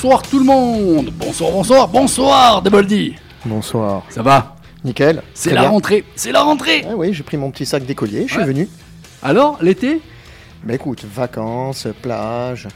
Bonsoir 0.00 0.22
tout 0.22 0.38
le 0.38 0.44
monde 0.44 1.10
Bonsoir, 1.18 1.50
bonsoir, 1.50 1.88
bonsoir 1.88 2.62
Double 2.62 2.86
D 2.86 3.16
Bonsoir. 3.44 4.04
Ça 4.10 4.22
va 4.22 4.54
Nickel. 4.84 5.24
C'est 5.34 5.52
la 5.52 5.62
bien. 5.62 5.70
rentrée 5.70 6.04
C'est 6.14 6.30
la 6.30 6.42
rentrée 6.42 6.86
Ah 6.88 6.94
oui, 6.94 7.12
j'ai 7.12 7.24
pris 7.24 7.36
mon 7.36 7.50
petit 7.50 7.66
sac 7.66 7.84
d'écolier, 7.84 8.22
je 8.28 8.32
suis 8.34 8.38
Ouais. 8.38 8.46
venu. 8.46 8.68
Alors, 9.24 9.58
l'été? 9.60 10.00
Bah 10.62 10.74
écoute, 10.74 11.04
vacances, 11.04 11.88
plage, 12.00 12.68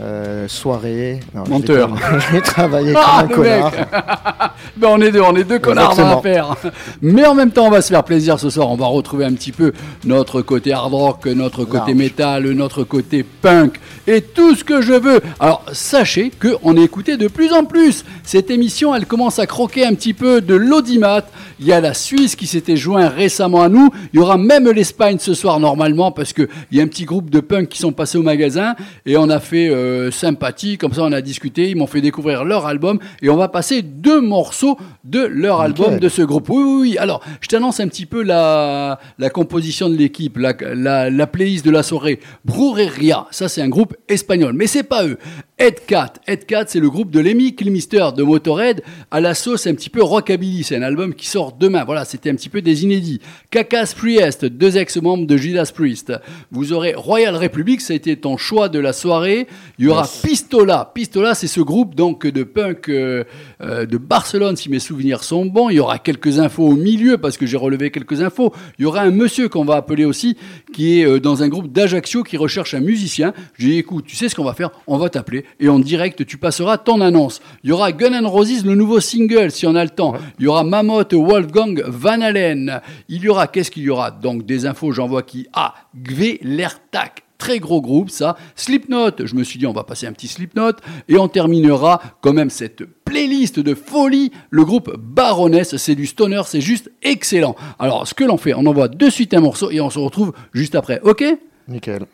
euh, 0.00 0.48
soirée. 0.48 1.20
Non, 1.34 1.44
Menteur. 1.48 1.94
tra- 1.94 2.18
Je 2.28 2.32
vais 2.32 2.40
travailler 2.40 2.92
comme 2.94 3.02
Ah, 3.06 3.20
un 3.20 3.28
connard. 3.28 3.72
Ben 4.76 4.88
on 4.90 5.00
est 5.00 5.12
deux, 5.12 5.20
on 5.20 5.36
est 5.36 5.44
deux 5.44 5.58
connards 5.60 5.94
dans 5.94 6.08
l'affaire. 6.16 6.56
Mais 7.00 7.24
en 7.26 7.34
même 7.34 7.50
temps, 7.52 7.66
on 7.66 7.70
va 7.70 7.80
se 7.82 7.88
faire 7.90 8.02
plaisir 8.02 8.40
ce 8.40 8.50
soir. 8.50 8.70
On 8.70 8.76
va 8.76 8.86
retrouver 8.86 9.24
un 9.24 9.32
petit 9.34 9.52
peu 9.52 9.72
notre 10.04 10.42
côté 10.42 10.72
hard 10.72 10.92
rock, 10.92 11.26
notre 11.26 11.64
côté 11.64 11.78
Large. 11.88 11.94
métal, 11.94 12.50
notre 12.50 12.82
côté 12.82 13.22
punk 13.22 13.78
et 14.06 14.20
tout 14.20 14.54
ce 14.56 14.64
que 14.64 14.80
je 14.82 14.94
veux. 14.94 15.20
Alors, 15.38 15.64
sachez 15.72 16.30
que 16.30 16.56
on 16.62 16.76
est 16.76 16.82
écouté 16.82 17.16
de 17.16 17.28
plus 17.28 17.52
en 17.52 17.64
plus. 17.64 18.04
Cette 18.24 18.50
émission, 18.50 18.94
elle 18.94 19.06
commence 19.06 19.38
à 19.38 19.46
croquer 19.46 19.84
un 19.86 19.94
petit 19.94 20.14
peu 20.14 20.40
de 20.40 20.54
l'audimat. 20.54 21.22
Il 21.60 21.66
y 21.66 21.72
a 21.72 21.80
la 21.80 21.94
Suisse 21.94 22.34
qui 22.34 22.46
s'était 22.48 22.76
joint 22.76 23.08
récemment 23.08 23.62
à 23.62 23.68
nous. 23.68 23.90
Il 24.12 24.18
y 24.18 24.22
aura 24.22 24.38
même 24.38 24.68
l'Espagne 24.70 25.18
ce 25.20 25.34
soir 25.34 25.60
normalement 25.60 26.10
parce 26.10 26.32
que 26.32 26.48
il 26.72 26.78
y 26.78 26.80
a 26.80 26.84
un 26.84 26.88
petit 26.88 27.04
groupe 27.04 27.30
de 27.30 27.40
punk 27.40 27.68
qui 27.68 27.78
sont 27.78 27.92
passés 27.92 28.18
au 28.18 28.22
magasin 28.22 28.74
et 29.06 29.16
on 29.16 29.28
a 29.30 29.38
fait 29.38 29.68
euh, 29.70 29.83
sympathie. 30.10 30.78
Comme 30.78 30.92
ça, 30.92 31.02
on 31.02 31.12
a 31.12 31.20
discuté. 31.20 31.70
Ils 31.70 31.76
m'ont 31.76 31.86
fait 31.86 32.00
découvrir 32.00 32.44
leur 32.44 32.66
album 32.66 32.98
et 33.22 33.28
on 33.28 33.36
va 33.36 33.48
passer 33.48 33.82
deux 33.82 34.20
morceaux 34.20 34.78
de 35.04 35.20
leur 35.20 35.60
album 35.60 35.86
Nickel. 35.86 36.00
de 36.00 36.08
ce 36.08 36.22
groupe. 36.22 36.48
Oui, 36.48 36.62
oui, 36.62 36.80
oui. 36.80 36.98
Alors, 36.98 37.22
je 37.40 37.48
t'annonce 37.48 37.80
un 37.80 37.88
petit 37.88 38.06
peu 38.06 38.22
la, 38.22 38.98
la 39.18 39.30
composition 39.30 39.88
de 39.88 39.96
l'équipe, 39.96 40.36
la, 40.36 40.54
la, 40.74 41.10
la 41.10 41.26
playlist 41.26 41.64
de 41.64 41.70
la 41.70 41.82
soirée. 41.82 42.20
Brujeria, 42.44 43.26
ça 43.30 43.48
c'est 43.48 43.62
un 43.62 43.68
groupe 43.68 43.94
espagnol, 44.08 44.52
mais 44.54 44.66
c'est 44.66 44.82
pas 44.82 45.04
eux. 45.06 45.18
Headcat, 45.56 46.14
Headcat, 46.26 46.64
c'est 46.66 46.80
le 46.80 46.90
groupe 46.90 47.12
de 47.12 47.20
Lemmy 47.20 47.54
Kilmister 47.54 48.08
de 48.16 48.24
Motorhead 48.24 48.82
à 49.12 49.20
la 49.20 49.34
sauce 49.34 49.68
un 49.68 49.74
petit 49.74 49.88
peu 49.88 50.02
rockabilly. 50.02 50.64
C'est 50.64 50.74
un 50.74 50.82
album 50.82 51.14
qui 51.14 51.28
sort 51.28 51.52
demain. 51.52 51.84
Voilà, 51.84 52.04
c'était 52.04 52.28
un 52.28 52.34
petit 52.34 52.48
peu 52.48 52.60
des 52.60 52.82
inédits. 52.82 53.20
Cacas 53.52 53.94
Priest, 53.96 54.44
deux 54.44 54.76
ex-membres 54.76 55.28
de 55.28 55.36
Judas 55.36 55.70
Priest. 55.72 56.12
Vous 56.50 56.72
aurez 56.72 56.94
Royal 56.94 57.36
Republic, 57.36 57.80
ça 57.82 57.92
a 57.92 57.96
été 57.96 58.16
ton 58.16 58.36
choix 58.36 58.68
de 58.68 58.80
la 58.80 58.92
soirée. 58.92 59.46
Il 59.78 59.84
y 59.84 59.88
aura 59.88 60.08
Pistola. 60.24 60.90
Pistola, 60.92 61.36
c'est 61.36 61.46
ce 61.46 61.60
groupe 61.60 61.94
donc 61.94 62.26
de 62.26 62.42
punk 62.42 62.88
euh, 62.88 63.22
euh, 63.60 63.86
de 63.86 63.96
Barcelone, 63.96 64.56
si 64.56 64.68
mes 64.68 64.80
souvenirs 64.80 65.22
sont 65.22 65.46
bons. 65.46 65.70
Il 65.70 65.76
y 65.76 65.80
aura 65.80 66.00
quelques 66.00 66.40
infos 66.40 66.66
au 66.66 66.74
milieu 66.74 67.16
parce 67.16 67.36
que 67.36 67.46
j'ai 67.46 67.56
relevé 67.56 67.92
quelques 67.92 68.22
infos. 68.22 68.52
Il 68.80 68.82
y 68.82 68.86
aura 68.86 69.02
un 69.02 69.12
monsieur 69.12 69.48
qu'on 69.48 69.64
va 69.64 69.76
appeler 69.76 70.04
aussi 70.04 70.36
qui 70.72 70.98
est 70.98 71.06
euh, 71.06 71.20
dans 71.20 71.44
un 71.44 71.48
groupe 71.48 71.70
d'Ajaccio 71.70 72.24
qui 72.24 72.36
recherche 72.36 72.74
un 72.74 72.80
musicien. 72.80 73.32
J'ai 73.56 73.68
dit 73.68 73.78
écoute, 73.78 74.04
tu 74.04 74.16
sais 74.16 74.28
ce 74.28 74.34
qu'on 74.34 74.42
va 74.42 74.54
faire? 74.54 74.72
On 74.88 74.98
va 74.98 75.08
t'appeler 75.08 75.43
et 75.60 75.68
en 75.68 75.78
direct 75.78 76.24
tu 76.26 76.36
passeras 76.38 76.78
ton 76.78 77.00
annonce. 77.00 77.40
Il 77.62 77.70
y 77.70 77.72
aura 77.72 77.92
Gun 77.92 78.12
N' 78.12 78.26
Roses, 78.26 78.64
le 78.64 78.74
nouveau 78.74 79.00
single 79.00 79.50
si 79.50 79.66
on 79.66 79.74
a 79.74 79.84
le 79.84 79.90
temps. 79.90 80.14
Il 80.38 80.44
y 80.44 80.48
aura 80.48 80.64
Mammoth, 80.64 81.14
Wolfgang, 81.14 81.82
Van 81.86 82.20
Halen. 82.20 82.80
Il 83.08 83.22
y 83.22 83.28
aura 83.28 83.46
qu'est-ce 83.46 83.70
qu'il 83.70 83.82
y 83.84 83.90
aura? 83.90 84.10
Donc 84.10 84.46
des 84.46 84.66
infos, 84.66 84.92
j'en 84.92 85.06
vois 85.06 85.22
qui 85.22 85.46
Ah, 85.52 85.74
Gvelertak. 85.96 87.22
Très 87.36 87.58
gros 87.58 87.82
groupe, 87.82 88.10
ça. 88.10 88.36
Slipknot, 88.54 89.10
je 89.26 89.34
me 89.34 89.42
suis 89.42 89.58
dit, 89.58 89.66
on 89.66 89.72
va 89.72 89.84
passer 89.84 90.06
un 90.06 90.12
petit 90.12 90.28
Slipknot. 90.28 90.72
Et 91.08 91.18
on 91.18 91.28
terminera 91.28 92.00
quand 92.22 92.32
même 92.32 92.48
cette 92.48 92.84
playlist 93.04 93.58
de 93.58 93.74
folie. 93.74 94.30
Le 94.50 94.64
groupe 94.64 94.96
Baroness, 94.96 95.76
c'est 95.76 95.94
du 95.94 96.06
stoner, 96.06 96.42
c'est 96.46 96.60
juste 96.60 96.90
excellent. 97.02 97.56
Alors, 97.78 98.06
ce 98.06 98.14
que 98.14 98.24
l'on 98.24 98.38
fait, 98.38 98.54
on 98.54 98.64
envoie 98.66 98.88
de 98.88 99.10
suite 99.10 99.34
un 99.34 99.40
morceau 99.40 99.70
et 99.70 99.80
on 99.80 99.90
se 99.90 99.98
retrouve 99.98 100.32
juste 100.52 100.74
après. 100.74 101.00
Ok? 101.02 101.24
Nickel. 101.68 102.06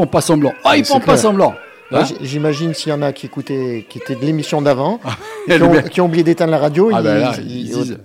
Font 0.00 0.06
pas 0.06 0.20
semblant. 0.20 0.52
Ah, 0.64 0.76
ils 0.76 0.84
font 0.84 1.00
pas 1.00 1.16
semblant. 1.16 1.54
Là, 1.90 2.02
Hein 2.02 2.14
J'imagine 2.20 2.72
s'il 2.72 2.90
y 2.90 2.92
en 2.94 3.02
a 3.02 3.12
qui 3.12 3.26
écoutaient, 3.26 3.84
qui 3.88 3.98
étaient 3.98 4.14
de 4.14 4.24
l'émission 4.24 4.62
d'avant, 4.62 5.00
Et 5.48 5.56
qui, 5.56 5.62
ont, 5.62 5.70
mec- 5.72 5.88
qui 5.90 6.00
ont 6.00 6.04
oublié 6.04 6.22
d'éteindre 6.22 6.52
la 6.52 6.58
radio, 6.58 6.88
Ah 6.94 7.00
ils, 7.00 7.04
ben 7.04 7.18
là, 7.18 7.32
ils- 7.40 7.68
ils 7.68 7.98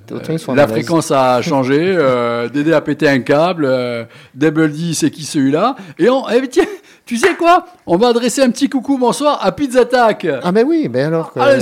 la 0.56 0.68
fréquence 0.68 1.12
a 1.12 1.40
changé, 1.44 1.78
euh, 1.82 2.50
Dédé 2.50 2.74
a 2.74 2.82
pété 2.82 3.08
un 3.08 3.20
câble, 3.20 3.66
euh, 3.66 4.04
Double 4.34 4.72
D 4.72 4.96
c'est 4.96 5.12
qui 5.12 5.24
celui-là, 5.24 5.76
et 6.00 6.10
on, 6.10 6.28
eh, 6.30 6.48
tiens, 6.48 6.66
Tu 7.06 7.18
sais 7.18 7.36
quoi? 7.36 7.68
On 7.86 7.98
va 7.98 8.08
adresser 8.08 8.42
un 8.42 8.50
petit 8.50 8.68
coucou 8.68 8.98
bonsoir 8.98 9.38
à 9.46 9.52
Pizza 9.52 9.82
Attack. 9.82 10.26
Ah, 10.44 10.52
mais 10.52 10.64
oui, 10.64 10.90
mais 10.92 11.04
alors. 11.04 11.32
Ah, 11.36 11.52
le 11.52 11.58
euh, 11.58 11.60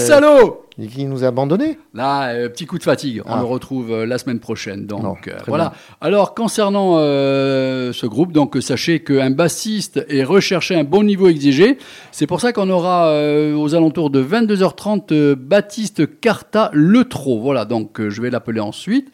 salaud 0.78 0.90
Qui 0.90 1.06
nous 1.06 1.24
a 1.24 1.28
abandonnés 1.28 1.78
Là, 1.94 2.30
euh, 2.34 2.50
petit 2.50 2.66
coup 2.66 2.78
de 2.78 2.84
fatigue. 2.84 3.22
On 3.26 3.32
Ah. 3.32 3.40
le 3.40 3.46
retrouve 3.46 3.92
euh, 3.92 4.06
la 4.06 4.18
semaine 4.18 4.40
prochaine. 4.40 4.86
Donc 4.86 5.04
Non, 5.04 5.16
euh, 5.28 5.38
voilà. 5.48 5.70
bien. 5.70 5.74
Alors 6.02 6.34
concernant 6.36 6.98
ce 6.98 8.06
groupe, 8.06 8.32
donc 8.32 8.58
sachez 8.62 9.04
qu'un 9.04 9.32
bassiste 9.32 10.04
est 10.10 10.24
recherché 10.24 10.76
un 10.76 10.84
bon 10.84 11.04
niveau 11.04 11.28
exigé. 11.30 11.78
C'est 12.12 12.28
pour 12.28 12.42
ça 12.42 12.54
qu'on 12.54 12.70
aura 12.70 13.10
aux 13.56 13.76
alentours 13.76 14.10
de 14.10 14.22
22h30 14.22 15.12
euh, 15.12 15.36
Baptiste 15.38 16.20
Carta 16.20 16.70
Le 16.74 17.06
Trot. 17.06 17.40
Voilà. 17.40 17.66
Donc 17.66 18.02
je 18.08 18.22
vais 18.22 18.30
l'appeler 18.30 18.60
ensuite. 18.60 19.12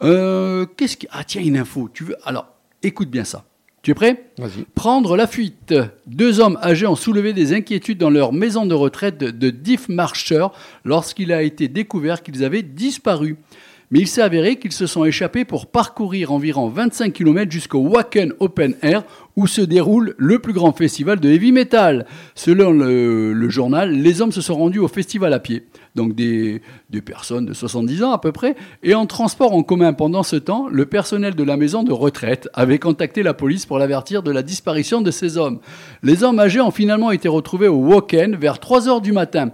Qu'est-ce 0.00 0.96
qui 0.96 1.06
Ah 1.10 1.24
tiens 1.24 1.42
une 1.42 1.56
info. 1.58 1.88
Tu 1.92 2.04
veux 2.04 2.16
Alors 2.24 2.46
écoute 2.82 3.10
bien 3.10 3.24
ça. 3.24 3.44
Tu 3.82 3.92
es 3.92 3.94
prêt? 3.94 4.26
Vas-y. 4.36 4.64
Prendre 4.74 5.16
la 5.16 5.26
fuite. 5.26 5.74
Deux 6.06 6.40
hommes 6.40 6.58
âgés 6.62 6.86
ont 6.86 6.96
soulevé 6.96 7.32
des 7.32 7.54
inquiétudes 7.54 7.96
dans 7.96 8.10
leur 8.10 8.34
maison 8.34 8.66
de 8.66 8.74
retraite 8.74 9.16
de, 9.16 9.50
Diffmarsher 9.50 10.48
lorsqu'il 10.84 11.32
a 11.32 11.42
été 11.42 11.68
découvert 11.68 12.22
qu'ils 12.22 12.44
avaient 12.44 12.62
disparu. 12.62 13.36
Mais 13.90 14.00
il 14.00 14.06
s'est 14.06 14.20
avéré 14.20 14.56
qu'ils 14.56 14.72
se 14.72 14.86
sont 14.86 15.04
échappés 15.06 15.46
pour 15.46 15.66
parcourir 15.66 16.30
environ 16.30 16.68
25 16.68 17.12
km 17.12 17.50
jusqu'au 17.50 17.78
Wacken 17.78 18.34
Open 18.38 18.74
Air 18.82 19.02
où 19.34 19.46
se 19.46 19.62
déroule 19.62 20.14
le 20.18 20.38
plus 20.38 20.52
grand 20.52 20.72
festival 20.72 21.18
de 21.18 21.30
heavy 21.30 21.50
metal. 21.50 22.06
Selon 22.34 22.72
le, 22.72 23.32
le 23.32 23.48
journal, 23.48 23.92
les 23.92 24.20
hommes 24.20 24.30
se 24.30 24.42
sont 24.42 24.56
rendus 24.56 24.78
au 24.78 24.88
festival 24.88 25.32
à 25.32 25.40
pied, 25.40 25.64
donc 25.94 26.14
des, 26.14 26.62
personnes 27.04 27.46
de 27.46 27.54
70 27.54 28.02
ans 28.02 28.12
à 28.12 28.18
peu 28.18 28.32
près, 28.32 28.56
et 28.82 28.94
en 28.94 29.06
transport 29.06 29.52
en 29.52 29.62
commun. 29.62 29.92
Pendant 29.92 30.22
ce 30.22 30.36
temps, 30.36 30.68
le 30.70 30.86
personnel 30.86 31.34
de 31.34 31.44
la 31.44 31.56
maison 31.56 31.82
de 31.82 31.92
retraite 31.92 32.48
avait 32.54 32.78
contacté 32.78 33.22
la 33.22 33.34
police 33.34 33.66
pour 33.66 33.78
l'avertir 33.78 34.22
de 34.22 34.30
la 34.30 34.42
disparition 34.42 35.00
de 35.00 35.10
ces 35.10 35.36
hommes. 35.36 35.60
Les 36.02 36.22
hommes 36.22 36.38
âgés 36.38 36.60
ont 36.60 36.70
finalement 36.70 37.10
été 37.10 37.28
retrouvés 37.28 37.68
au 37.68 37.76
Wacken 37.76 38.36
vers 38.36 38.58
3 38.58 38.88
heures 38.88 39.00
du 39.00 39.12
matin. 39.12 39.50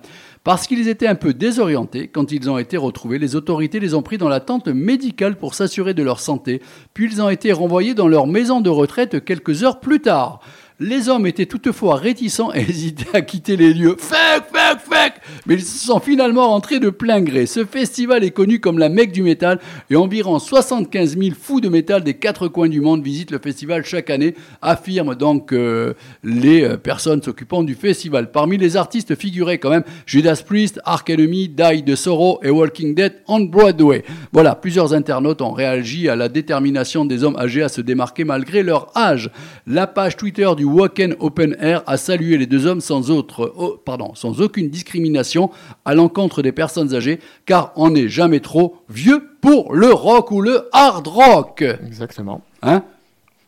Parce 0.46 0.68
qu'ils 0.68 0.86
étaient 0.86 1.08
un 1.08 1.16
peu 1.16 1.34
désorientés, 1.34 2.06
quand 2.06 2.30
ils 2.30 2.48
ont 2.48 2.56
été 2.56 2.76
retrouvés, 2.76 3.18
les 3.18 3.34
autorités 3.34 3.80
les 3.80 3.94
ont 3.94 4.02
pris 4.02 4.16
dans 4.16 4.28
la 4.28 4.38
tente 4.38 4.68
médicale 4.68 5.34
pour 5.36 5.54
s'assurer 5.54 5.92
de 5.92 6.04
leur 6.04 6.20
santé, 6.20 6.62
puis 6.94 7.06
ils 7.10 7.20
ont 7.20 7.28
été 7.28 7.50
renvoyés 7.50 7.94
dans 7.94 8.06
leur 8.06 8.28
maison 8.28 8.60
de 8.60 8.70
retraite 8.70 9.24
quelques 9.24 9.64
heures 9.64 9.80
plus 9.80 9.98
tard. 9.98 10.38
Les 10.78 11.08
hommes 11.08 11.26
étaient 11.26 11.46
toutefois 11.46 11.96
réticents 11.96 12.52
et 12.52 12.60
hésitaient 12.68 13.16
à 13.16 13.22
quitter 13.22 13.56
les 13.56 13.74
lieux. 13.74 13.96
Fuck, 13.98 14.44
fuck, 14.52 14.78
fuck 14.78 15.15
Mais 15.46 15.54
ils 15.54 15.62
sont 15.62 16.00
finalement 16.00 16.48
rentrés 16.48 16.80
de 16.80 16.90
plein 16.90 17.20
gré. 17.20 17.46
Ce 17.46 17.64
festival 17.64 18.24
est 18.24 18.30
connu 18.30 18.60
comme 18.60 18.78
la 18.78 18.88
Mecque 18.88 19.12
du 19.12 19.22
métal 19.22 19.58
et 19.90 19.96
environ 19.96 20.38
75 20.38 21.18
000 21.18 21.34
fous 21.40 21.60
de 21.60 21.68
métal 21.68 22.02
des 22.02 22.14
quatre 22.14 22.48
coins 22.48 22.68
du 22.68 22.80
monde 22.80 23.02
visitent 23.02 23.30
le 23.30 23.38
festival 23.38 23.84
chaque 23.84 24.10
année, 24.10 24.34
affirment 24.62 25.14
donc 25.14 25.52
euh, 25.52 25.94
les 26.22 26.62
euh, 26.62 26.76
personnes 26.76 27.22
s'occupant 27.22 27.62
du 27.62 27.74
festival. 27.74 28.30
Parmi 28.30 28.56
les 28.56 28.76
artistes 28.76 29.14
figuraient 29.14 29.58
quand 29.58 29.70
même 29.70 29.84
Judas 30.06 30.42
Priest, 30.44 30.80
Ark 30.84 31.08
Enemy, 31.10 31.48
Die 31.48 31.82
de 31.82 31.94
Sorrow 31.94 32.40
et 32.42 32.50
Walking 32.50 32.94
Dead 32.94 33.14
on 33.26 33.40
Broadway. 33.40 34.04
Voilà, 34.32 34.54
plusieurs 34.54 34.94
internautes 34.94 35.42
ont 35.42 35.52
réagi 35.52 36.08
à 36.08 36.16
la 36.16 36.28
détermination 36.28 37.04
des 37.04 37.24
hommes 37.24 37.36
âgés 37.36 37.62
à 37.62 37.68
se 37.68 37.80
démarquer 37.80 38.24
malgré 38.24 38.62
leur 38.62 38.96
âge. 38.96 39.30
La 39.66 39.86
page 39.86 40.16
Twitter 40.16 40.48
du 40.56 40.64
Wacken 40.64 41.16
Open 41.20 41.56
Air 41.60 41.82
a 41.86 41.96
salué 41.96 42.38
les 42.38 42.46
deux 42.46 42.66
hommes 42.66 42.80
sans, 42.80 43.10
autre, 43.10 43.52
oh, 43.56 43.80
pardon, 43.84 44.12
sans 44.14 44.40
aucune 44.40 44.68
discrimination 44.68 45.15
à 45.84 45.94
l'encontre 45.94 46.42
des 46.42 46.52
personnes 46.52 46.94
âgées, 46.94 47.20
car 47.44 47.72
on 47.76 47.90
n'est 47.90 48.08
jamais 48.08 48.40
trop 48.40 48.76
vieux 48.88 49.22
pour 49.40 49.74
le 49.74 49.92
rock 49.92 50.30
ou 50.30 50.40
le 50.40 50.68
hard 50.72 51.06
rock. 51.06 51.64
Exactement. 51.86 52.42
Hein? 52.62 52.82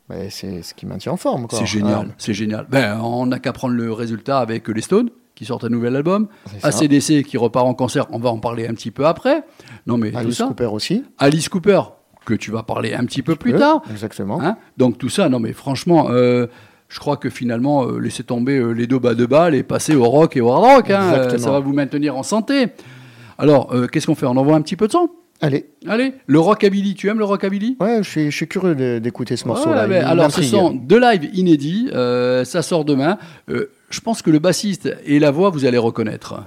Mais 0.09 0.31
c'est 0.31 0.63
ce 0.63 0.73
qui 0.75 0.87
maintient 0.87 1.13
en 1.13 1.17
forme, 1.17 1.47
c'est 1.51 1.67
génial, 1.67 2.15
c'est 2.17 2.33
génial. 2.33 2.67
Ben, 2.71 2.99
on 3.03 3.27
n'a 3.27 3.39
qu'à 3.39 3.53
prendre 3.53 3.75
le 3.75 3.93
résultat 3.93 4.39
avec 4.39 4.67
les 4.69 4.81
Stones 4.81 5.11
qui 5.35 5.45
sortent 5.45 5.65
un 5.65 5.69
nouvel 5.69 5.95
album. 5.95 6.29
ACDC 6.63 7.23
qui 7.23 7.37
repart 7.37 7.67
en 7.67 7.75
concert, 7.75 8.07
on 8.11 8.19
va 8.19 8.31
en 8.31 8.39
parler 8.39 8.67
un 8.67 8.75
petit 8.75 8.91
peu 8.91 9.07
après. 9.07 9.45
Non 9.87 9.99
mais 9.99 10.11
tout 10.11 10.19
Alice 10.19 10.39
ça, 10.39 10.47
Cooper 10.47 10.67
aussi. 10.67 11.05
Alice 11.19 11.49
Cooper 11.49 11.83
que 12.25 12.35
tu 12.35 12.51
vas 12.51 12.63
parler 12.63 12.93
un 12.93 13.05
petit 13.05 13.23
peu 13.23 13.37
plus 13.37 13.55
tard. 13.55 13.83
Exactement. 13.91 14.41
Hein? 14.43 14.57
Donc 14.77 14.99
tout 14.99 15.09
ça, 15.09 15.29
non 15.29 15.41
mais 15.41 15.53
franchement, 15.53 16.09
euh, 16.11 16.47
je 16.89 16.99
crois 16.99 17.17
que 17.17 17.31
finalement, 17.31 17.85
euh, 17.85 17.99
laisser 17.99 18.25
tomber 18.25 18.59
euh, 18.59 18.71
les 18.73 18.87
deux 18.87 18.99
bas 18.99 19.15
de 19.15 19.27
balle 19.27 19.55
et 19.55 19.63
passer 19.63 19.95
au 19.95 20.05
rock 20.09 20.37
et 20.37 20.41
au 20.41 20.51
hard 20.51 20.65
rock, 20.65 20.91
hein, 20.91 21.13
euh, 21.15 21.39
ça 21.39 21.51
va 21.51 21.61
vous 21.61 21.73
maintenir 21.73 22.17
en 22.17 22.23
santé. 22.23 22.69
Alors, 23.37 23.73
euh, 23.75 23.87
qu'est-ce 23.87 24.07
qu'on 24.07 24.15
fait? 24.15 24.27
On 24.27 24.37
envoie 24.37 24.57
un 24.57 24.63
petit 24.63 24.77
peu 24.77 24.87
de 24.87 24.93
son 24.93 25.11
Allez. 25.41 25.71
Allez, 25.87 26.15
le 26.27 26.41
rockabilly, 26.41 26.95
tu 26.95 27.09
aimes 27.09 27.19
le 27.19 27.25
rockabilly? 27.25 27.77
Ouais, 27.81 27.99
je 28.03 28.09
suis, 28.09 28.31
je 28.31 28.37
suis 28.37 28.49
curieux 28.49 28.99
d'écouter 28.99 29.37
ce 29.37 29.47
morceau-là. 29.47 29.87
Ouais, 29.87 29.99
alors, 29.99 30.33
ce 30.33 30.43
sont 30.43 30.71
deux 30.71 31.01
lives 31.01 31.31
inédits, 31.33 31.91
euh, 31.95 32.45
ça 32.45 32.63
sort 32.63 32.85
demain. 32.85 33.19
Euh, 33.49 33.71
je 33.91 34.01
pense 34.01 34.21
que 34.21 34.31
le 34.31 34.41
bassiste 34.41 34.93
et 35.07 35.21
la 35.21 35.31
voix, 35.31 35.51
vous 35.51 35.65
allez 35.65 35.79
reconnaître. 35.79 36.43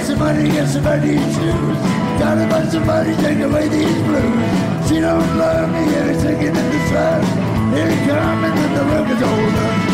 Get 0.00 0.06
some 0.06 0.18
money, 0.18 0.48
get 0.48 0.66
some 0.66 0.84
money 0.84 1.16
shoes. 1.34 1.78
Gotta 2.18 2.48
find 2.48 2.86
money, 2.86 3.14
take 3.16 3.38
away 3.40 3.68
these 3.68 4.02
blues. 4.02 4.88
She 4.88 5.00
don't 5.00 5.36
love 5.36 5.68
me, 5.70 5.94
and 5.94 6.10
it's 6.10 6.22
sinking 6.22 6.48
in 6.48 6.54
the 6.54 6.88
sun. 6.88 7.22
Here 7.74 7.86
it 7.86 8.08
comes, 8.08 8.44
and 8.44 8.58
then 8.58 8.74
the 8.76 8.84
work 8.94 9.08
is 9.10 9.22
all 9.22 9.89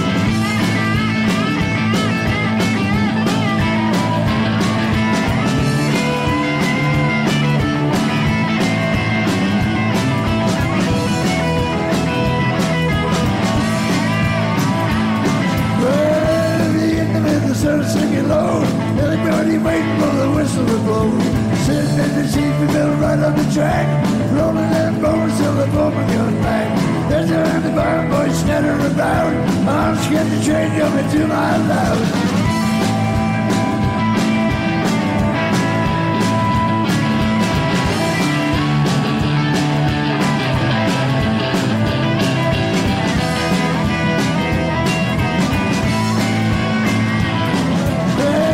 track. 23.56 23.88
Rolling 24.36 24.70
them 24.70 25.00
bones 25.00 25.34
till 25.38 25.54
the 25.54 25.66
foreman 25.68 26.06
comes 26.12 26.44
back. 26.44 26.68
There's 27.08 27.30
a 27.30 27.60
the 27.66 27.72
barn 27.74 28.10
boys 28.10 28.38
scattering 28.40 28.92
about. 28.92 29.32
I'm 29.66 29.96
scared 30.04 30.28
the 30.30 30.44
train 30.44 30.68
coming 30.78 31.08
to 31.12 31.26
my 31.26 31.56
loud. 31.70 32.36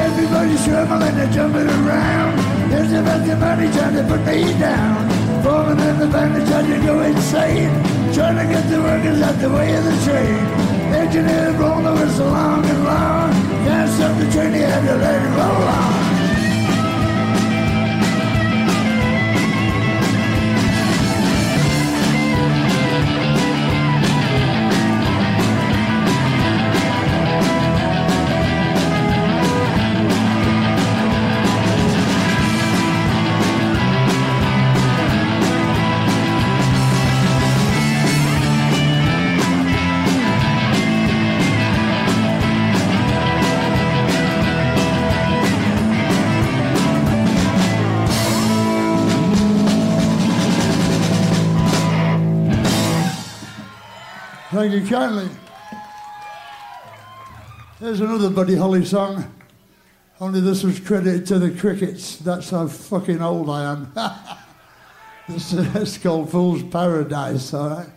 Everybody's 0.07 0.65
trembling 0.65 1.17
and 1.23 1.33
jumping 1.33 1.67
around. 1.67 1.82
Money 3.43 3.69
trying 3.73 3.97
to 3.97 4.05
put 4.05 4.21
me 4.25 4.39
down. 4.61 5.11
Foreman 5.43 5.81
and 5.81 6.01
the 6.01 6.07
band 6.07 6.37
are 6.37 6.47
trying 6.47 6.71
to 6.71 6.87
go 6.87 7.01
insane. 7.01 7.75
Trying 8.15 8.39
to 8.39 8.47
get 8.55 8.65
the 8.71 8.81
workers 8.81 9.21
out 9.21 9.37
the 9.41 9.51
way 9.51 9.75
of 9.75 9.85
the 9.85 9.97
train. 10.07 10.43
Engineer 10.95 11.53
blowing 11.59 11.85
the 11.85 11.93
whistle 11.93 12.29
long 12.29 12.65
and 12.65 12.85
long. 12.85 13.33
Can't 13.67 13.91
stop 13.91 14.17
the 14.21 14.31
train, 14.31 14.53
he 14.53 14.61
had 14.61 14.87
to 14.87 14.95
let 14.95 15.23
it 15.23 15.29
roll 15.37 15.69
on. 15.77 16.02
Thank 54.63 54.75
you 54.75 54.89
kindly. 54.89 55.29
There's 57.81 58.01
another 58.01 58.31
Buddy 58.31 58.55
Holly 58.55 58.85
song. 58.85 59.25
Only 60.21 60.41
this 60.41 60.63
was 60.63 60.79
credited 60.79 61.27
to 61.27 61.41
the 61.41 61.51
crickets. 61.51 62.19
That's 62.19 62.51
how 62.51 62.69
fucking 62.69 63.21
old 63.21 63.51
I 63.51 63.73
am. 63.73 63.93
this 65.29 65.53
is 65.53 65.99
called 65.99 66.31
Fool's 66.31 66.63
Paradise, 66.63 67.53
all 67.53 67.71
right? 67.71 67.89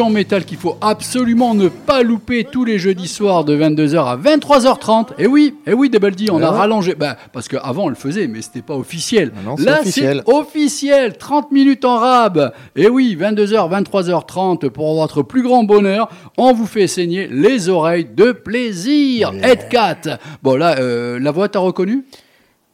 L'émission 0.00 0.14
métal 0.18 0.46
qu'il 0.46 0.56
faut 0.56 0.78
absolument 0.80 1.52
ne 1.54 1.68
pas 1.68 2.02
louper 2.02 2.44
tous 2.50 2.64
les 2.64 2.78
jeudis 2.78 3.06
soirs 3.06 3.44
de 3.44 3.54
22h 3.54 3.98
à 3.98 4.16
23h30. 4.16 5.08
Et 5.18 5.26
oui, 5.26 5.56
et 5.66 5.74
oui, 5.74 5.90
Double 5.90 6.12
D, 6.12 6.30
on 6.30 6.40
Eh 6.40 6.42
a 6.42 6.50
rallongé. 6.50 6.94
Bah, 6.94 7.18
parce 7.34 7.48
qu'avant 7.48 7.84
on 7.84 7.88
le 7.90 7.94
faisait, 7.94 8.26
mais 8.26 8.40
c'était 8.40 8.62
pas 8.62 8.76
officiel. 8.76 9.30
Ah 9.36 9.40
non, 9.44 9.56
Là, 9.58 9.80
officiel. 9.80 10.22
c'est 10.26 10.32
officiel. 10.34 11.18
30 11.18 11.52
minutes 11.52 11.84
en 11.84 11.98
rab. 11.98 12.50
Et 12.76 12.88
oui, 12.88 13.14
22h, 13.20 13.68
23h30 13.82 14.70
pour 14.70 14.94
votre 14.94 15.22
plus 15.22 15.42
grand 15.42 15.64
bonheur. 15.64 16.08
On 16.38 16.54
vous 16.54 16.66
fait 16.66 16.86
saigner 16.86 17.26
les 17.30 17.68
oreilles 17.68 18.06
de 18.10 18.32
plaisir. 18.32 19.32
Ed 19.42 19.68
Cat. 19.68 20.18
Bon, 20.42 20.56
là, 20.56 20.76
euh, 20.78 21.18
la 21.20 21.30
voix, 21.30 21.50
t'as 21.50 21.58
reconnu? 21.58 22.06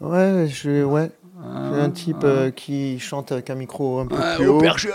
Ouais, 0.01 0.47
je, 0.49 0.85
ouais. 0.85 1.11
C'est 1.73 1.81
un 1.81 1.91
type 1.91 2.25
euh, 2.25 2.51
qui 2.51 2.99
chante 2.99 3.31
avec 3.33 3.51
un 3.51 3.55
micro 3.55 3.99
un 4.01 4.07
peu 4.07 4.17
Ah, 4.19 4.35
plus 4.37 4.49
au 4.49 4.57
haut. 4.57 4.61
perche- 4.61 4.89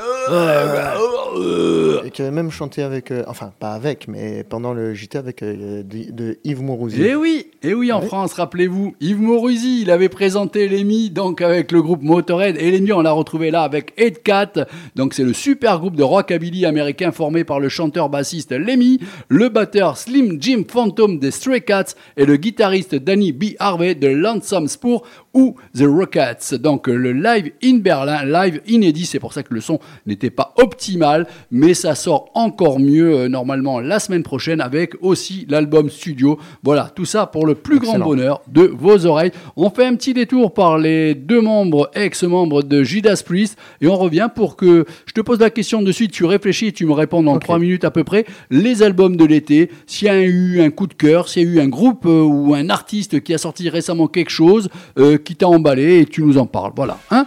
Et 2.05 2.09
qui 2.11 2.21
avait 2.21 2.31
même 2.31 2.51
chanté 2.51 2.81
avec, 2.83 3.11
euh, 3.11 3.23
enfin 3.27 3.51
pas 3.59 3.71
avec, 3.73 4.07
mais 4.07 4.43
pendant 4.43 4.73
le 4.73 4.93
JT 4.93 5.17
avec 5.17 5.43
euh, 5.43 5.83
de, 5.83 6.11
de 6.11 6.37
Yves 6.43 6.61
Mourouzi. 6.61 7.01
Eh 7.03 7.15
oui, 7.15 7.47
eh 7.63 7.73
oui, 7.73 7.91
en 7.91 8.01
Ouais. 8.01 8.07
France, 8.07 8.33
rappelez-vous, 8.33 8.95
Yves 8.99 9.21
Mauruzi, 9.21 9.81
il 9.83 9.91
avait 9.91 10.09
présenté 10.09 10.67
l'EMI 10.67 11.09
donc 11.11 11.41
avec 11.41 11.71
le 11.71 11.81
groupe 11.81 12.01
Motorhead 12.01 12.57
et 12.57 12.71
l'EMI 12.71 12.91
on 12.93 13.01
l'a 13.01 13.11
retrouvé 13.11 13.51
là 13.51 13.61
avec 13.63 13.93
Ed 13.97 14.21
Cat. 14.23 14.51
Donc 14.95 15.13
c'est 15.13 15.23
le 15.23 15.33
super 15.33 15.79
groupe 15.79 15.95
de 15.95 16.03
rockabilly 16.03 16.65
américain 16.65 17.11
formé 17.11 17.43
par 17.43 17.59
le 17.59 17.69
chanteur 17.69 18.09
bassiste 18.09 18.51
Lemmy, 18.51 18.99
le 19.29 19.49
batteur 19.49 19.97
Slim 19.97 20.37
Jim 20.41 20.63
Phantom 20.67 21.19
des 21.19 21.31
Stray 21.31 21.61
Cats 21.61 21.93
et 22.17 22.25
le 22.25 22.35
guitariste 22.37 22.95
Danny 22.95 23.31
B. 23.31 23.43
Harvey 23.59 23.95
de 23.95 24.07
Lonesome 24.07 24.67
Spoor 24.67 25.03
ou 25.33 25.55
The 25.77 25.83
Rockets. 25.85 26.40
Donc 26.53 26.87
le 26.87 27.13
live 27.13 27.51
in 27.63 27.77
Berlin, 27.77 28.25
live 28.25 28.61
inédit, 28.67 29.05
c'est 29.05 29.19
pour 29.19 29.33
ça 29.33 29.43
que 29.43 29.53
le 29.53 29.61
son 29.61 29.79
n'était 30.05 30.29
pas 30.29 30.53
optimal, 30.57 31.27
mais 31.51 31.73
ça 31.73 31.95
sort 31.95 32.31
encore 32.33 32.79
mieux 32.79 33.15
euh, 33.15 33.29
normalement 33.29 33.79
la 33.79 33.99
semaine 33.99 34.23
prochaine 34.23 34.61
avec 34.61 34.93
aussi 35.01 35.45
l'album 35.49 35.89
studio. 35.89 36.39
Voilà, 36.63 36.91
tout 36.95 37.05
ça 37.05 37.25
pour 37.25 37.45
le 37.45 37.55
plus 37.55 37.79
grand 37.79 37.99
bonheur 37.99 38.41
de 38.47 38.63
vos 38.63 39.05
oreilles. 39.05 39.31
On 39.55 39.69
fait 39.69 39.85
un 39.85 39.95
petit 39.95 40.13
détour 40.13 40.53
par 40.53 40.77
les 40.77 41.15
deux 41.15 41.41
membres, 41.41 41.89
ex-membres 41.93 42.63
de 42.63 42.83
Judas 42.83 43.21
Priest, 43.25 43.57
et 43.81 43.87
on 43.87 43.95
revient 43.95 44.29
pour 44.33 44.55
que 44.55 44.85
je 45.05 45.13
te 45.13 45.21
pose 45.21 45.39
la 45.39 45.49
question 45.49 45.81
de 45.81 45.91
suite, 45.91 46.11
tu 46.11 46.25
réfléchis 46.25 46.67
et 46.67 46.71
tu 46.71 46.85
me 46.85 46.93
réponds 46.93 47.23
dans 47.23 47.37
trois 47.39 47.59
minutes 47.59 47.83
à 47.83 47.91
peu 47.91 48.03
près. 48.03 48.25
Les 48.49 48.83
albums 48.83 49.15
de 49.15 49.25
l'été, 49.25 49.69
s'il 49.85 50.07
y 50.07 50.09
a 50.09 50.21
eu 50.21 50.61
un 50.61 50.69
coup 50.69 50.87
de 50.87 50.93
cœur, 50.93 51.29
s'il 51.29 51.43
y 51.43 51.45
a 51.45 51.53
eu 51.55 51.59
un 51.59 51.67
groupe 51.67 52.05
euh, 52.05 52.21
ou 52.21 52.53
un 52.53 52.69
artiste 52.69 53.21
qui 53.21 53.33
a 53.33 53.37
sorti 53.37 53.69
récemment 53.69 54.07
quelque 54.07 54.29
chose 54.29 54.69
euh, 54.97 55.17
qui 55.17 55.35
t'a 55.35 55.47
emballé 55.47 55.99
et 55.99 56.05
tu 56.05 56.23
nous 56.23 56.30
en 56.37 56.45
parles. 56.45 56.73
Voilà, 56.75 56.97
hein 57.09 57.25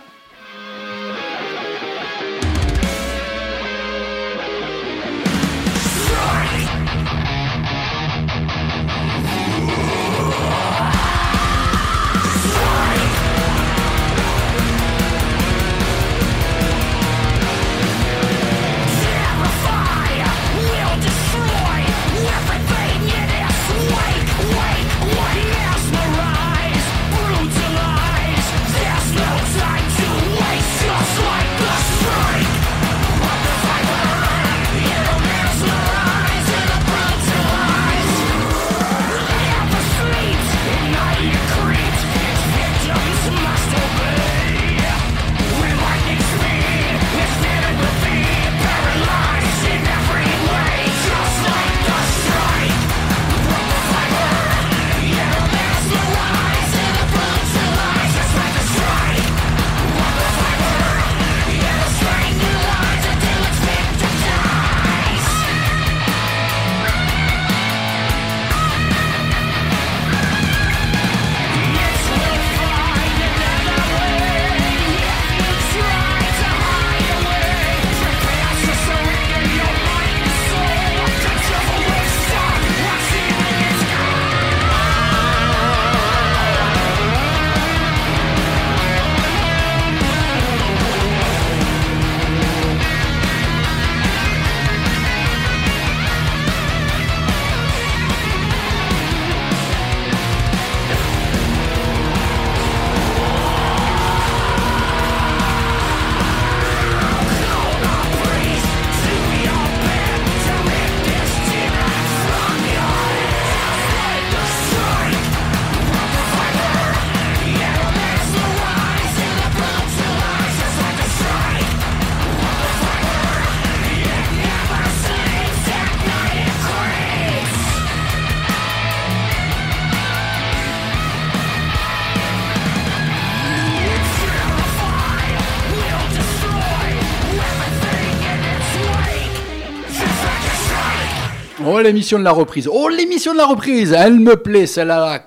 l'émission 141.85 142.19
de 142.19 142.25
la 142.25 142.33
reprise. 142.33 142.67
Oh, 142.71 142.89
l'émission 142.89 143.33
de 143.33 143.37
la 143.37 143.47
reprise. 143.47 143.93
Elle 143.93 144.19
me 144.19 144.37
plaît, 144.37 144.67
celle-là. 144.67 145.19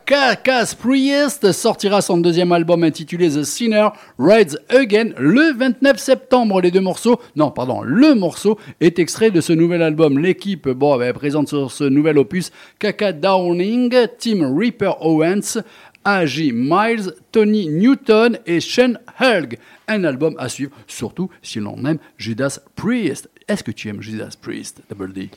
Cass 0.44 0.74
Priest 0.74 1.52
sortira 1.52 2.02
son 2.02 2.18
deuxième 2.18 2.52
album 2.52 2.84
intitulé 2.84 3.30
The 3.30 3.44
Sinner 3.44 3.90
Rides 4.18 4.60
Again 4.70 5.12
le 5.18 5.54
29 5.56 5.98
septembre. 5.98 6.60
Les 6.62 6.72
deux 6.72 6.82
morceaux, 6.82 7.20
non, 7.36 7.52
pardon, 7.52 7.82
le 7.84 8.16
morceau 8.16 8.58
est 8.82 8.98
extrait 8.98 9.30
de 9.30 9.40
ce 9.40 9.54
nouvel 9.54 9.84
album. 9.84 10.18
L'équipe, 10.18 10.68
bon, 10.68 10.98
ben, 10.98 11.14
présente 11.14 11.48
sur 11.48 11.72
ce 11.72 11.84
nouvel 11.84 12.18
opus 12.18 12.52
Kaka 12.80 13.14
Downing, 13.14 13.94
Tim 14.18 14.56
Reaper 14.58 14.98
Owens, 15.02 15.62
A.J. 16.04 16.54
Miles, 16.54 17.14
Tony 17.32 17.68
Newton 17.68 18.40
et 18.48 18.60
Shane 18.60 19.00
Hulg. 19.20 19.60
Un 19.88 20.04
album 20.04 20.36
à 20.40 20.50
suivre, 20.50 20.72
surtout 20.88 21.30
si 21.44 21.60
l'on 21.60 21.86
aime 21.86 22.00
Judas 22.18 22.60
Priest. 22.76 23.30
Est-ce 23.48 23.64
que 23.64 23.72
tu 23.72 23.90
aimes 23.90 24.02
Judas 24.02 24.32
Priest, 24.42 24.82
Double 24.90 25.14
D? 25.14 25.30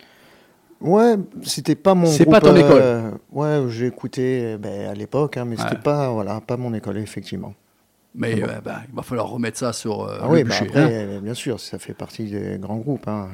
Ouais, 0.80 1.16
c'était 1.42 1.74
pas 1.74 1.94
mon. 1.94 2.06
C'est 2.06 2.24
pas 2.24 2.40
ton 2.40 2.56
école. 2.56 2.80
euh, 2.82 3.10
ouais, 3.32 3.64
j'ai 3.68 3.86
écouté 3.86 4.42
euh, 4.44 4.58
ben, 4.58 4.88
à 4.88 4.94
l'époque, 4.94 5.36
hein, 5.36 5.44
mais 5.44 5.56
c'était 5.56 5.76
pas, 5.76 6.10
voilà, 6.10 6.40
pas 6.40 6.56
mon 6.56 6.72
école 6.74 6.96
effectivement. 6.98 7.54
Mais 8.12 8.42
euh, 8.42 8.46
bah, 8.64 8.80
il 8.88 8.96
va 8.96 9.02
falloir 9.02 9.28
remettre 9.28 9.56
ça 9.56 9.72
sur 9.72 10.02
euh, 10.02 10.18
Ah 10.20 10.24
le 10.26 10.32
oui, 10.32 10.42
bah 10.42 10.48
bûcher, 10.48 10.64
après, 10.66 10.80
hein. 10.82 10.88
euh, 10.90 11.20
bien 11.20 11.34
sûr, 11.34 11.60
ça 11.60 11.78
fait 11.78 11.92
partie 11.92 12.24
des 12.24 12.58
grands 12.58 12.78
groupes. 12.78 13.06
hein. 13.06 13.28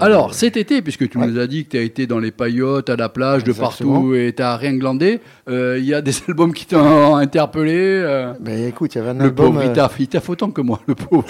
Alors, 0.00 0.34
cet 0.34 0.56
été, 0.56 0.82
puisque 0.82 1.08
tu 1.08 1.16
Ouais. 1.18 1.28
nous 1.28 1.38
as 1.38 1.46
dit 1.46 1.64
que 1.64 1.70
tu 1.70 1.78
as 1.78 1.82
été 1.82 2.08
dans 2.08 2.18
les 2.18 2.32
paillotes, 2.32 2.90
à 2.90 2.96
la 2.96 3.08
plage, 3.08 3.44
de 3.44 3.52
partout, 3.52 4.14
et 4.16 4.32
tu 4.36 4.42
rien 4.42 4.74
glandé, 4.74 5.20
euh, 5.48 5.78
il 5.78 5.84
y 5.84 5.94
a 5.94 6.02
des 6.02 6.10
albums 6.28 6.52
qui 6.54 6.66
t'ont 6.66 7.14
interpellé. 7.14 7.76
euh, 7.76 8.32
Ben, 8.40 8.66
écoute, 8.66 8.96
il 8.96 8.98
y 8.98 9.00
avait 9.00 9.10
un 9.10 9.14
le 9.14 9.24
album. 9.26 9.46
pauvre, 9.52 9.62
il 9.62 9.70
euh, 9.70 9.74
t'a 9.74 9.90
il 9.96 10.08
t'a 10.08 10.20
fait 10.20 10.30
autant 10.32 10.50
que 10.50 10.60
moi, 10.60 10.80
le 10.86 10.94
pauvre. 10.96 11.24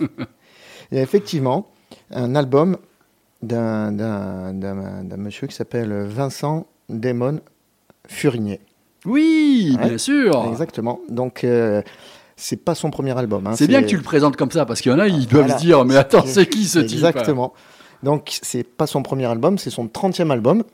Il 0.90 0.96
y 0.96 1.00
a 1.00 1.02
effectivement 1.02 1.66
un 2.10 2.34
album 2.34 2.78
d'un 3.42 3.92
d'un- 3.92 4.52
d'un- 4.52 5.04
d'un 5.04 5.16
monsieur 5.16 5.46
qui 5.46 5.54
s'appelle 5.54 5.92
Vincent 6.04 6.66
Damon 6.88 7.40
Furinier. 8.06 8.60
Oui, 9.04 9.76
Ouais. 9.80 9.88
bien 9.90 9.98
sûr. 9.98 10.46
Exactement. 10.50 11.00
Donc, 11.08 11.44
euh, 11.44 11.82
c'est 12.36 12.56
pas 12.64 12.74
son 12.74 12.90
premier 12.90 13.16
album. 13.16 13.46
hein, 13.46 13.54
C'est 13.56 13.66
bien 13.68 13.82
que 13.82 13.86
tu 13.88 13.96
le 13.96 14.02
présentes 14.02 14.36
comme 14.36 14.50
ça, 14.50 14.66
parce 14.66 14.80
qu'il 14.80 14.90
y 14.90 14.94
en 14.94 14.98
a, 14.98 15.06
ils 15.08 15.26
doivent 15.26 15.44
Voilà. 15.44 15.58
se 15.58 15.64
dire, 15.64 15.84
mais 15.84 15.96
attends, 15.96 16.24
c'est 16.26 16.46
qui 16.46 16.64
ce 16.64 16.80
type 16.80 16.94
Exactement. 16.98 17.52
Donc, 18.02 18.38
c'est 18.42 18.64
pas 18.64 18.86
son 18.86 19.02
premier 19.02 19.26
album, 19.26 19.58
c'est 19.58 19.70
son 19.70 19.86
30e 19.88 20.30
album. 20.30 20.64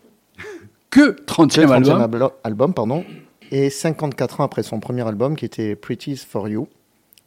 Que 0.90 1.16
30e 1.26 1.62
Le 1.64 1.68
30e 1.68 1.92
album. 1.92 2.02
album, 2.02 2.30
album, 2.44 2.74
pardon. 2.74 3.04
Et 3.50 3.68
54 3.70 4.40
ans 4.40 4.44
après 4.44 4.62
son 4.62 4.78
premier 4.80 5.06
album, 5.06 5.36
qui 5.36 5.44
était 5.44 5.74
Pretty 5.76 6.16
for 6.16 6.48
You. 6.48 6.68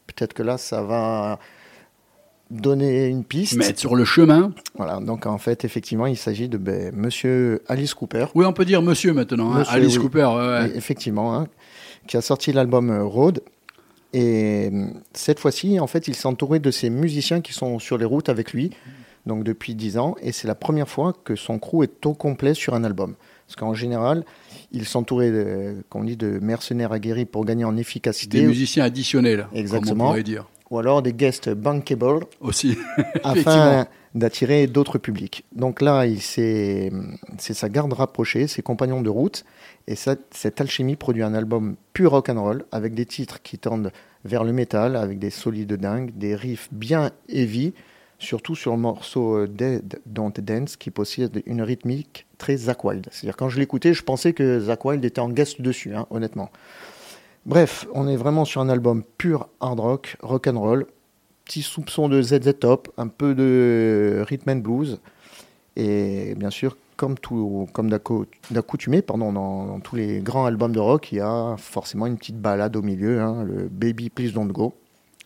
Peut-être 0.07 0.33
que 0.33 0.41
là, 0.43 0.57
ça 0.57 0.81
va 0.81 1.39
donner 2.49 3.07
une 3.07 3.23
piste. 3.23 3.57
Mettre 3.57 3.79
sur 3.79 3.95
le 3.95 4.05
chemin. 4.05 4.53
Voilà, 4.75 4.99
donc 4.99 5.25
en 5.25 5.37
fait, 5.37 5.65
effectivement, 5.65 6.05
il 6.05 6.17
s'agit 6.17 6.47
de 6.47 6.57
ben, 6.57 6.93
monsieur 6.95 7.61
Alice 7.67 7.93
Cooper. 7.93 8.27
Oui, 8.35 8.45
on 8.45 8.53
peut 8.53 8.65
dire 8.65 8.81
monsieur 8.81 9.13
maintenant, 9.13 9.53
hein, 9.53 9.63
Alice 9.67 9.97
oui. 9.97 10.03
Cooper. 10.03 10.25
ouais, 10.25 10.47
ouais. 10.47 10.59
Oui, 10.63 10.71
effectivement, 10.75 11.35
hein, 11.35 11.47
qui 12.07 12.17
a 12.17 12.21
sorti 12.21 12.53
l'album 12.53 12.89
euh, 12.89 13.03
Road. 13.03 13.41
Et 14.13 14.69
euh, 14.71 14.87
cette 15.13 15.39
fois-ci, 15.39 15.79
en 15.79 15.87
fait, 15.87 16.07
il 16.07 16.15
s'est 16.15 16.27
entouré 16.27 16.59
de 16.59 16.71
ces 16.71 16.89
musiciens 16.89 17.41
qui 17.41 17.53
sont 17.53 17.79
sur 17.79 17.97
les 17.97 18.05
routes 18.05 18.29
avec 18.29 18.53
lui, 18.53 18.71
donc 19.25 19.43
depuis 19.43 19.75
10 19.75 19.97
ans. 19.97 20.15
Et 20.21 20.31
c'est 20.31 20.47
la 20.47 20.55
première 20.55 20.87
fois 20.87 21.13
que 21.23 21.35
son 21.35 21.59
crew 21.59 21.83
est 21.83 22.05
au 22.05 22.13
complet 22.13 22.53
sur 22.53 22.73
un 22.73 22.83
album. 22.83 23.15
Parce 23.45 23.55
qu'en 23.57 23.73
général, 23.73 24.25
il 24.71 24.85
s'entourait, 24.85 25.31
de, 25.31 25.75
qu'on 25.89 26.03
dit, 26.03 26.17
de 26.17 26.39
mercenaires 26.39 26.91
aguerris 26.91 27.25
pour 27.25 27.45
gagner 27.45 27.63
en 27.63 27.73
Des 27.73 27.81
efficacité, 27.81 28.45
musiciens 28.45 28.83
additionnels, 28.83 29.47
comme 29.49 29.59
Exactement. 29.59 30.05
on 30.05 30.07
pourrait 30.07 30.23
dire. 30.23 30.47
Ou 30.69 30.79
alors 30.79 31.01
des 31.01 31.13
guests 31.13 31.49
bankable 31.49 32.25
Aussi, 32.41 32.77
afin 33.23 33.87
d'attirer 34.15 34.67
d'autres 34.67 34.97
publics. 34.97 35.45
Donc 35.55 35.81
là, 35.81 36.03
c'est 36.19 36.91
sa 37.37 37.69
garde 37.69 37.93
rapprochée, 37.93 38.47
ses 38.47 38.61
compagnons 38.61 39.01
de 39.01 39.09
route, 39.09 39.45
et 39.87 39.95
ça- 39.95 40.15
cette 40.31 40.59
alchimie 40.59 40.95
produit 40.95 41.23
un 41.23 41.33
album 41.33 41.75
pur 41.93 42.11
rock 42.11 42.29
and 42.29 42.41
roll 42.41 42.65
avec 42.71 42.93
des 42.95 43.05
titres 43.05 43.41
qui 43.41 43.57
tendent 43.57 43.91
vers 44.25 44.43
le 44.43 44.53
métal, 44.53 44.95
avec 44.95 45.19
des 45.19 45.29
solides 45.29 45.73
dingues, 45.73 46.11
des 46.17 46.35
riffs 46.35 46.67
bien 46.71 47.11
heavy, 47.29 47.73
surtout 48.19 48.55
sur 48.55 48.71
le 48.71 48.79
morceau 48.79 49.35
euh, 49.37 49.47
Dead 49.47 49.99
Don't 50.07 50.33
Dance 50.41 50.75
qui 50.75 50.89
possède 50.89 51.43
une 51.45 51.61
rythmique 51.61 52.25
très 52.39 52.57
Zack 52.57 52.83
Wild. 52.83 53.07
C'est-à-dire 53.11 53.37
quand 53.37 53.49
je 53.49 53.59
l'écoutais, 53.59 53.93
je 53.93 54.01
pensais 54.03 54.33
que 54.33 54.59
Zack 54.59 54.83
Wild 54.85 55.05
était 55.05 55.21
en 55.21 55.29
guest 55.29 55.61
dessus, 55.61 55.95
hein, 55.95 56.07
honnêtement. 56.09 56.49
Bref, 57.47 57.87
on 57.93 58.07
est 58.09 58.17
vraiment 58.17 58.43
sur 58.43 58.59
un 58.61 58.67
album 58.67 59.03
pur 59.17 59.47
hard 59.61 59.79
rock, 59.79 60.17
rock 60.21 60.47
and 60.47 60.59
roll, 60.59 60.85
petit 61.45 61.61
soupçon 61.61 62.09
de 62.09 62.21
ZZ 62.21 62.53
Top, 62.59 62.89
un 62.97 63.07
peu 63.07 63.33
de 63.35 64.21
rhythm 64.27 64.49
and 64.49 64.55
blues, 64.57 64.99
et 65.77 66.35
bien 66.35 66.49
sûr, 66.49 66.75
comme, 66.97 67.17
tout, 67.17 67.69
comme 67.71 67.89
d'accou- 67.89 68.25
d'accoutumé 68.51 69.01
pardon, 69.01 69.31
dans, 69.31 69.65
dans 69.65 69.79
tous 69.79 69.95
les 69.95 70.19
grands 70.19 70.45
albums 70.45 70.73
de 70.73 70.79
rock, 70.79 71.13
il 71.13 71.19
y 71.19 71.21
a 71.21 71.55
forcément 71.57 72.05
une 72.05 72.17
petite 72.17 72.41
balade 72.41 72.75
au 72.75 72.81
milieu, 72.81 73.21
hein, 73.21 73.45
le 73.45 73.69
Baby 73.71 74.09
Please 74.09 74.31
Don't 74.33 74.51
Go. 74.51 74.73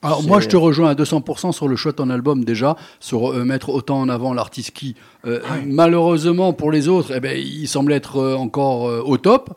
Alors 0.04 0.22
moi 0.24 0.40
je 0.40 0.48
te 0.48 0.58
rejoins 0.58 0.90
à 0.90 0.94
200% 0.96 1.52
sur 1.54 1.68
le 1.68 1.76
choix 1.76 1.92
de 1.92 1.98
ton 1.98 2.10
album 2.12 2.44
déjà, 2.44 2.76
sur 3.00 3.32
euh, 3.34 3.44
mettre 3.46 3.70
autant 3.70 4.00
en 4.00 4.10
avant 4.10 4.34
l'artiste 4.34 4.72
qui, 4.72 4.96
euh, 5.26 5.40
malheureusement 5.66 6.54
pour 6.54 6.72
les 6.72 6.88
autres, 6.88 7.14
eh 7.16 7.20
ben, 7.20 7.36
il 7.36 7.68
semble 7.68 7.94
être 7.94 8.18
euh, 8.18 8.36
encore 8.36 8.84
au 9.08 9.18
top. 9.18 9.52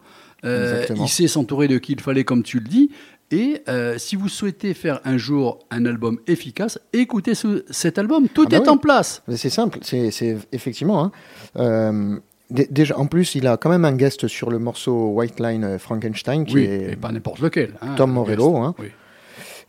Euh, 0.44 0.85
il 0.96 1.09
sait 1.09 1.26
s'entourer 1.28 1.68
de 1.68 1.78
qui 1.78 1.92
il 1.92 2.00
fallait 2.00 2.24
comme 2.24 2.42
tu 2.42 2.59
le 2.61 2.68
dis. 2.68 2.90
Et 3.30 3.62
euh, 3.68 3.96
si 3.98 4.16
vous 4.16 4.28
souhaitez 4.28 4.74
faire 4.74 5.00
un 5.04 5.16
jour 5.16 5.59
un 5.70 5.87
album 5.87 6.18
efficace, 6.26 6.78
écoutez 6.92 7.35
ce- 7.35 7.64
cet 7.70 7.98
album, 7.98 8.28
tout 8.28 8.42
Ah 8.46 8.50
bah 8.50 8.57
est 8.59 8.61
oui. 8.61 8.68
en 8.68 8.76
place. 8.76 9.22
C'est 9.35 9.48
simple, 9.50 9.78
c'est 9.83 10.37
effectivement. 10.52 11.02
hein. 11.04 11.12
Euh, 11.57 12.18
dé- 12.50 12.68
déjà, 12.70 12.98
en 12.98 13.07
plus, 13.07 13.35
il 13.35 13.46
a 13.46 13.57
quand 13.57 13.70
même 13.70 13.85
un 13.87 13.96
guest 13.96 14.28
sur 14.28 14.50
le 14.50 14.59
morceau 14.59 15.09
White 15.09 15.40
Line 15.40 15.64
euh, 15.64 15.78
Frankenstein, 15.78 16.44
qui 16.44 16.54
Oui, 16.57 16.64
est 16.64 16.92
et 16.92 16.96
pas 16.96 17.11
n'importe 17.11 17.40
lequel. 17.40 17.72
hein, 17.80 17.94
Tom 17.96 18.12
Morello, 18.12 18.57
hein. 18.59 18.74
Oui. 18.78 18.88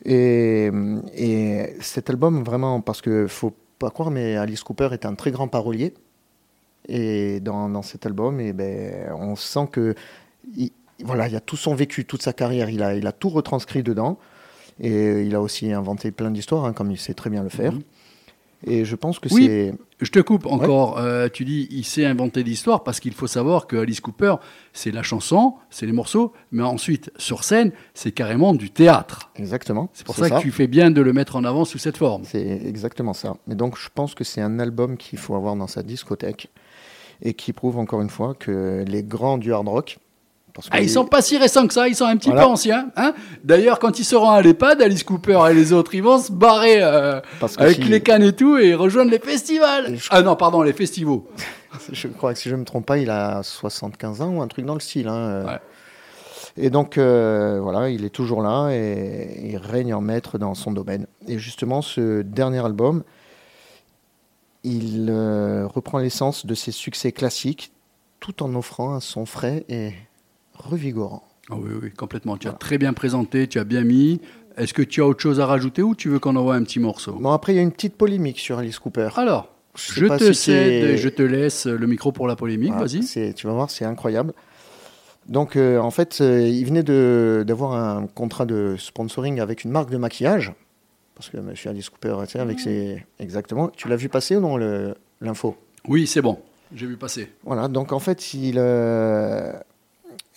Et, 0.04 0.70
et 1.16 1.76
cet 1.80 2.10
album, 2.10 2.44
vraiment, 2.44 2.82
parce 2.82 3.02
que 3.02 3.26
faut 3.28 3.54
pas 3.80 3.90
croire, 3.90 4.12
mais 4.12 4.36
Alice 4.36 4.62
Cooper 4.64 4.90
est 4.92 5.06
un 5.06 5.16
très 5.16 5.32
grand 5.32 5.48
parolier. 5.48 5.94
Et 6.88 7.40
dans, 7.40 7.68
dans 7.70 7.82
cet 7.82 8.06
album, 8.06 8.40
et 8.40 8.54
ben, 8.54 9.12
on 9.20 9.36
sent 9.36 9.68
que 9.72 9.96
il, 10.58 10.72
voilà, 11.04 11.28
il 11.28 11.34
y 11.34 11.38
a 11.38 11.42
tout 11.42 11.58
son 11.58 11.76
vécu, 11.76 12.06
toute 12.06 12.22
sa 12.22 12.34
carrière, 12.34 12.70
il 12.70 12.82
a, 12.84 12.96
il 12.96 13.06
a 13.08 13.12
tout 13.12 13.30
retranscrit 13.30 13.84
dedans. 13.84 14.18
Et 14.80 15.22
il 15.22 15.34
a 15.36 15.42
aussi 15.42 15.72
inventé 15.72 16.12
plein 16.12 16.32
d'histoires, 16.32 16.66
hein, 16.66 16.74
comme 16.74 16.92
il 16.92 16.98
sait 16.98 17.14
très 17.14 17.30
bien 17.30 17.44
le 17.44 17.50
faire. 17.50 17.72
Mhm. 17.74 17.82
Et 18.68 18.84
je 18.84 18.96
pense 18.96 19.20
que 19.20 19.30
Oui. 19.34 19.46
c'est. 19.46 19.74
Je 20.02 20.10
te 20.12 20.20
coupe 20.20 20.46
encore. 20.48 20.98
euh, 20.98 21.30
tu 21.32 21.46
dis, 21.46 21.68
il 21.72 21.86
sait 21.86 22.04
inventer 22.04 22.42
l'histoire 22.44 22.84
parce 22.84 23.00
qu'il 23.00 23.14
faut 23.14 23.28
savoir 23.28 23.68
que 23.68 23.76
Alice 23.78 24.02
Cooper, 24.02 24.36
c'est 24.74 24.92
la 24.92 25.04
chanson, 25.04 25.54
c'est 25.70 25.86
les 25.86 25.92
morceaux, 25.94 26.34
mais 26.52 26.64
ensuite, 26.64 27.12
sur 27.18 27.44
scène, 27.44 27.72
c'est 27.94 28.12
carrément 28.12 28.54
du 28.54 28.72
théâtre. 28.72 29.30
Exactement. 29.36 29.90
C'est 29.94 30.06
pour 30.06 30.16
ça, 30.16 30.30
que 30.30 30.42
tu 30.42 30.52
fais 30.52 30.68
bien 30.68 30.90
de 30.92 31.00
le 31.02 31.14
mettre 31.14 31.36
en 31.38 31.44
avant 31.44 31.64
sous 31.64 31.78
cette 31.78 31.98
forme. 31.98 32.24
C'est 32.26 32.62
exactement 32.66 33.14
ça. 33.14 33.38
Et 33.50 33.56
donc, 33.56 33.78
je 33.78 33.88
pense 33.94 34.16
que 34.16 34.24
c'est 34.24 34.42
un 34.42 34.60
album 34.60 34.98
qu'il 34.98 35.20
faut 35.20 35.36
avoir 35.36 35.56
dans 35.56 35.68
sa 35.68 35.84
discothèque 35.84 36.50
et 37.22 37.34
qui 37.34 37.54
prouve 37.54 37.78
encore 37.78 38.02
une 38.02 38.10
fois 38.10 38.34
que 38.34 38.84
les 38.88 39.04
grands 39.04 39.38
du 39.38 39.54
hard 39.54 39.68
rock. 39.70 40.00
Parce 40.56 40.68
Ah, 40.72 40.80
ils 40.82 40.90
sont 40.90 41.04
pas 41.06 41.22
si 41.22 41.38
récents 41.38 41.68
que 41.68 41.74
ça, 41.74 41.88
ils 41.90 41.96
sont 41.96 42.06
un 42.06 42.16
petit 42.16 42.30
Voilà. 42.30 42.46
peu 42.46 42.52
anciens. 42.52 42.90
Hein 42.96 43.14
D'ailleurs, 43.44 43.78
quand 43.78 44.00
ils 44.00 44.06
seront 44.06 44.30
à 44.30 44.42
l'EHPAD, 44.42 44.82
Alice 44.82 45.04
Cooper 45.04 45.40
et 45.52 45.54
les 45.54 45.74
autres, 45.74 45.94
ils 45.96 46.02
vont 46.02 46.18
se 46.18 46.32
barrer 46.32 46.82
euh, 46.82 47.20
avec 47.58 47.76
si- 47.84 47.90
les 47.90 48.02
cannes 48.02 48.24
et 48.24 48.34
tout 48.34 48.58
et 48.58 48.74
rejoindre 48.74 49.12
les 49.12 49.20
festivals. 49.20 49.98
Je- 49.98 50.08
Ah 50.12 50.22
non, 50.22 50.36
pardon, 50.38 50.62
les 50.62 50.72
festivals. 50.74 51.20
Je 51.92 52.08
crois 52.08 52.34
que 52.34 52.40
si 52.40 52.48
je 52.48 52.56
ne 52.56 52.62
me 52.62 52.66
trompe 52.66 52.86
pas, 52.86 52.98
il 52.98 53.10
a 53.10 53.44
75 53.44 54.22
ans 54.22 54.30
ou 54.36 54.42
un 54.42 54.48
truc 54.48 54.66
dans 54.66 54.76
le 54.76 54.80
style. 54.80 55.10
hein, 55.10 55.16
euh. 55.18 55.46
Ouais. 55.46 55.60
Et 56.56 56.70
donc, 56.70 56.98
euh, 56.98 57.60
voilà, 57.62 57.90
il 57.90 58.06
est 58.06 58.10
toujours 58.10 58.42
là 58.42 58.70
et 58.72 59.50
il 59.52 59.58
règne 59.58 59.94
en 59.94 60.00
maître 60.00 60.38
dans 60.38 60.56
son 60.56 60.72
domaine. 60.72 61.06
Et 61.28 61.38
justement, 61.38 61.82
ce 61.82 62.22
dernier 62.22 62.64
album, 62.64 63.04
il 64.64 65.08
euh, 65.10 65.68
reprend 65.68 65.98
l'essence 65.98 66.46
de 66.46 66.56
ses 66.56 66.72
succès 66.72 67.12
classiques 67.12 67.74
tout 68.22 68.42
en 68.42 68.56
offrant 68.56 68.94
un 68.94 69.00
son 69.02 69.26
frais 69.26 69.66
et 69.70 69.92
revigorant. 70.58 71.24
Ah 71.50 71.56
oui, 71.58 71.70
oui, 71.82 71.92
complètement. 71.92 72.38
Tu 72.38 72.48
as 72.48 72.54
très 72.54 72.78
bien 72.78 72.94
présenté, 72.94 73.48
tu 73.48 73.60
as 73.60 73.64
bien 73.64 73.84
mis. 73.84 74.20
Est-ce 74.58 74.74
que 74.74 74.82
tu 74.82 75.02
as 75.02 75.06
autre 75.06 75.22
chose 75.22 75.40
à 75.40 75.46
rajouter 75.46 75.82
ou 75.82 75.96
tu 75.96 76.10
veux 76.10 76.20
qu'on 76.20 76.36
envoie 76.36 76.56
un 76.56 76.64
petit 76.64 76.80
morceau? 76.80 77.14
Bon, 77.14 77.32
après, 77.32 77.54
il 77.54 77.58
y 77.58 77.60
a 77.60 77.62
une 77.62 77.72
petite 77.72 77.96
polémique 77.96 78.40
sur 78.40 78.58
Alice 78.58 78.80
Cooper. 78.80 79.10
Alors, 79.18 79.50
Je 79.76 80.06
te 80.08 80.32
si 80.32 80.52
cède, 80.52 80.96
je 80.96 81.10
te 81.10 81.22
laisse 81.22 81.66
le 81.68 81.86
micro 81.88 82.12
pour 82.12 82.28
la 82.28 82.36
polémique, 82.36 82.72
Voilà, 82.74 82.88
vas-y. 82.88 83.34
Tu 83.34 83.48
vas 83.48 83.54
voir, 83.54 83.70
c'est 83.70 83.86
incroyable. 83.86 84.34
Donc, 85.28 85.56
euh, 85.56 85.80
en 85.80 85.92
fait, 85.92 86.20
euh, 86.22 86.48
il 86.48 86.64
venait 86.66 86.84
d'avoir 86.84 87.74
un 87.74 88.08
contrat 88.08 88.46
de 88.46 88.76
sponsoring 88.78 89.40
avec 89.40 89.64
une 89.64 89.72
marque 89.72 89.90
de 89.90 89.98
maquillage. 89.98 90.54
Parce 91.16 91.30
que 91.30 91.38
monsieur 91.38 91.70
Alice 91.70 91.90
Cooper, 91.90 92.16
tu 92.26 92.32
sais, 92.34 92.40
avec 92.40 92.60
ses. 92.60 93.04
Exactement. 93.20 93.70
Tu 93.70 93.88
l'as 93.88 93.96
vu 93.96 94.10
passer 94.10 94.36
ou 94.36 94.42
non, 94.42 94.58
le- 94.58 94.96
l'info? 95.22 95.56
Oui, 95.88 96.08
c'est 96.08 96.22
bon, 96.22 96.40
j'ai 96.74 96.86
vu 96.86 96.98
passer. 96.98 97.30
Voilà. 97.44 97.68
Donc, 97.68 97.92
en 97.94 98.00
fait, 98.00 98.34
il, 98.34 98.56
euh, 98.58 99.54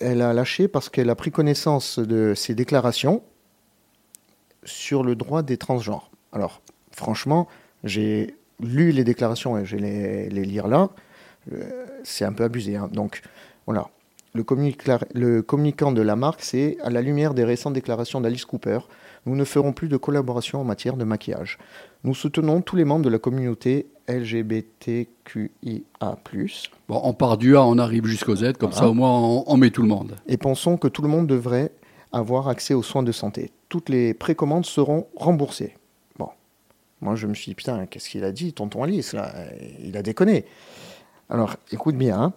elle 0.00 0.22
a 0.22 0.32
lâché 0.32 0.68
parce 0.68 0.88
qu'elle 0.88 1.10
a 1.10 1.14
pris 1.14 1.30
connaissance 1.30 1.98
de 1.98 2.34
ses 2.34 2.54
déclarations 2.54 3.22
sur 4.64 5.02
le 5.02 5.14
droit 5.14 5.42
des 5.42 5.56
transgenres. 5.56 6.10
Alors, 6.32 6.62
franchement, 6.92 7.48
j'ai 7.84 8.36
lu 8.60 8.90
les 8.90 9.04
déclarations 9.04 9.58
et 9.58 9.64
je 9.64 9.76
vais 9.76 10.28
les, 10.30 10.44
lire 10.44 10.68
là. 10.68 10.90
Euh, 11.52 11.86
c'est 12.04 12.24
un 12.24 12.32
peu 12.32 12.44
abusé. 12.44 12.76
hein. 12.76 12.88
Donc 12.92 13.22
voilà. 13.66 13.88
Le, 14.34 14.42
communica- 14.42 15.06
le 15.14 15.42
communicant 15.42 15.90
de 15.90 16.02
la 16.02 16.14
marque, 16.14 16.42
c'est 16.42 16.76
à 16.82 16.90
la 16.90 17.00
lumière 17.00 17.34
des 17.34 17.44
récentes 17.44 17.72
déclarations 17.72 18.20
d'Alice 18.20 18.44
Cooper, 18.44 18.80
nous 19.26 19.34
ne 19.34 19.44
ferons 19.44 19.72
plus 19.72 19.88
de 19.88 19.96
collaboration 19.96 20.60
en 20.60 20.64
matière 20.64 20.96
de 20.96 21.04
maquillage. 21.04 21.58
Nous 22.04 22.14
soutenons 22.14 22.60
tous 22.60 22.76
les 22.76 22.84
membres 22.84 23.04
de 23.04 23.10
la 23.10 23.18
communauté 23.18 23.86
LGBTQIA+, 24.08 25.06
Bon, 26.88 27.00
on 27.04 27.12
part 27.12 27.36
du 27.36 27.56
A, 27.56 27.62
on 27.62 27.78
arrive 27.78 28.06
jusqu'au 28.06 28.36
Z, 28.36 28.54
comme 28.58 28.72
ça 28.72 28.88
au 28.88 28.94
moins 28.94 29.10
on, 29.10 29.44
on 29.46 29.56
met 29.56 29.70
tout 29.70 29.82
le 29.82 29.88
monde. 29.88 30.16
et 30.26 30.36
pensons 30.38 30.76
que 30.76 30.88
tout 30.88 31.02
le 31.02 31.08
monde 31.08 31.26
devrait 31.26 31.70
avoir 32.12 32.48
accès 32.48 32.74
aux 32.74 32.82
soins 32.82 33.02
de 33.02 33.12
santé. 33.12 33.50
Toutes 33.68 33.90
les 33.90 34.14
précommandes 34.14 34.64
seront 34.64 35.06
remboursées. 35.14 35.76
Bon, 36.18 36.30
moi 37.00 37.14
je 37.16 37.26
me 37.26 37.34
suis 37.34 37.50
dit, 37.50 37.54
putain, 37.54 37.86
qu'est-ce 37.86 38.08
qu'il 38.08 38.24
a 38.24 38.32
dit, 38.32 38.52
tonton 38.54 38.82
Alice, 38.82 39.12
là? 39.12 39.32
Il 39.84 39.96
a 39.96 40.02
déconné. 40.02 40.46
Alors, 41.28 41.56
écoute 41.70 41.96
bien, 41.96 42.18
hein. 42.18 42.32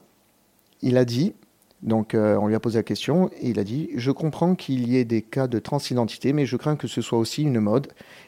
il 0.82 0.98
a 0.98 1.06
dit, 1.06 1.34
donc 1.82 2.14
euh, 2.14 2.36
on 2.36 2.48
lui 2.48 2.56
a 2.56 2.60
posé 2.60 2.80
la 2.80 2.84
question, 2.84 3.30
et 3.40 3.50
il 3.50 3.60
a 3.60 3.64
dit, 3.64 3.90
je 3.96 4.12
comprends 4.12 4.56
qu'il 4.56 4.90
y 4.90 4.98
ait 4.98 5.06
des 5.06 5.22
cas 5.22 5.48
de 5.48 5.60
transidentité, 5.60 6.34
mais 6.34 6.46
je 6.46 6.58
crains 6.58 6.76
que 6.76 6.88
ce 6.88 7.02
soit 7.02 7.18
aussi 7.18 7.44
une 7.44 7.62
mode, 7.62 7.88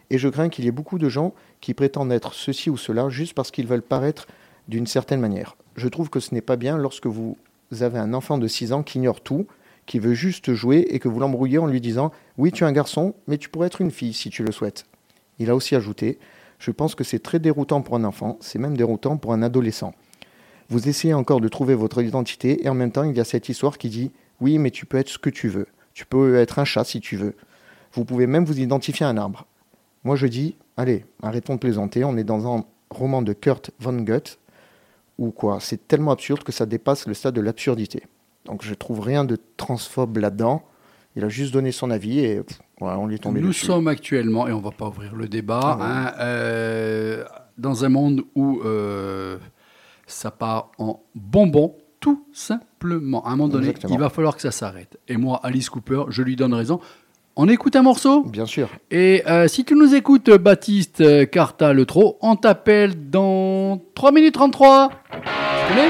et 0.10 0.18
je 0.18 0.30
crains 0.30 0.48
qu'il 0.50 0.64
y 0.64 0.68
ait 0.70 0.72
beaucoup 0.72 0.98
de 0.98 1.10
gens 1.10 1.34
qui 1.64 1.74
prétendent 1.74 2.12
être 2.12 2.34
ceci 2.34 2.70
ou 2.70 2.76
cela 2.76 3.08
juste 3.08 3.34
parce 3.34 3.50
qu'ils 3.50 3.68
veulent 3.68 3.82
paraître 3.82 4.28
d'une 4.68 4.86
certaine 4.86 5.22
manière. 5.22 5.56
Je 5.78 5.88
trouve 5.88 6.10
que 6.10 6.20
ce 6.20 6.34
n'est 6.36 6.42
pas 6.42 6.58
bien 6.58 6.78
lorsque 6.78 7.08
vous 7.08 7.38
avez 7.80 8.00
un 8.00 8.14
enfant 8.14 8.38
de 8.38 8.50
6 8.50 8.74
ans 8.74 8.84
qui 8.84 8.98
ignore 8.98 9.22
tout, 9.22 9.48
qui 9.86 9.98
veut 9.98 10.14
juste 10.14 10.52
jouer 10.52 10.86
et 10.90 11.00
que 11.00 11.08
vous 11.08 11.22
l'embrouillez 11.22 11.60
en 11.60 11.68
lui 11.68 11.80
disant 11.80 12.12
Oui, 12.38 12.52
tu 12.52 12.66
es 12.66 12.68
un 12.68 12.74
garçon, 12.74 13.16
mais 13.28 13.38
tu 13.38 13.48
pourrais 13.48 13.68
être 13.68 13.80
une 13.80 13.92
fille 13.92 14.12
si 14.12 14.30
tu 14.30 14.44
le 14.44 14.52
souhaites. 14.52 14.88
Il 15.40 15.50
a 15.50 15.56
aussi 15.56 15.74
ajouté 15.74 16.20
Je 16.60 16.70
pense 16.70 16.96
que 16.96 17.06
c'est 17.06 17.24
très 17.24 17.40
déroutant 17.40 17.82
pour 17.82 17.96
un 17.96 18.04
enfant, 18.04 18.38
c'est 18.42 18.60
même 18.60 18.76
déroutant 18.76 19.16
pour 19.16 19.32
un 19.32 19.42
adolescent. 19.42 19.94
Vous 20.68 20.90
essayez 20.90 21.14
encore 21.14 21.40
de 21.40 21.48
trouver 21.48 21.76
votre 21.76 22.02
identité 22.02 22.66
et 22.66 22.68
en 22.68 22.74
même 22.74 22.92
temps, 22.92 23.06
il 23.06 23.16
y 23.16 23.22
a 23.22 23.24
cette 23.24 23.48
histoire 23.48 23.78
qui 23.78 23.88
dit 23.88 24.12
Oui, 24.42 24.58
mais 24.58 24.70
tu 24.70 24.86
peux 24.86 24.98
être 24.98 25.08
ce 25.08 25.18
que 25.18 25.30
tu 25.30 25.48
veux. 25.48 25.68
Tu 25.94 26.06
peux 26.06 26.36
être 26.36 26.60
un 26.60 26.66
chat 26.66 26.84
si 26.84 27.00
tu 27.00 27.16
veux. 27.16 27.38
Vous 27.94 28.04
pouvez 28.04 28.28
même 28.28 28.44
vous 28.44 28.60
identifier 28.60 29.06
à 29.06 29.10
un 29.10 29.16
arbre. 29.16 29.46
Moi, 30.04 30.18
je 30.18 30.28
dis 30.28 30.58
Allez, 30.78 31.06
arrêtons 31.22 31.56
de 31.56 31.60
plaisanter, 31.60 32.04
on 32.04 32.18
est 32.18 32.24
dans 32.24 32.52
un 32.58 32.64
roman 32.90 33.22
de 33.22 33.34
Kurt 33.34 33.72
Vonnegut 33.80 34.38
ou 35.18 35.32
quoi. 35.32 35.60
C'est 35.60 35.88
tellement 35.88 36.12
absurde 36.12 36.44
que 36.44 36.52
ça 36.52 36.66
dépasse 36.66 37.08
le 37.08 37.14
stade 37.14 37.36
de 37.36 37.42
l'absurdité. 37.42 38.04
Donc 38.46 38.64
je 38.64 38.74
trouve 38.74 39.00
rien 39.00 39.24
de 39.26 39.38
transphobe 39.58 40.18
là-dedans. 40.18 40.64
Il 41.16 41.24
a 41.24 41.30
juste 41.30 41.54
donné 41.54 41.72
son 41.72 41.92
avis 41.92 42.20
et 42.20 42.42
pff, 42.42 42.60
voilà, 42.80 42.98
on 42.98 43.06
lui 43.06 43.16
est 43.16 43.20
tombé 43.20 43.40
Nous 43.40 43.50
dessus. 43.50 43.68
sommes 43.68 43.88
actuellement, 43.88 44.48
et 44.48 44.52
on 44.52 44.60
va 44.62 44.72
pas 44.72 44.88
ouvrir 44.88 45.16
le 45.16 45.28
débat, 45.28 45.60
Ah 45.80 46.08
hein, 46.08 46.14
euh, 46.20 47.24
dans 47.60 47.86
un 47.86 47.90
monde 47.90 48.24
où 48.34 48.62
euh, 48.66 49.38
ça 50.08 50.32
part 50.32 50.72
en 50.80 51.02
bonbon, 51.14 51.76
tout 52.00 52.26
simplement. 52.34 53.24
À 53.26 53.30
un 53.30 53.36
moment 53.36 53.48
donné, 53.48 53.68
Exactement. 53.68 53.94
il 53.94 54.00
va 54.00 54.10
falloir 54.10 54.36
que 54.36 54.42
ça 54.42 54.50
s'arrête. 54.52 54.98
Et 55.08 55.18
moi, 55.18 55.40
Alice 55.44 55.70
Cooper, 55.70 56.06
je 56.10 56.24
lui 56.24 56.36
donne 56.36 56.54
raison. 56.56 56.80
On 57.36 57.48
écoute 57.48 57.76
un 57.76 57.82
morceau 57.82 58.22
Bien 58.26 58.46
sûr. 58.46 58.70
Et 58.92 59.24
euh, 59.28 59.48
si 59.48 59.66
tu 59.66 59.74
nous 59.74 59.96
écoutes, 59.96 60.30
Baptiste 60.30 61.02
euh, 61.02 61.26
Carta 61.26 61.74
Le 61.74 61.86
Trot, 61.86 62.20
on 62.22 62.36
t'appelle 62.36 63.10
dans 63.10 63.82
3 63.96 64.12
minutes 64.12 64.36
33. 64.36 64.90
Tu 65.12 65.18
connais 65.74 65.90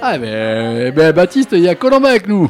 Ah 0.00 0.16
ben, 0.16 0.94
ben, 0.94 1.12
Baptiste, 1.12 1.50
il 1.52 1.60
y 1.60 1.68
a 1.68 1.74
Colomba 1.74 2.10
avec 2.10 2.28
nous. 2.28 2.48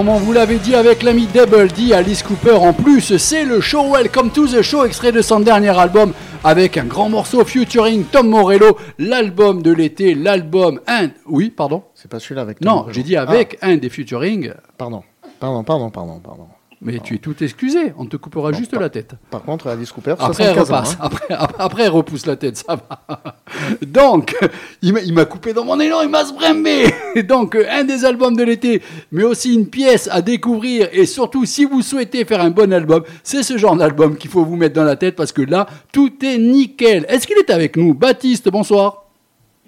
Comme 0.00 0.08
on 0.08 0.16
vous 0.16 0.32
l'avait 0.32 0.56
dit 0.56 0.74
avec 0.74 1.02
l'ami 1.02 1.26
Double 1.26 1.68
D, 1.72 1.92
Alice 1.92 2.22
Cooper 2.22 2.54
en 2.54 2.72
plus, 2.72 3.18
c'est 3.18 3.44
le 3.44 3.60
show 3.60 3.92
Welcome 3.92 4.30
to 4.30 4.46
the 4.46 4.62
Show, 4.62 4.86
extrait 4.86 5.12
de 5.12 5.20
son 5.20 5.40
dernier 5.40 5.78
album 5.78 6.14
avec 6.42 6.78
un 6.78 6.86
grand 6.86 7.10
morceau 7.10 7.44
featuring 7.44 8.04
Tom 8.04 8.30
Morello, 8.30 8.78
l'album 8.98 9.60
de 9.60 9.70
l'été, 9.70 10.14
l'album 10.14 10.80
un... 10.86 11.08
Oui, 11.26 11.50
pardon? 11.50 11.82
C'est 11.94 12.10
pas 12.10 12.18
celui-là 12.18 12.40
avec. 12.40 12.62
Non, 12.62 12.84
Tom 12.84 12.92
j'ai 12.94 13.00
Morello. 13.00 13.02
dit 13.02 13.16
avec 13.18 13.58
un 13.60 13.76
des 13.76 13.90
featuring, 13.90 14.50
Ah, 14.56 14.62
pardon, 14.78 15.02
pardon, 15.38 15.62
pardon, 15.64 15.90
pardon, 15.90 16.18
pardon. 16.24 16.46
Mais 16.82 16.98
tu 16.98 17.14
es 17.14 17.18
tout 17.18 17.34
excusé, 17.44 17.92
on 17.98 18.06
te 18.06 18.16
coupera 18.16 18.52
juste 18.52 18.72
la 18.74 18.88
tête. 18.88 19.12
Par 19.30 19.42
contre, 19.42 19.66
Alice 19.66 19.92
Cooper, 19.92 20.14
Après, 20.18 20.44
elle 20.44 20.54
75 20.54 20.70
ans, 20.70 20.76
repasse. 20.76 20.92
hein. 20.94 20.98
Après, 21.00 21.34
après, 21.58 21.82
elle 21.84 21.90
repousse 21.90 22.24
la 22.26 22.36
tête, 22.36 22.56
ça 22.56 22.76
va. 22.76 23.22
Donc, 23.82 24.34
il 24.80 24.92
m'a- 25.12 25.24
coupé 25.26 25.52
dans 25.52 25.64
mon 25.64 25.78
élan, 25.78 26.00
il 26.02 26.08
m'a 26.08 26.24
sbrembé. 26.24 26.86
Donc, 27.28 27.54
un 27.70 27.84
des 27.84 28.04
albums 28.06 28.34
de 28.34 28.42
l'été, 28.44 28.80
mais 29.12 29.24
aussi 29.24 29.52
une 29.52 29.66
pièce 29.68 30.08
à 30.10 30.22
découvrir. 30.22 30.88
Et 30.92 31.04
surtout, 31.04 31.44
si 31.44 31.66
vous 31.66 31.82
souhaitez 31.82 32.24
faire 32.24 32.40
un 32.40 32.50
bon 32.50 32.72
album, 32.72 33.04
c'est 33.22 33.42
ce 33.42 33.58
genre 33.58 33.76
d'album 33.76 34.16
qu'il 34.16 34.30
faut 34.30 34.44
vous 34.44 34.56
mettre 34.56 34.74
dans 34.74 34.84
la 34.84 34.96
tête 34.96 35.16
parce 35.16 35.32
que 35.32 35.42
là, 35.42 35.66
tout 35.92 36.12
est 36.24 36.38
nickel. 36.38 37.04
Est-ce 37.08 37.26
qu'il 37.26 37.36
est 37.36 37.50
avec 37.50 37.76
nous? 37.76 37.92
Baptiste, 37.92 38.48
bonsoir. 38.50 39.04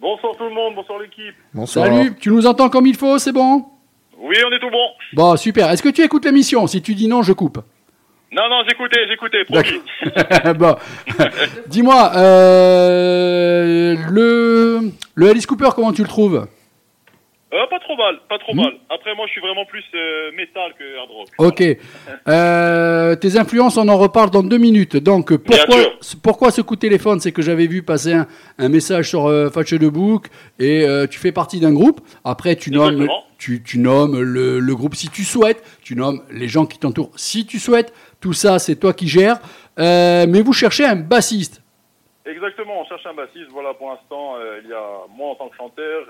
Bonsoir 0.01 0.35
tout 0.37 0.45
le 0.45 0.51
monde, 0.55 0.75
bonsoir 0.75 0.99
l'équipe. 0.99 1.35
Bonsoir. 1.55 1.87
Salut, 1.87 2.15
tu 2.19 2.31
nous 2.31 2.47
entends 2.47 2.69
comme 2.71 2.87
il 2.87 2.97
faut, 2.97 3.19
c'est 3.19 3.33
bon? 3.33 3.67
Oui, 4.23 4.37
on 4.49 4.53
est 4.55 4.61
tout 4.61 4.71
bon. 4.71 4.87
Bon, 5.15 5.37
super. 5.37 5.71
Est-ce 5.71 5.83
que 5.83 5.89
tu 5.89 6.03
écoutes 6.03 6.25
l'émission 6.25 6.67
Si 6.67 6.81
tu 6.81 6.95
dis 6.95 7.09
non, 7.09 7.23
je 7.23 7.33
coupe. 7.33 7.59
Non, 8.35 8.49
non, 8.49 8.63
j'écoutais, 8.67 9.07
j'écoutais, 9.09 9.45
promis. 9.45 10.55
bon, 10.59 10.75
dis-moi, 11.67 12.13
euh, 12.17 13.95
le, 14.11 14.91
le 15.15 15.29
Alice 15.29 15.45
Cooper, 15.47 15.69
comment 15.75 15.93
tu 15.93 16.01
le 16.03 16.09
trouves 16.09 16.47
Euh, 17.53 17.67
pas 17.69 17.79
trop 17.81 17.95
mal, 17.97 18.21
pas 18.31 18.37
Hmm. 18.37 18.39
trop 18.39 18.55
mal. 18.55 18.73
Après, 18.89 19.15
moi, 19.15 19.27
je 19.27 19.33
suis 19.33 19.41
vraiment 19.43 19.67
plus 19.67 19.85
euh, 19.95 20.31
métal 20.35 20.73
que 20.79 20.99
hard 20.99 21.11
rock. 21.11 21.29
Ok. 21.39 21.79
Euh, 22.29 23.15
tes 23.17 23.37
influences, 23.39 23.77
on 23.77 23.87
en 23.89 23.99
reparle 23.99 24.31
dans 24.31 24.43
deux 24.43 24.57
minutes. 24.59 24.97
Donc, 24.97 25.37
pourquoi, 25.37 25.77
pourquoi 26.23 26.51
ce 26.51 26.63
coup 26.63 26.77
de 26.77 26.81
téléphone? 26.81 27.21
C'est 27.21 27.33
que 27.33 27.43
j'avais 27.43 27.67
vu 27.67 27.83
passer 27.83 28.15
un, 28.15 28.27
un 28.59 28.69
message 28.71 29.11
sur 29.11 29.27
euh, 29.27 29.51
Fetch 29.51 29.75
the 29.75 29.85
Book 29.85 30.29
et 30.59 30.87
euh, 30.87 31.07
tu 31.07 31.19
fais 31.19 31.33
partie 31.33 31.61
d'un 31.61 31.73
groupe. 31.75 32.01
Après, 32.25 32.57
tu 32.57 32.71
nommes. 32.71 33.07
Tu, 33.65 33.79
nommes 33.79 34.21
le, 34.21 34.61
le 34.61 34.75
groupe 34.75 34.95
si 34.95 35.11
tu 35.11 35.25
souhaites. 35.25 35.63
Tu 35.83 35.97
nommes 35.97 36.23
les 36.31 36.49
gens 36.49 36.67
qui 36.67 36.79
t'entourent 36.79 37.13
si 37.17 37.47
tu 37.47 37.59
souhaites. 37.59 37.93
Tout 38.21 38.33
ça, 38.33 38.59
c'est 38.59 38.77
toi 38.77 38.93
qui 38.93 39.09
gères. 39.09 39.39
Euh, 39.79 40.27
mais 40.29 40.43
vous 40.43 40.53
cherchez 40.53 40.85
un 40.85 40.97
bassiste. 40.97 41.63
Exactement, 42.25 42.81
on 42.81 42.85
cherche 42.85 43.05
un 43.07 43.15
bassiste. 43.15 43.51
Voilà, 43.51 43.75
pour 43.75 43.91
l'instant, 43.91 44.37
euh, 44.37 44.61
il 44.63 44.71
y 44.71 44.73
a 44.73 44.87
moi 45.17 45.31
en 45.31 45.35
tant 45.35 45.49
que 45.49 45.57
chanteur. 45.57 46.07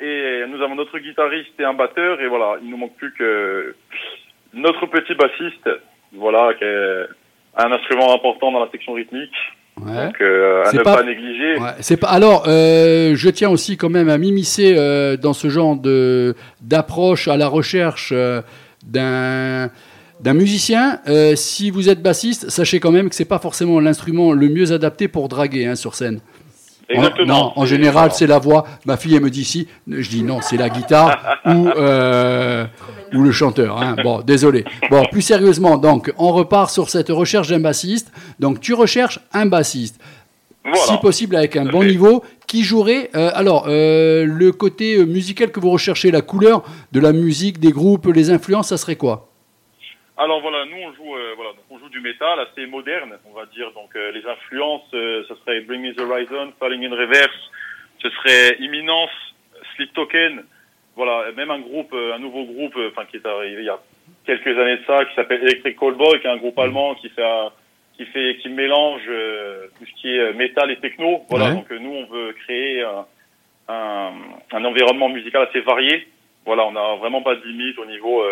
Et 0.00 0.44
nous 0.48 0.62
avons 0.62 0.74
notre 0.74 0.98
guitariste 0.98 1.58
et 1.58 1.64
un 1.64 1.74
batteur. 1.74 2.20
Et 2.20 2.28
voilà, 2.28 2.58
il 2.62 2.68
nous 2.68 2.76
manque 2.76 2.96
plus 2.96 3.12
que 3.14 3.74
notre 4.52 4.86
petit 4.86 5.14
bassiste. 5.14 5.68
Voilà, 6.12 6.54
qui 6.54 6.64
est 6.64 7.06
un 7.56 7.72
instrument 7.72 8.14
important 8.14 8.52
dans 8.52 8.60
la 8.60 8.70
section 8.70 8.92
rythmique. 8.92 9.34
Ouais. 9.86 10.06
Donc, 10.06 10.14
euh, 10.20 10.64
à 10.64 10.72
ne 10.72 10.78
pas- 10.82 10.96
pas, 10.96 11.02
négliger. 11.04 11.58
Ouais, 11.58 11.70
c'est 11.80 11.96
pas. 11.96 12.08
Alors, 12.08 12.44
euh, 12.46 13.14
je 13.14 13.28
tiens 13.30 13.48
aussi 13.50 13.76
quand 13.76 13.88
même 13.88 14.08
à 14.08 14.18
m'immiscer 14.18 14.74
euh, 14.76 15.16
dans 15.16 15.32
ce 15.32 15.48
genre 15.48 15.76
de 15.76 16.34
d'approche 16.60 17.28
à 17.28 17.36
la 17.36 17.48
recherche 17.48 18.12
d'un 18.86 19.70
d'un 20.20 20.34
musicien. 20.34 21.00
Si 21.34 21.70
vous 21.70 21.88
êtes 21.88 22.02
bassiste, 22.02 22.50
sachez 22.50 22.78
quand 22.80 22.92
même 22.92 23.08
que 23.08 23.14
c'est 23.14 23.24
pas 23.24 23.38
forcément 23.38 23.80
l'instrument 23.80 24.32
le 24.32 24.48
mieux 24.48 24.72
adapté 24.72 25.08
pour 25.08 25.28
draguer 25.28 25.66
hein, 25.66 25.76
sur 25.76 25.94
scène. 25.94 26.20
En- 26.96 27.24
non, 27.26 27.52
en 27.56 27.64
général, 27.66 28.12
c'est 28.12 28.26
la 28.26 28.38
voix. 28.38 28.66
Ma 28.84 28.96
fille, 28.96 29.14
elle 29.14 29.22
me 29.22 29.30
dit 29.30 29.44
si. 29.44 29.68
Je 29.88 30.08
dis 30.08 30.22
non, 30.24 30.40
c'est 30.40 30.56
la 30.56 30.68
guitare 30.68 31.38
ou, 31.46 31.68
euh, 31.68 32.66
ou 33.14 33.22
le 33.22 33.30
chanteur. 33.32 33.80
hein. 33.80 33.96
Bon, 34.02 34.20
désolé. 34.20 34.64
Bon, 34.90 35.04
plus 35.10 35.22
sérieusement, 35.22 35.76
donc, 35.78 36.12
on 36.18 36.32
repart 36.32 36.70
sur 36.70 36.90
cette 36.90 37.08
recherche 37.10 37.48
d'un 37.48 37.60
bassiste. 37.60 38.12
Donc, 38.40 38.60
tu 38.60 38.74
recherches 38.74 39.20
un 39.32 39.46
bassiste 39.46 40.00
Voilà. 40.64 40.78
si 40.78 40.96
possible 40.98 41.36
avec 41.36 41.56
un 41.56 41.64
bon 41.66 41.84
niveau, 41.84 42.24
qui 42.46 42.64
jouerait. 42.64 43.10
euh, 43.14 43.30
alors, 43.34 43.66
euh, 43.68 44.24
le 44.26 44.50
côté 44.52 45.04
musical 45.06 45.52
que 45.52 45.60
vous 45.60 45.70
recherchez, 45.70 46.10
la 46.10 46.22
couleur 46.22 46.62
de 46.92 46.98
la 47.00 47.12
musique, 47.12 47.60
des 47.60 47.70
groupes, 47.72 48.06
les 48.06 48.30
influences, 48.30 48.68
ça 48.70 48.76
serait 48.76 48.96
quoi? 48.96 49.28
Alors 50.16 50.40
voilà, 50.42 50.58
nous 50.66 50.76
on 50.76 50.92
joue, 50.92 51.14
voilà, 51.36 51.50
du 51.90 52.00
métal 52.00 52.38
assez 52.40 52.66
moderne, 52.66 53.18
on 53.28 53.34
va 53.34 53.46
dire. 53.46 53.70
Donc 53.72 53.94
euh, 53.96 54.12
les 54.12 54.24
influences, 54.26 54.88
euh, 54.94 55.22
ce 55.28 55.34
serait 55.36 55.60
Bring 55.62 55.82
Me 55.82 55.92
the 55.94 56.00
Horizon, 56.00 56.52
Falling 56.58 56.86
in 56.86 56.94
Reverse, 56.96 57.50
ce 58.02 58.08
serait 58.10 58.56
Imminence, 58.60 59.10
Sleep 59.76 59.92
Token. 59.92 60.44
Voilà, 60.96 61.30
même 61.32 61.50
un 61.50 61.60
groupe, 61.60 61.92
euh, 61.92 62.14
un 62.14 62.18
nouveau 62.18 62.44
groupe, 62.44 62.76
enfin 62.90 63.04
qui 63.06 63.16
est 63.16 63.26
arrivé 63.26 63.62
il 63.62 63.66
y 63.66 63.68
a 63.70 63.78
quelques 64.26 64.58
années 64.58 64.76
de 64.78 64.84
ça, 64.86 65.04
qui 65.04 65.14
s'appelle 65.14 65.42
Electric 65.42 65.78
Callboy, 65.78 66.20
qui 66.20 66.26
est 66.26 66.30
un 66.30 66.36
groupe 66.36 66.58
allemand 66.58 66.94
qui 66.96 67.08
fait, 67.10 67.22
un- 67.24 67.50
qui 67.96 68.04
fait, 68.06 68.36
qui 68.40 68.48
mélange 68.48 69.02
tout 69.78 69.86
ce 69.86 70.00
qui 70.00 70.16
est 70.16 70.32
métal 70.34 70.70
et 70.70 70.76
techno. 70.76 71.24
Voilà, 71.30 71.46
Ouais. 71.46 71.54
donc 71.54 71.70
nous 71.70 71.92
on 71.92 72.06
veut 72.06 72.32
créer 72.44 72.82
un, 72.82 73.06
un, 73.68 74.12
un 74.52 74.64
environnement 74.64 75.08
musical 75.08 75.46
assez 75.48 75.60
varié. 75.60 76.06
Voilà, 76.46 76.64
on 76.66 76.72
n'a 76.72 76.96
vraiment 76.96 77.22
pas 77.22 77.34
de 77.36 77.44
limite 77.44 77.78
au 77.78 77.84
niveau 77.86 78.24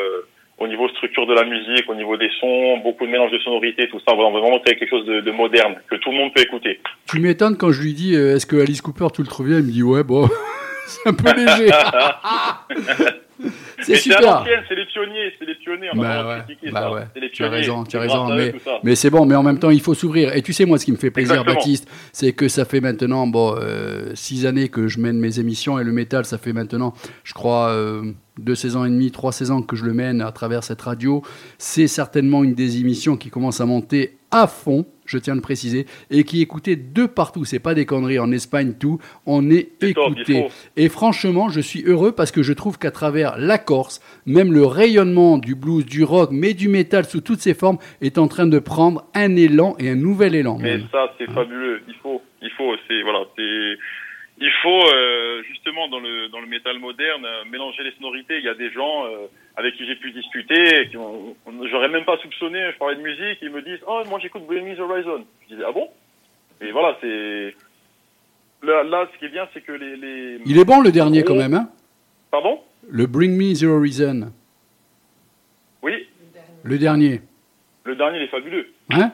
au 0.58 0.66
niveau 0.66 0.88
structure 0.88 1.26
de 1.26 1.34
la 1.34 1.44
musique, 1.44 1.88
au 1.88 1.94
niveau 1.94 2.16
des 2.16 2.30
sons, 2.40 2.78
beaucoup 2.78 3.06
de 3.06 3.10
mélange 3.10 3.30
de 3.30 3.38
sonorités, 3.38 3.88
tout 3.88 4.00
ça. 4.00 4.14
On 4.14 4.32
veut 4.32 4.40
vraiment 4.40 4.58
créer 4.60 4.76
quelque 4.76 4.90
chose 4.90 5.06
de, 5.06 5.20
de 5.20 5.30
moderne 5.30 5.76
que 5.88 5.96
tout 5.96 6.10
le 6.10 6.16
monde 6.16 6.32
peut 6.34 6.42
écouter. 6.42 6.80
Tu 7.08 7.20
m'étonnes 7.20 7.56
quand 7.56 7.70
je 7.70 7.82
lui 7.82 7.94
dis 7.94 8.16
euh, 8.16 8.36
est-ce 8.36 8.46
que 8.46 8.56
Alice 8.56 8.82
Cooper, 8.82 9.08
tu 9.14 9.22
le 9.22 9.28
trouves 9.28 9.48
bien? 9.48 9.58
Il 9.58 9.64
me 9.64 9.70
dit 9.70 9.82
ouais, 9.82 10.02
bon, 10.02 10.28
c'est 10.88 11.08
un 11.08 11.12
peu 11.12 11.34
léger. 11.34 11.70
c'est 13.82 13.96
super. 13.96 14.44
c'est 14.68 14.74
les 14.74 14.86
pionniers, 14.86 15.32
c'est 15.38 15.44
les 15.44 15.54
pionniers. 15.56 15.90
On 15.92 15.98
Bah 15.98 16.26
ouais, 16.26 16.70
bah 16.72 16.90
ouais. 16.92 17.30
Tu 17.32 17.44
as 17.44 17.48
raison, 17.48 17.84
tu 17.84 17.96
as 17.96 18.00
raison, 18.00 18.36
eux, 18.36 18.52
mais, 18.82 18.94
c'est 18.94 19.10
bon, 19.10 19.26
mais 19.26 19.34
en 19.34 19.42
même 19.42 19.58
temps, 19.58 19.70
il 19.70 19.80
faut 19.80 19.94
s'ouvrir. 19.94 20.34
Et 20.34 20.42
tu 20.42 20.52
sais, 20.52 20.64
moi, 20.64 20.78
ce 20.78 20.84
qui 20.84 20.92
me 20.92 20.96
fait 20.96 21.10
plaisir, 21.10 21.34
Exactement. 21.34 21.54
Baptiste, 21.54 21.88
c'est 22.12 22.32
que 22.32 22.48
ça 22.48 22.64
fait 22.64 22.80
maintenant, 22.80 23.26
bon, 23.26 23.54
euh, 23.58 24.12
six 24.14 24.46
années 24.46 24.68
que 24.68 24.88
je 24.88 24.98
mène 24.98 25.18
mes 25.18 25.38
émissions 25.38 25.78
et 25.78 25.84
le 25.84 25.92
métal, 25.92 26.24
ça 26.24 26.38
fait 26.38 26.52
maintenant, 26.52 26.94
je 27.24 27.34
crois, 27.34 27.68
euh, 27.68 28.12
deux 28.38 28.54
saisons 28.54 28.84
et 28.84 28.88
demie, 28.88 29.10
trois 29.10 29.32
saisons 29.32 29.62
que 29.62 29.76
je 29.76 29.84
le 29.84 29.92
mène 29.92 30.20
à 30.22 30.32
travers 30.32 30.64
cette 30.64 30.80
radio. 30.80 31.22
C'est 31.58 31.88
certainement 31.88 32.42
une 32.44 32.54
des 32.54 32.80
émissions 32.80 33.16
qui 33.16 33.30
commence 33.30 33.60
à 33.60 33.66
monter 33.66 34.18
à 34.30 34.46
fond, 34.46 34.86
je 35.08 35.18
tiens 35.18 35.32
à 35.32 35.36
le 35.36 35.42
préciser, 35.42 35.86
et 36.10 36.24
qui 36.24 36.40
est 36.40 36.42
écoutée 36.42 36.76
de 36.76 37.06
partout. 37.06 37.44
C'est 37.44 37.58
pas 37.58 37.74
des 37.74 37.86
conneries, 37.86 38.18
en 38.18 38.30
Espagne, 38.30 38.74
tout. 38.78 38.98
On 39.26 39.50
est 39.50 39.82
écouté. 39.82 40.46
Et 40.76 40.88
franchement, 40.88 41.48
je 41.48 41.60
suis 41.60 41.82
heureux 41.84 42.12
parce 42.12 42.30
que 42.30 42.42
je 42.42 42.52
trouve 42.52 42.78
qu'à 42.78 42.90
travers 42.90 43.38
la 43.38 43.58
Corse, 43.58 44.00
même 44.26 44.52
le 44.52 44.64
rayonnement 44.64 45.38
du 45.38 45.54
blues, 45.54 45.84
du 45.84 46.04
rock, 46.04 46.30
mais 46.32 46.54
du 46.54 46.68
métal 46.68 47.04
sous 47.04 47.20
toutes 47.20 47.40
ses 47.40 47.54
formes 47.54 47.78
est 48.00 48.18
en 48.18 48.28
train 48.28 48.46
de 48.46 48.58
prendre 48.58 49.04
un 49.14 49.34
élan 49.36 49.74
et 49.78 49.90
un 49.90 49.96
nouvel 49.96 50.34
élan. 50.34 50.58
Mais 50.60 50.78
même. 50.78 50.86
ça, 50.92 51.12
c'est 51.18 51.30
fabuleux. 51.32 51.82
Il 51.88 51.94
faut, 52.02 52.22
il 52.42 52.50
faut, 52.50 52.74
c'est 52.86 53.02
voilà, 53.02 53.20
c'est, 53.36 53.76
il 54.40 54.50
faut 54.62 54.84
euh, 54.94 55.42
justement 55.44 55.88
dans 55.88 56.00
le 56.00 56.28
dans 56.28 56.40
le 56.40 56.46
métal 56.46 56.78
moderne 56.78 57.24
euh, 57.24 57.44
mélanger 57.50 57.82
les 57.82 57.92
sonorités. 57.92 58.38
Il 58.38 58.44
y 58.44 58.48
a 58.48 58.54
des 58.54 58.70
gens 58.70 59.04
euh, 59.06 59.26
avec 59.56 59.74
qui 59.76 59.86
j'ai 59.86 59.96
pu 59.96 60.10
discuter, 60.12 60.88
qui 60.90 60.96
ont- 60.96 61.36
on- 61.46 61.66
j'aurais 61.68 61.88
même 61.88 62.04
pas 62.04 62.16
soupçonné. 62.18 62.60
Je 62.72 62.78
parlais 62.78 62.96
de 62.96 63.02
musique, 63.02 63.38
ils 63.42 63.50
me 63.50 63.62
disent, 63.62 63.80
oh 63.86 64.02
moi 64.08 64.18
j'écoute 64.20 64.46
Bring 64.46 64.64
Me 64.68 64.76
the 64.76 64.80
Horizon. 64.80 65.24
Je 65.48 65.54
disais 65.54 65.64
ah 65.66 65.72
bon? 65.72 65.88
Et 66.60 66.70
voilà, 66.72 66.96
c'est 67.00 67.54
là, 68.62 68.82
là, 68.82 69.08
ce 69.12 69.18
qui 69.18 69.26
est 69.26 69.28
bien, 69.28 69.48
c'est 69.54 69.60
que 69.60 69.70
les, 69.72 69.96
les... 69.96 70.38
Il 70.44 70.58
est 70.58 70.64
bon 70.64 70.80
le 70.80 70.90
dernier 70.90 71.22
quand 71.22 71.36
même, 71.36 71.54
hein? 71.54 71.70
Pardon? 72.30 72.60
Le 72.90 73.06
Bring 73.06 73.36
Me 73.36 73.54
Zero 73.54 73.80
Reason. 73.80 74.32
Oui, 75.82 76.08
Le 76.64 76.78
dernier. 76.78 77.20
le 77.84 77.94
dernier 77.94 78.18
il 78.18 78.22
est 78.24 78.28
fabuleux. 78.28 78.66
Hein? 78.90 79.12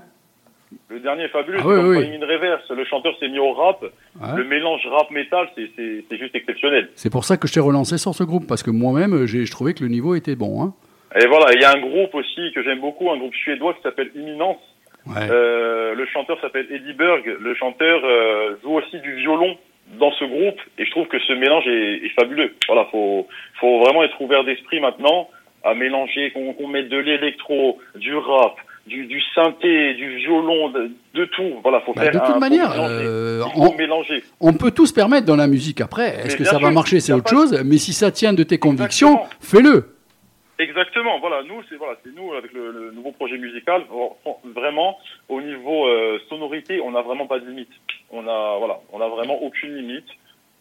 Le 0.89 1.01
dernier 1.01 1.25
est 1.25 1.29
fabuleux. 1.29 1.59
Ah 1.61 1.63
c'est 1.65 1.69
oui, 1.69 1.77
comme 1.77 2.21
oui. 2.21 2.35
Reverse. 2.35 2.71
Le 2.71 2.85
chanteur 2.85 3.17
s'est 3.19 3.29
mis 3.29 3.39
au 3.39 3.53
rap. 3.53 3.83
Ouais. 3.83 4.37
Le 4.37 4.45
mélange 4.45 4.87
rap-métal, 4.87 5.49
c'est 5.55 5.71
c'est- 5.77 6.05
c'est 6.09 6.19
juste 6.19 6.35
exceptionnel. 6.35 6.89
C'est 6.95 7.11
pour 7.11 7.25
ça 7.25 7.37
que 7.37 7.47
je 7.49 7.53
t'ai 7.55 7.61
relancé 7.61 7.99
sur 7.99 8.15
ce 8.15 8.25
groupe, 8.25 8.47
parce 8.47 8.63
que 8.63 8.71
moi-même, 8.71 9.27
j'ai- 9.27 9.45
je 9.47 9.51
trouvais 9.53 9.75
que 9.75 9.83
le 9.83 9.89
niveau 9.91 10.15
était 10.15 10.37
bon. 10.37 10.63
Hein 10.63 10.73
Et 11.21 11.27
voilà, 11.27 11.53
il 11.55 11.61
y 11.61 11.65
a 11.65 11.73
un 11.73 11.81
groupe 11.81 12.15
aussi 12.15 12.53
que 12.55 12.63
j'aime 12.63 12.81
beaucoup, 12.81 13.11
un 13.11 13.19
groupe 13.19 13.35
suédois 13.35 13.75
qui 13.75 13.83
s'appelle 13.83 14.11
Imminence. 14.15 14.59
ouais. 15.07 15.29
Euh, 15.31 15.95
le 15.95 16.07
chanteur 16.07 16.41
s'appelle 16.41 16.67
Eddie 16.71 16.95
Berg. 16.95 17.37
Le 17.41 17.55
chanteur 17.55 18.01
euh, 18.05 18.57
joue 18.63 18.75
aussi 18.79 18.99
du 19.01 19.15
violon 19.17 19.57
dans 20.01 20.11
ce 20.13 20.25
groupe 20.25 20.59
et 20.79 20.85
je 20.87 20.91
trouve 20.91 21.07
que 21.09 21.19
ce 21.21 21.33
mélange 21.35 21.67
est, 21.69 22.07
est 22.07 22.13
fabuleux. 22.19 22.55
Voilà, 22.67 22.87
faut 22.91 23.29
faut 23.61 23.81
vraiment 23.81 24.03
être 24.03 24.19
ouvert 24.21 24.45
d'esprit 24.45 24.81
maintenant 24.81 25.29
à 25.63 25.75
mélanger, 25.75 26.31
qu'on 26.33 26.53
qu'on 26.55 26.69
mette 26.69 26.89
de 26.89 26.99
l'électro, 26.99 27.79
du 27.97 28.15
rap, 28.17 28.57
du, 28.87 29.07
du 29.07 29.21
synthé, 29.35 29.95
du 29.95 30.17
violon, 30.17 30.69
de, 30.71 30.91
de 31.15 31.25
tout. 31.27 31.61
Voilà, 31.63 31.81
faut 31.81 31.93
Bah, 31.95 32.03
faire 32.03 32.13
de 32.13 32.19
toute 32.19 32.37
un- 32.37 32.39
manière, 32.39 32.71
mélanger. 32.71 33.05
euh, 33.07 33.43
on- 33.57 33.75
mélanger. 33.77 34.23
On 34.41 34.53
peut 34.55 34.71
tout 34.71 34.87
se 34.87 34.93
permettre 34.95 35.27
dans 35.27 35.37
la 35.37 35.47
musique 35.47 35.81
après. 35.81 36.21
Est-ce 36.25 36.37
que 36.37 36.45
ça 36.45 36.59
va 36.59 36.71
marcher, 36.71 37.01
c'est 37.01 37.13
autre 37.13 37.25
pas 37.25 37.31
chose. 37.31 37.63
Mais 37.65 37.79
si 37.79 37.93
ça 37.93 38.11
tient 38.11 38.33
de 38.33 38.43
tes 38.43 38.59
convictions, 38.59 39.21
fais-le. 39.41 39.91
Exactement, 40.61 41.19
voilà, 41.19 41.43
nous 41.43 41.63
c'est 41.69 41.75
voilà, 41.75 41.97
c'est 42.05 42.15
nous 42.15 42.33
avec 42.35 42.53
le, 42.53 42.71
le 42.71 42.91
nouveau 42.93 43.11
projet 43.11 43.37
musical, 43.39 43.83
vraiment 44.45 44.97
au 45.29 45.41
niveau 45.41 45.89
euh, 45.89 46.21
sonorité, 46.29 46.81
on 46.81 46.93
n'a 46.93 47.03
vraiment 47.03 47.27
pas 47.27 47.41
de 47.41 47.47
limite. 47.49 47.73
On 48.13 48.29
a 48.29 48.57
voilà, 48.59 48.79
on 48.93 49.01
a 49.01 49.09
vraiment 49.09 49.43
aucune 49.43 49.75
limite 49.75 50.07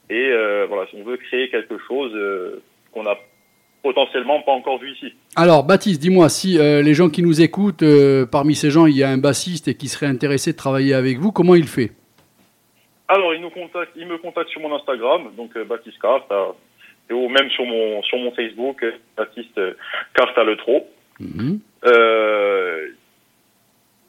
et 0.09 0.15
euh, 0.31 0.65
voilà, 0.67 0.88
si 0.89 0.95
on 0.99 1.03
veut 1.03 1.17
créer 1.17 1.47
quelque 1.49 1.77
chose 1.88 2.12
qu'on 2.91 3.03
n'a 3.03 3.15
potentiellement 3.83 4.41
pas 4.41 4.53
encore 4.53 4.79
vus 4.79 4.91
ici. 4.93 5.13
Alors, 5.35 5.63
Baptiste, 5.63 6.01
dis-moi, 6.01 6.29
si 6.29 6.57
euh, 6.57 6.81
les 6.81 6.93
gens 6.93 7.09
qui 7.09 7.21
nous 7.21 7.41
écoutent, 7.41 7.83
euh, 7.83 8.25
parmi 8.25 8.55
ces 8.55 8.71
gens, 8.71 8.85
il 8.87 8.95
y 8.97 9.03
a 9.03 9.09
un 9.09 9.17
bassiste 9.17 9.67
et 9.67 9.75
qui 9.75 9.87
serait 9.89 10.07
intéressé 10.07 10.53
de 10.53 10.57
travailler 10.57 10.93
avec 10.95 11.17
vous, 11.19 11.31
comment 11.31 11.53
il 11.53 11.67
fait? 11.67 11.91
Alors, 13.09 13.35
il 13.35 13.41
nous 13.41 13.49
contacte, 13.51 13.91
il 13.95 14.07
me 14.07 14.17
contacte 14.17 14.49
sur 14.49 14.61
mon 14.61 14.73
Instagram, 14.75 15.23
donc 15.37 15.51
euh, 15.57 15.65
Baptiste 15.65 15.99
Carte, 16.01 16.31
et 17.09 17.13
ou 17.13 17.27
même 17.29 17.49
sur 17.51 17.65
mon 17.65 18.01
sur 18.03 18.17
mon 18.17 18.31
Facebook, 18.31 18.81
euh, 18.83 18.93
Baptiste 19.17 19.59
Carte 20.15 20.37
à 20.37 20.43
le 20.45 20.55
trop. 20.55 20.87
Mhm. 21.19 21.59
Euh, 21.85 22.87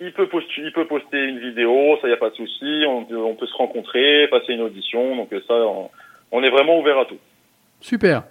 il 0.01 0.13
peut 0.13 0.29
poster, 0.29 0.63
il 0.63 0.73
peut 0.73 0.87
poster 0.87 1.19
une 1.25 1.39
vidéo, 1.41 1.99
ça 2.01 2.09
y 2.09 2.13
a 2.13 2.17
pas 2.17 2.31
de 2.31 2.35
souci. 2.37 2.85
On, 2.87 3.05
peut- 3.05 3.17
on 3.17 3.35
peut 3.35 3.47
se 3.47 3.55
rencontrer, 3.57 4.29
passer 4.29 4.53
une 4.53 4.61
audition, 4.61 5.17
donc 5.17 5.29
ça, 5.47 5.55
on, 5.55 5.91
on 6.31 6.43
est 6.43 6.51
vraiment 6.51 6.79
ouvert 6.79 6.99
à 6.99 7.05
tout. 7.07 7.19
Super. 7.81 8.23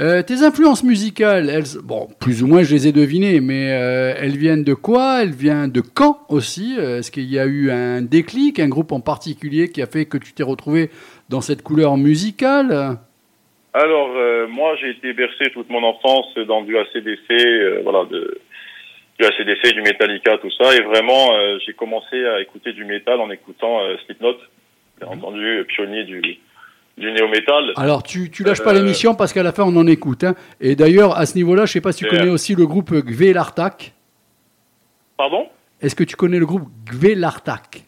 Euh, 0.00 0.22
tes 0.22 0.42
influences 0.42 0.84
musicales, 0.84 1.50
elles, 1.50 1.64
bon, 1.84 2.08
plus 2.18 2.42
ou 2.42 2.46
moins 2.46 2.62
je 2.62 2.74
les 2.74 2.88
ai 2.88 2.92
devinées, 2.92 3.40
mais 3.40 3.72
euh, 3.72 4.14
elles 4.16 4.38
viennent 4.38 4.64
de 4.64 4.72
quoi? 4.72 5.22
Elles 5.22 5.34
viennent 5.34 5.70
de 5.70 5.82
quand 5.82 6.20
aussi? 6.30 6.76
Euh, 6.78 6.98
Est-ce 6.98 7.10
qu'il 7.10 7.30
y 7.30 7.38
a 7.38 7.44
eu 7.44 7.70
un 7.70 8.00
déclic, 8.00 8.58
un 8.58 8.68
groupe 8.68 8.92
en 8.92 9.00
particulier 9.00 9.70
qui 9.70 9.82
a 9.82 9.86
fait 9.86 10.06
que 10.06 10.16
tu 10.16 10.32
t'es 10.32 10.42
retrouvé 10.42 10.88
dans 11.28 11.42
cette 11.42 11.62
couleur 11.62 11.98
musicale? 11.98 12.96
Alors, 13.74 14.10
euh, 14.16 14.46
moi, 14.48 14.76
j'ai 14.80 14.90
été 14.90 15.12
bercé 15.12 15.50
toute 15.52 15.68
mon 15.68 15.82
enfance 15.82 16.34
dans 16.46 16.62
du 16.62 16.78
ACDC, 16.78 17.82
voilà, 17.82 18.06
de, 18.10 18.40
du 19.18 19.26
ACDC, 19.26 19.74
du 19.74 19.82
Metallica, 19.82 20.38
tout 20.38 20.50
ça, 20.58 20.74
et 20.74 20.80
vraiment, 20.80 21.30
j'ai 21.66 21.74
commencé 21.74 22.24
à 22.24 22.40
écouter 22.40 22.72
du 22.72 22.86
métal 22.86 23.20
en 23.20 23.30
écoutant 23.30 23.80
Slipknot, 24.06 24.36
bien 25.00 25.08
entendu, 25.08 25.44
euh, 25.44 25.64
pionnier 25.64 26.04
du, 26.04 26.20
du 27.02 27.12
néo-métal. 27.12 27.72
Alors, 27.76 28.02
tu, 28.02 28.30
tu 28.30 28.42
lâches 28.44 28.62
pas 28.62 28.70
Euh, 28.70 28.78
l'émission 28.78 29.14
parce 29.14 29.32
qu'à 29.34 29.42
la 29.42 29.52
fin, 29.52 29.64
on 29.64 29.76
en 29.76 29.86
écoute. 29.86 30.24
hein. 30.24 30.34
Et 30.60 30.74
d'ailleurs, 30.76 31.16
à 31.18 31.26
ce 31.26 31.34
niveau-là, 31.34 31.66
je 31.66 31.72
sais 31.72 31.80
pas 31.82 31.92
si 31.92 31.98
tu 31.98 32.04
Yeah. 32.06 32.18
connais 32.20 32.30
aussi 32.30 32.54
le 32.54 32.66
groupe 32.66 32.92
Gvelartak. 32.94 33.92
Pardon? 35.16 35.48
Est-ce 35.80 35.94
que 35.94 36.04
tu 36.04 36.16
connais 36.16 36.38
le 36.38 36.46
groupe 36.46 36.68
Gvelartak? 36.86 37.82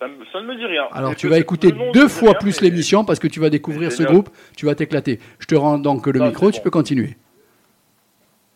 Ça, 0.00 0.06
ça 0.32 0.40
ne 0.40 0.46
me 0.46 0.56
dit 0.56 0.66
rien. 0.66 0.84
Alors, 0.92 1.14
tu 1.16 1.28
vas 1.28 1.38
écouter 1.38 1.72
deux 1.94 2.08
fois 2.08 2.30
rien, 2.30 2.38
plus 2.40 2.60
l'émission 2.60 3.04
parce 3.04 3.18
que 3.18 3.28
tu 3.28 3.40
vas 3.40 3.48
découvrir 3.50 3.90
ce 3.92 4.02
groupe, 4.02 4.28
tu 4.56 4.66
vas 4.66 4.74
t'éclater. 4.74 5.18
Je 5.38 5.46
te 5.46 5.54
rends 5.54 5.78
donc 5.78 6.06
le 6.06 6.20
micro, 6.20 6.50
tu 6.50 6.58
bon. 6.58 6.64
peux 6.64 6.70
continuer. 6.70 7.16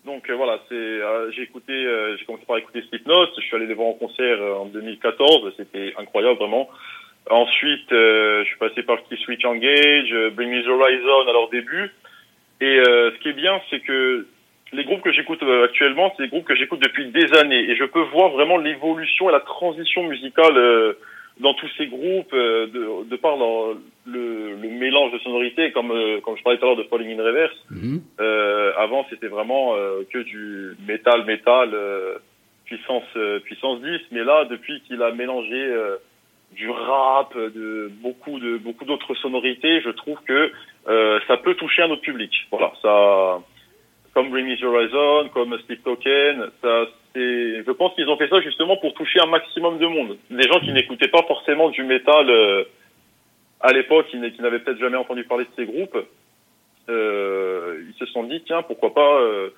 Donc 0.04 0.28
euh, 0.30 0.34
voilà, 0.36 0.58
euh, 0.72 1.30
j'ai 1.36 1.42
écouté, 1.42 1.72
euh, 1.72 2.16
j'ai 2.18 2.24
commencé 2.24 2.44
par 2.46 2.56
écouter 2.56 2.82
Slipknot. 2.88 3.26
Je 3.36 3.42
suis 3.42 3.54
allé 3.56 3.66
les 3.66 3.74
voir 3.74 3.88
en 3.88 3.92
concert 3.92 4.38
euh, 4.40 4.54
en 4.54 4.66
2014, 4.66 5.52
c'était 5.58 5.92
incroyable 5.98 6.38
vraiment. 6.38 6.66
Ensuite, 7.30 7.92
euh, 7.92 8.42
je 8.44 8.48
suis 8.48 8.58
passé 8.58 8.82
par 8.82 8.98
Key 9.08 9.16
Switch 9.24 9.44
Engage, 9.44 10.12
euh, 10.12 10.30
Bring 10.30 10.50
Me 10.50 10.62
the 10.62 10.68
Horizon 10.68 11.28
à 11.28 11.32
leur 11.32 11.48
début. 11.50 11.90
Et 12.60 12.80
euh, 12.80 13.10
ce 13.12 13.18
qui 13.18 13.28
est 13.28 13.32
bien, 13.34 13.60
c'est 13.70 13.80
que 13.80 14.26
les 14.72 14.84
groupes 14.84 15.02
que 15.02 15.12
j'écoute 15.12 15.42
euh, 15.42 15.64
actuellement, 15.64 16.12
c'est 16.16 16.24
des 16.24 16.28
groupes 16.28 16.44
que 16.46 16.54
j'écoute 16.56 16.80
depuis 16.82 17.06
des 17.10 17.34
années, 17.38 17.70
et 17.70 17.76
je 17.76 17.84
peux 17.84 18.00
voir 18.12 18.30
vraiment 18.30 18.56
l'évolution 18.58 19.28
et 19.28 19.32
la 19.32 19.40
transition 19.40 20.02
musicale 20.04 20.56
euh, 20.56 20.92
dans 21.40 21.54
tous 21.54 21.70
ces 21.78 21.86
groupes, 21.86 22.32
euh, 22.34 22.66
de, 22.66 23.08
de 23.08 23.16
par 23.16 23.36
leur- 23.36 23.76
le, 24.06 24.54
le 24.60 24.68
mélange 24.70 25.12
de 25.12 25.18
sonorités, 25.18 25.70
comme 25.72 25.92
euh, 25.92 26.20
comme 26.20 26.36
je 26.36 26.42
parlais 26.42 26.58
tout 26.58 26.64
à 26.64 26.68
l'heure 26.68 26.76
de 26.76 26.82
Falling 26.84 27.18
in 27.18 27.22
Reverse. 27.22 27.56
Euh, 28.20 28.72
avant, 28.76 29.06
c'était 29.10 29.28
vraiment 29.28 29.74
euh, 29.76 30.00
que 30.12 30.18
du 30.18 30.72
métal, 30.88 31.24
métal, 31.26 31.70
euh, 31.74 32.14
puissance, 32.64 33.04
euh, 33.16 33.38
puissance 33.40 33.80
10. 33.80 34.00
Mais 34.12 34.24
là, 34.24 34.44
depuis 34.46 34.80
qu'il 34.82 35.00
a 35.02 35.12
mélangé 35.12 35.54
euh, 35.54 35.96
du 36.52 36.68
rap, 36.70 37.36
de 37.36 37.90
beaucoup 38.02 38.38
de 38.38 38.56
beaucoup 38.58 38.84
d'autres 38.84 39.14
sonorités, 39.14 39.80
je 39.80 39.90
trouve 39.90 40.18
que 40.26 40.52
euh, 40.88 41.20
ça 41.28 41.36
peut 41.36 41.54
toucher 41.54 41.82
un 41.82 41.90
autre 41.90 42.02
public. 42.02 42.32
Voilà, 42.50 42.72
ça, 42.82 43.40
comme 44.14 44.30
Bring 44.30 44.46
Me 44.46 44.64
Horizon, 44.64 45.28
comme 45.32 45.58
Steve 45.60 45.82
Token, 45.82 46.50
ça, 46.62 46.86
c'est, 47.14 47.64
je 47.64 47.70
pense 47.72 47.94
qu'ils 47.94 48.08
ont 48.08 48.16
fait 48.16 48.28
ça 48.28 48.40
justement 48.40 48.76
pour 48.78 48.94
toucher 48.94 49.20
un 49.20 49.26
maximum 49.26 49.78
de 49.78 49.86
monde. 49.86 50.16
Des 50.30 50.48
gens 50.48 50.60
qui 50.60 50.72
n'écoutaient 50.72 51.08
pas 51.08 51.22
forcément 51.28 51.68
du 51.70 51.84
métal 51.84 52.28
euh, 52.28 52.64
à 53.60 53.72
l'époque, 53.72 54.06
qui 54.08 54.18
n'avaient 54.18 54.60
peut-être 54.60 54.80
jamais 54.80 54.96
entendu 54.96 55.24
parler 55.24 55.44
de 55.44 55.50
ces 55.56 55.66
groupes 55.66 55.96
euh, 56.88 57.82
ils 57.86 57.94
se 57.98 58.06
sont 58.12 58.24
dit 58.24 58.42
tiens 58.46 58.62
pourquoi 58.62 58.94
pas 58.94 59.20
euh, 59.20 59.50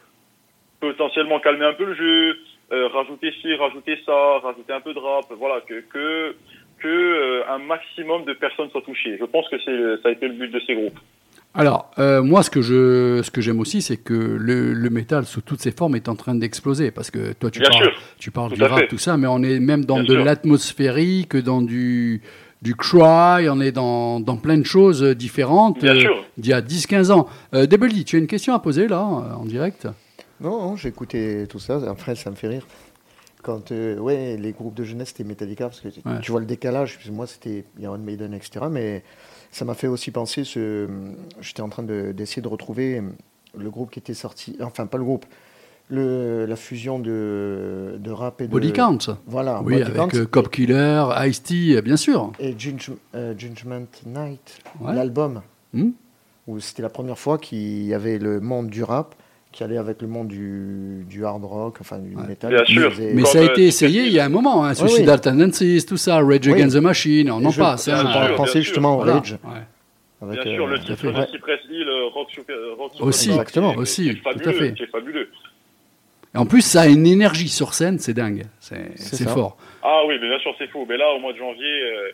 potentiellement 0.80 1.38
calmer 1.40 1.64
un 1.64 1.74
peu 1.74 1.84
le 1.84 1.94
jeu, 1.94 2.38
euh, 2.72 2.88
rajouter 2.88 3.32
ci, 3.40 3.54
rajouter 3.54 3.98
ça, 4.04 4.38
rajouter 4.38 4.72
un 4.72 4.80
peu 4.80 4.92
de 4.92 4.98
rap, 4.98 5.26
voilà 5.38 5.60
que 5.60 5.80
que 5.80 6.34
que 6.80 6.88
euh, 6.88 7.42
un 7.48 7.58
maximum 7.58 8.24
de 8.24 8.32
personnes 8.34 8.68
soient 8.70 8.82
touchées. 8.82 9.16
Je 9.20 9.24
pense 9.24 9.48
que 9.48 9.56
c'est 9.64 10.02
ça 10.02 10.08
a 10.08 10.12
été 10.12 10.26
le 10.28 10.34
but 10.34 10.48
de 10.50 10.60
ces 10.66 10.74
groupes. 10.74 10.98
Alors, 11.52 11.90
euh, 11.98 12.22
moi, 12.22 12.44
ce 12.44 12.50
que 12.50 12.62
je, 12.62 13.22
ce 13.24 13.30
que 13.32 13.40
j'aime 13.40 13.58
aussi, 13.58 13.82
c'est 13.82 13.96
que 13.96 14.14
le, 14.14 14.72
le 14.72 14.90
métal, 14.90 15.24
sous 15.24 15.40
toutes 15.40 15.60
ses 15.60 15.72
formes, 15.72 15.96
est 15.96 16.08
en 16.08 16.14
train 16.14 16.36
d'exploser. 16.36 16.92
Parce 16.92 17.10
que 17.10 17.32
toi, 17.32 17.50
tu 17.50 17.58
Bien 17.58 17.70
parles, 17.70 17.82
sûr. 17.82 17.92
tu 18.18 18.30
parles 18.30 18.50
Tout 18.50 18.56
du 18.56 18.62
rap, 18.62 18.78
fait. 18.78 18.86
tout 18.86 18.98
ça, 18.98 19.16
mais 19.16 19.26
on 19.26 19.42
est 19.42 19.58
même 19.58 19.84
dans 19.84 19.96
Bien 20.00 20.04
de 20.04 20.14
l'atmosphérique, 20.14 21.36
dans 21.36 21.60
du, 21.60 22.22
du 22.62 22.76
cry, 22.76 23.48
on 23.48 23.60
est 23.60 23.72
dans, 23.72 24.20
dans 24.20 24.36
plein 24.36 24.58
de 24.58 24.64
choses 24.64 25.02
différentes 25.02 25.80
Bien 25.82 25.96
euh, 25.96 26.00
sûr. 26.00 26.24
d'il 26.38 26.50
y 26.50 26.54
a 26.54 26.60
10-15 26.60 27.10
ans. 27.10 27.26
Euh, 27.52 27.66
tu 28.06 28.14
as 28.14 28.18
une 28.20 28.28
question 28.28 28.54
à 28.54 28.60
poser 28.60 28.86
là, 28.86 29.00
en 29.02 29.44
direct? 29.44 29.88
Non, 30.40 30.50
non, 30.62 30.76
j'ai 30.76 30.88
écouté 30.90 31.46
tout 31.48 31.58
ça. 31.58 31.80
Après, 31.88 32.14
ça 32.14 32.30
me 32.30 32.36
fait 32.36 32.48
rire. 32.48 32.66
Quand 33.42 33.72
euh, 33.72 33.98
ouais, 33.98 34.36
les 34.36 34.52
groupes 34.52 34.74
de 34.74 34.84
jeunesse, 34.84 35.08
c'était 35.08 35.24
Metallica, 35.24 35.66
parce 35.66 35.80
que 35.80 35.88
tu- 35.88 36.00
Ouais. 36.04 36.20
tu 36.20 36.30
vois 36.30 36.40
le 36.40 36.46
décalage. 36.46 36.98
Moi, 37.10 37.26
c'était 37.26 37.64
Iron 37.78 37.98
Maiden, 37.98 38.34
etc. 38.34 38.66
Mais 38.70 39.02
ça 39.50 39.64
m'a 39.64 39.74
fait 39.74 39.86
aussi 39.86 40.10
penser. 40.10 40.44
Ce... 40.44 40.88
J'étais 41.40 41.62
en 41.62 41.68
train 41.68 41.82
de- 41.82 42.12
d'essayer 42.12 42.42
de, 42.42 42.48
retrouver 42.48 43.02
le 43.56 43.70
groupe 43.70 43.90
qui 43.90 43.98
était 43.98 44.14
sorti. 44.14 44.56
Enfin, 44.60 44.86
pas 44.86 44.98
le 44.98 45.04
groupe. 45.04 45.24
Le, 45.92 46.46
la 46.46 46.54
fusion 46.54 47.00
de, 47.00 47.96
de 47.98 48.10
rap 48.12 48.40
et 48.40 48.46
de. 48.46 48.50
Body 48.52 48.72
Count 48.72 48.98
Voilà, 49.26 49.60
Oui, 49.60 49.72
Body 49.82 49.82
avec 49.98 50.14
euh, 50.14 50.24
Cop 50.24 50.48
Killer, 50.48 51.04
Ice-T, 51.26 51.82
bien 51.82 51.96
sûr. 51.96 52.30
Et 52.38 52.54
Judge- 52.56 52.92
euh, 53.16 53.34
Judgment 53.36 53.86
Night, 54.06 54.58
Ouais. 54.80 54.94
l'album, 54.94 55.42
Hmm 55.74 55.90
où 56.46 56.58
c'était 56.58 56.82
la 56.82 56.88
première 56.88 57.18
fois 57.18 57.38
qu'il 57.38 57.84
y 57.84 57.94
avait 57.94 58.18
le 58.18 58.40
monde 58.40 58.68
du 58.70 58.82
rap 58.82 59.14
qui 59.52 59.64
allait 59.64 59.78
avec 59.78 60.00
le 60.02 60.08
monde 60.08 60.28
du, 60.28 61.04
du 61.08 61.24
hard 61.24 61.44
rock, 61.44 61.78
enfin 61.80 61.98
du 61.98 62.14
Ouais. 62.14 62.26
métal. 62.28 62.50
Bien 62.54 62.62
qui 62.62 62.74
sûr. 62.74 62.92
faisait- 62.92 63.12
Mais 63.14 63.24
ça 63.24 63.38
a 63.38 63.42
euh, 63.42 63.46
été 63.50 63.66
essayé 63.66 64.02
il 64.06 64.12
y 64.12 64.20
a 64.20 64.24
un 64.24 64.28
moment, 64.28 64.64
hein, 64.64 64.70
Oui, 64.70 64.76
Suicidal 64.88 65.16
oui. 65.16 65.20
Tendencies, 65.20 65.84
tout 65.86 65.96
ça, 65.96 66.16
Rage 66.20 66.46
Oui. 66.46 66.52
Against 66.52 66.76
the 66.76 66.80
Machine, 66.80 67.30
on 67.30 67.44
en 67.44 67.50
je- 67.50 67.58
passe. 67.58 67.86
Je 67.86 67.90
hein. 67.90 68.26
Sûr, 68.28 68.36
pensais 68.36 68.62
justement 68.62 68.94
au 68.94 68.96
Voilà. 68.98 69.14
Rage. 69.14 69.32
Ouais. 69.44 69.50
avec, 70.22 70.42
Bien 70.44 70.54
sûr, 70.54 70.64
euh, 70.64 70.68
le 70.68 70.74
à 70.74 70.78
titre 70.78 70.94
fait. 70.96 71.12
de 71.12 71.26
Cypress 71.32 71.60
Hill, 71.70 71.88
euh, 71.88 72.06
Rock 72.14 72.28
Super, 72.30 72.54
Rock 72.78 72.92
Super 72.92 73.06
Aussi, 73.06 73.30
exactement, 73.30 73.74
aussi, 73.76 74.06
c'est 74.08 74.14
tout 74.14 74.28
à 74.28 74.32
fabuleux, 74.32 74.52
fait. 74.52 74.74
C'est 74.78 74.90
fabuleux. 74.90 75.28
Et 76.34 76.38
en 76.38 76.46
plus, 76.46 76.60
ça 76.60 76.82
a 76.82 76.86
une 76.86 77.06
énergie 77.06 77.48
sur 77.48 77.74
scène, 77.74 77.98
c'est 77.98 78.12
dingue. 78.14 78.44
C'est 78.60 79.28
fort. 79.28 79.56
Ah 79.82 80.02
oui, 80.06 80.16
mais 80.20 80.28
bien 80.28 80.38
sûr, 80.38 80.52
c'est 80.58 80.68
fou. 80.68 80.86
Mais 80.88 80.96
là, 80.96 81.06
au 81.16 81.18
mois 81.20 81.32
de 81.32 81.38
janvier, 81.38 81.64
euh, 81.64 82.10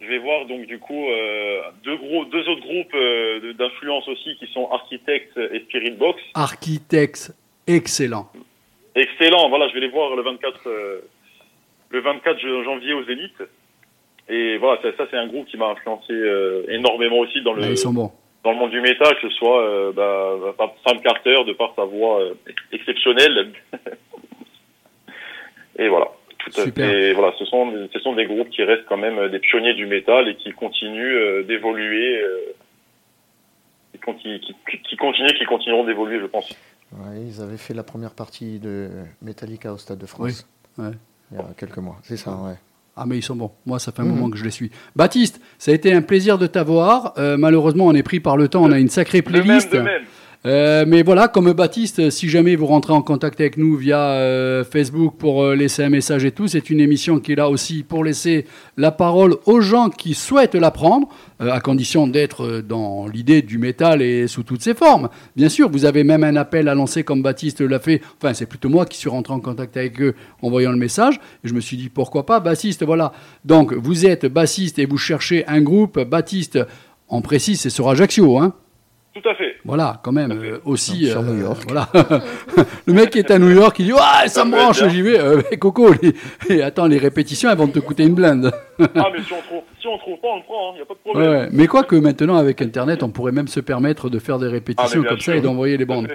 je 0.00 0.06
vais 0.06 0.18
voir 0.18 0.46
donc 0.46 0.66
du 0.66 0.78
coup 0.78 1.06
euh, 1.08 1.60
deux 1.84 1.96
gros, 1.96 2.24
deux 2.26 2.48
autres 2.48 2.60
groupes 2.62 2.94
euh, 2.94 3.52
d'influence 3.54 4.06
aussi 4.08 4.36
qui 4.36 4.46
sont 4.52 4.68
Architects 4.70 5.36
et 5.36 5.60
Spirit 5.60 5.92
Box. 5.92 6.20
Architects, 6.34 7.32
excellent. 7.66 8.28
Excellent. 8.94 9.48
Voilà, 9.48 9.68
je 9.68 9.74
vais 9.74 9.80
les 9.80 9.88
voir 9.90 10.14
le 10.16 10.22
24, 10.22 10.60
euh, 10.66 11.00
le 11.90 12.00
24 12.00 12.40
janvier 12.64 12.92
au 12.94 13.04
Zénith. 13.04 13.42
Et 14.28 14.56
voilà, 14.58 14.80
ça, 14.82 14.88
ça, 14.96 15.06
c'est 15.10 15.16
un 15.16 15.28
groupe 15.28 15.46
qui 15.46 15.56
m'a 15.56 15.66
influencé 15.68 16.12
euh, 16.12 16.64
énormément 16.68 17.18
aussi 17.18 17.40
dans 17.42 17.52
le 17.52 17.62
Ah, 17.62 17.70
ils 17.70 17.78
sont 17.78 17.92
bons. 17.92 18.10
dans 18.42 18.52
le 18.52 18.58
monde 18.58 18.70
du 18.70 18.80
métal, 18.80 19.14
que 19.20 19.28
ce 19.28 19.34
soit 19.36 19.62
euh, 19.62 19.92
bah, 19.92 20.52
par 20.58 20.72
Sam 20.86 21.00
Carter 21.00 21.44
de 21.46 21.52
par 21.52 21.74
sa 21.76 21.84
voix 21.84 22.20
euh, 22.22 22.34
exceptionnelle. 22.72 23.52
et 25.78 25.88
voilà. 25.88 26.08
Super. 26.50 26.90
Et 26.90 27.12
voilà, 27.12 27.32
ce 27.38 27.44
sont 27.44 27.72
ce 27.92 27.98
sont 28.00 28.14
des 28.14 28.26
groupes 28.26 28.50
qui 28.50 28.62
restent 28.62 28.86
quand 28.88 28.96
même 28.96 29.18
euh, 29.18 29.28
des 29.28 29.38
pionniers 29.40 29.74
du 29.74 29.86
métal 29.86 30.28
et 30.28 30.36
qui 30.36 30.52
continuent 30.52 31.16
euh, 31.16 31.42
d'évoluer. 31.42 32.22
Euh, 32.22 32.52
qui, 33.92 33.98
conti- 33.98 34.40
qui, 34.40 34.54
qui- 34.70 34.82
qui 34.82 34.96
continuent, 34.96 35.32
qui 35.38 35.44
continueront 35.44 35.84
d'évoluer, 35.84 36.20
je 36.20 36.26
pense. 36.26 36.50
Ouais, 36.92 37.20
ils 37.26 37.40
avaient 37.42 37.56
fait 37.56 37.74
la 37.74 37.82
première 37.82 38.12
partie 38.14 38.58
de 38.58 38.88
Metallica 39.22 39.72
au 39.72 39.78
Stade 39.78 39.98
de 39.98 40.06
France. 40.06 40.46
Oui, 40.78 40.84
ouais. 40.84 40.92
Il 41.32 41.38
y 41.38 41.40
a 41.40 41.46
quelques 41.58 41.78
mois. 41.78 41.96
C'est 42.02 42.16
ça, 42.16 42.30
ouais. 42.32 42.54
Ah 42.98 43.04
mais 43.06 43.16
ils 43.18 43.22
sont 43.22 43.36
bons. 43.36 43.50
Moi, 43.66 43.78
ça 43.78 43.92
fait 43.92 44.00
un 44.00 44.04
Mhm. 44.04 44.10
moment 44.14 44.30
que 44.30 44.36
je 44.38 44.44
les 44.44 44.50
suis. 44.50 44.70
Baptiste, 44.94 45.40
ça 45.58 45.70
a 45.70 45.74
été 45.74 45.92
un 45.92 46.00
plaisir 46.02 46.38
de 46.38 46.46
t'avoir. 46.46 47.12
Euh, 47.18 47.36
malheureusement, 47.36 47.86
on 47.86 47.94
est 47.94 48.02
pris 48.02 48.20
par 48.20 48.36
le 48.36 48.48
temps. 48.48 48.62
On 48.62 48.72
a 48.72 48.78
une 48.78 48.88
sacrée 48.88 49.20
De 49.20 49.30
même, 49.30 49.42
playlist. 49.42 49.72
de 49.72 49.80
même. 49.80 50.02
Euh, 50.46 50.84
mais 50.86 51.02
voilà, 51.02 51.26
comme 51.26 51.52
Baptiste, 51.52 52.10
si 52.10 52.28
jamais 52.28 52.54
vous 52.54 52.66
rentrez 52.66 52.92
en 52.92 53.02
contact 53.02 53.40
avec 53.40 53.56
nous 53.56 53.74
via 53.74 53.98
euh, 53.98 54.62
Facebook 54.62 55.14
pour 55.18 55.42
euh, 55.42 55.56
laisser 55.56 55.82
un 55.82 55.88
message 55.88 56.24
et 56.24 56.30
tout, 56.30 56.46
c'est 56.46 56.70
une 56.70 56.78
émission 56.78 57.18
qui 57.18 57.32
est 57.32 57.34
là 57.34 57.50
aussi 57.50 57.82
pour 57.82 58.04
laisser 58.04 58.46
la 58.76 58.92
parole 58.92 59.38
aux 59.46 59.60
gens 59.60 59.90
qui 59.90 60.14
souhaitent 60.14 60.54
l'apprendre, 60.54 61.08
euh, 61.40 61.50
à 61.50 61.58
condition 61.58 62.06
d'être 62.06 62.60
dans 62.60 63.08
l'idée 63.08 63.42
du 63.42 63.58
métal 63.58 64.02
et 64.02 64.28
sous 64.28 64.44
toutes 64.44 64.62
ses 64.62 64.74
formes. 64.74 65.08
Bien 65.34 65.48
sûr, 65.48 65.68
vous 65.68 65.84
avez 65.84 66.04
même 66.04 66.22
un 66.22 66.36
appel 66.36 66.68
à 66.68 66.76
lancer 66.76 67.02
comme 67.02 67.22
Baptiste 67.22 67.60
l'a 67.60 67.80
fait. 67.80 68.00
Enfin, 68.22 68.32
c'est 68.32 68.46
plutôt 68.46 68.68
moi 68.68 68.86
qui 68.86 68.98
suis 68.98 69.10
rentré 69.10 69.34
en 69.34 69.40
contact 69.40 69.76
avec 69.76 70.00
eux 70.00 70.14
en 70.42 70.50
voyant 70.50 70.70
le 70.70 70.78
message. 70.78 71.16
Et 71.42 71.48
je 71.48 71.54
me 71.54 71.60
suis 71.60 71.76
dit, 71.76 71.88
pourquoi 71.88 72.24
pas, 72.24 72.38
bassiste, 72.38 72.84
voilà. 72.84 73.12
Donc, 73.44 73.72
vous 73.72 74.06
êtes 74.06 74.26
bassiste 74.26 74.78
et 74.78 74.86
vous 74.86 74.98
cherchez 74.98 75.44
un 75.48 75.60
groupe, 75.60 75.98
Baptiste, 75.98 76.60
en 77.08 77.20
précis, 77.20 77.56
c'est 77.56 77.70
sur 77.70 77.88
Ajaccio, 77.88 78.38
hein 78.38 78.54
Tout 79.22 79.28
à 79.30 79.34
fait. 79.34 79.56
Voilà, 79.64 79.98
quand 80.04 80.12
même, 80.12 80.30
euh, 80.32 80.58
aussi. 80.66 81.06
Sur 81.06 81.20
euh, 81.20 81.22
New 81.24 81.40
York. 81.40 81.62
Voilà. 81.66 81.88
le 82.86 82.92
mec 82.92 83.08
qui 83.10 83.18
est 83.18 83.30
à 83.30 83.38
New 83.38 83.50
York, 83.50 83.74
il 83.78 83.86
dit 83.86 83.92
Ouais, 83.94 84.28
ça 84.28 84.44
me 84.44 84.50
branche, 84.50 84.86
j'y 84.88 85.00
vais. 85.00 85.18
Euh, 85.18 85.40
mais 85.50 85.56
Coco, 85.56 85.90
les- 86.02 86.14
et 86.54 86.62
attends, 86.62 86.86
les 86.86 86.98
répétitions, 86.98 87.48
elles 87.50 87.56
vont 87.56 87.66
te 87.66 87.78
coûter 87.78 88.02
une 88.02 88.14
blinde. 88.14 88.52
Ah, 88.78 88.84
mais 89.12 89.22
si 89.22 89.32
on 89.32 89.40
trouve, 89.40 89.62
si 89.80 89.86
on 89.86 89.96
trouve 89.96 90.18
pas, 90.20 90.28
on 90.28 90.36
le 90.36 90.42
prend, 90.42 90.72
il 90.72 90.76
n'y 90.76 90.82
a 90.82 90.84
pas 90.84 90.94
de 90.94 90.98
problème. 90.98 91.30
Ouais. 91.30 91.48
Mais 91.50 91.66
quoi 91.66 91.84
que 91.84 91.96
maintenant, 91.96 92.36
avec 92.36 92.60
Internet, 92.60 93.02
on 93.02 93.08
pourrait 93.08 93.32
même 93.32 93.48
se 93.48 93.60
permettre 93.60 94.10
de 94.10 94.18
faire 94.18 94.38
des 94.38 94.48
Ah, 94.48 94.50
répétitions 94.50 95.00
bien 95.00 95.08
comme 95.08 95.20
ça 95.20 95.34
et 95.34 95.40
d'envoyer 95.40 95.78
les 95.78 95.86
bandes. 95.86 96.08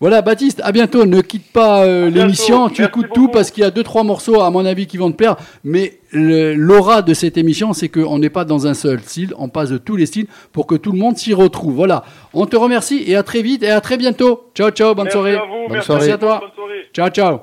Voilà, 0.00 0.20
Baptiste, 0.20 0.60
à 0.62 0.72
bientôt. 0.72 1.06
Ne 1.06 1.22
quitte 1.22 1.50
pas 1.52 1.84
euh, 1.84 2.10
l'émission. 2.10 2.68
Tu 2.68 2.82
Merci 2.82 3.00
écoutes 3.00 3.12
tout 3.14 3.28
parce 3.28 3.50
qu'il 3.50 3.62
y 3.62 3.66
a 3.66 3.70
deux, 3.70 3.82
trois 3.82 4.02
morceaux, 4.04 4.42
à 4.42 4.50
mon 4.50 4.66
avis, 4.66 4.86
qui 4.86 4.98
vont 4.98 5.10
te 5.10 5.16
plaire. 5.16 5.36
Mais 5.64 5.98
l'aura 6.12 7.00
de 7.02 7.14
cette 7.14 7.38
émission, 7.38 7.72
c'est 7.72 7.88
qu'on 7.88 8.18
n'est 8.18 8.28
pas 8.30 8.44
dans 8.44 8.66
un 8.66 8.74
seul 8.74 9.00
style. 9.00 9.32
On 9.38 9.48
passe 9.48 9.70
de 9.70 9.78
tous 9.78 9.96
les 9.96 10.04
styles 10.06 10.26
pour 10.52 10.66
que 10.66 10.74
tout 10.74 10.92
le 10.92 10.98
monde 10.98 11.16
s'y 11.16 11.32
retrouve. 11.32 11.74
Voilà. 11.74 12.04
On 12.34 12.44
te 12.44 12.56
remercie 12.56 13.04
et 13.06 13.16
à 13.16 13.22
très 13.22 13.40
vite 13.40 13.62
et 13.62 13.70
à 13.70 13.80
très 13.80 13.96
bientôt. 13.96 14.50
Ciao, 14.54 14.70
ciao. 14.70 14.94
Bonne 14.94 15.04
Merci 15.04 15.14
soirée. 15.16 15.36
à 15.36 15.40
vous, 15.46 15.46
Bonne 15.64 15.72
merci 15.72 15.86
soirée. 15.86 16.10
à 16.12 16.18
toi. 16.18 16.40
Bonne 16.40 16.50
soirée. 16.54 16.80
Ciao, 16.92 17.08
ciao. 17.08 17.38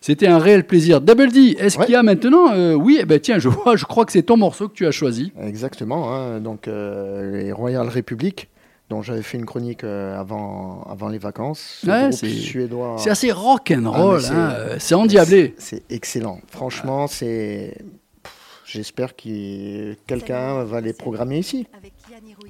C'était 0.00 0.28
un 0.28 0.38
réel 0.38 0.64
plaisir. 0.66 1.00
Double 1.00 1.30
D, 1.30 1.56
est-ce 1.58 1.78
Ouais. 1.78 1.84
qu'il 1.84 1.92
y 1.92 1.96
a 1.96 2.02
maintenant 2.02 2.52
euh, 2.54 2.74
Oui, 2.74 2.98
eh 3.00 3.04
ben, 3.04 3.20
tiens, 3.20 3.38
je 3.38 3.48
vois, 3.50 3.76
je 3.76 3.84
crois 3.84 4.06
que 4.06 4.12
c'est 4.12 4.22
ton 4.22 4.36
morceau 4.38 4.68
que 4.68 4.74
tu 4.74 4.86
as 4.86 4.92
choisi. 4.92 5.32
Exactement. 5.44 6.14
hein. 6.14 6.40
Donc, 6.40 6.68
euh, 6.68 7.32
les 7.42 7.52
Royal 7.52 7.86
Republic, 7.88 8.48
dont 8.90 9.02
j'avais 9.02 9.22
fait 9.22 9.38
une 9.38 9.46
chronique 9.46 9.84
euh, 9.84 10.18
avant, 10.18 10.82
avant 10.90 11.08
les 11.08 11.18
vacances. 11.18 11.78
Ce 11.82 11.86
Ouais, 11.90 12.00
groupe 12.08 12.12
c'est- 12.12 12.28
suédois. 12.28 12.96
C'est 12.98 13.10
assez 13.10 13.30
rock 13.32 13.72
and 13.74 13.90
Ah, 13.94 14.18
c'est- 14.20 14.30
hein, 14.30 14.50
euh, 14.52 14.76
c'est 14.80 14.94
endiablé. 14.96 15.54
C'est 15.58 15.82
excellent. 15.90 16.40
Franchement, 16.48 17.06
c'est. 17.06 17.76
Pff, 18.22 18.32
J'espère 18.66 19.16
que 19.16 19.94
quelqu'un 20.06 20.62
va 20.64 20.80
les 20.80 20.92
programmer 20.92 21.38
ici. 21.38 21.66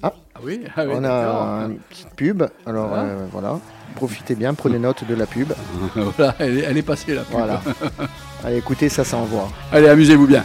Ah. 0.03 0.13
Ah 0.35 0.41
oui, 0.43 0.61
ah 0.77 0.85
oui, 0.87 0.93
On 0.97 1.05
a 1.05 1.67
une 1.69 1.79
petite 1.79 2.11
pub. 2.17 2.43
Alors 2.67 2.91
Ah. 2.95 3.01
euh, 3.05 3.27
voilà. 3.31 3.59
Profitez 3.95 4.35
bien, 4.35 4.55
prenez 4.55 4.79
note 4.79 5.05
de 5.05 5.15
la 5.15 5.27
pub. 5.27 5.53
voilà, 5.95 6.35
elle 6.39 6.59
est, 6.59 6.63
elle 6.63 6.77
est 6.79 6.83
passée 6.83 7.15
là. 7.15 7.23
Voilà. 7.31 7.61
Allez, 8.45 8.59
écoutez, 8.59 8.89
ça 8.89 9.05
s'envoie. 9.05 9.49
Allez, 9.73 9.89
amusez-vous 9.89 10.27
bien. 10.27 10.45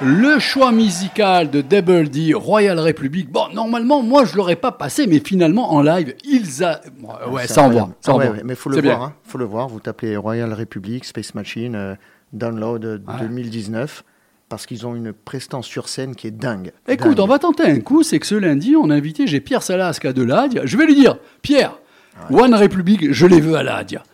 Le 0.00 0.38
choix 0.38 0.70
musical 0.70 1.50
de 1.50 1.60
Double 1.60 2.08
D, 2.08 2.32
Royal 2.32 2.78
Republic. 2.78 3.30
Bon, 3.32 3.48
normalement, 3.52 4.00
moi, 4.02 4.24
je 4.24 4.36
l'aurais 4.36 4.54
pas 4.56 4.70
passé, 4.70 5.08
mais 5.08 5.18
finalement, 5.18 5.72
en 5.72 5.82
live, 5.82 6.14
ils 6.24 6.62
a. 6.62 6.80
Bon, 7.00 7.08
ouais, 7.32 7.42
C'est 7.48 7.54
ça 7.54 7.62
envoie. 7.64 7.90
Ça 8.00 8.12
Ah 8.12 8.16
ouais, 8.16 8.24
envoie. 8.26 8.36
ouais, 8.36 8.42
mais 8.44 8.54
faut 8.54 8.70
le 8.70 8.80
voir. 8.80 9.02
Hein. 9.02 9.14
Faut 9.24 9.38
le 9.38 9.44
voir. 9.44 9.66
Vous 9.68 9.80
tapez 9.80 10.16
Royal 10.16 10.52
Republic, 10.52 11.04
Space 11.04 11.34
Machine, 11.34 11.74
euh, 11.74 11.94
Download 12.32 12.84
euh, 12.84 12.98
2019, 13.20 14.04
parce 14.48 14.66
qu'ils 14.66 14.86
ont 14.86 14.94
une 14.94 15.12
prestance 15.12 15.66
sur 15.66 15.88
scène 15.88 16.14
qui 16.14 16.28
est 16.28 16.32
dingue. 16.32 16.70
Écoute, 16.86 17.16
Dingue. 17.16 17.20
on 17.20 17.26
va 17.26 17.40
tenter 17.40 17.64
un 17.64 17.80
coup, 17.80 18.04
c'est 18.04 18.20
que 18.20 18.26
ce 18.26 18.36
lundi, 18.36 18.76
on 18.76 18.90
a 18.90 18.94
invité, 18.94 19.26
j'ai 19.26 19.40
Pierre 19.40 19.64
Salasca 19.64 20.12
de 20.12 20.22
l'Adia. 20.22 20.62
Je 20.64 20.76
vais 20.76 20.86
lui 20.86 20.94
dire, 20.94 21.16
Pierre, 21.42 21.76
One 22.30 22.54
Republic, 22.54 23.12
je 23.12 23.26
les 23.26 23.40
veux 23.40 23.56
à 23.56 23.64
l'Adia. 23.64 24.04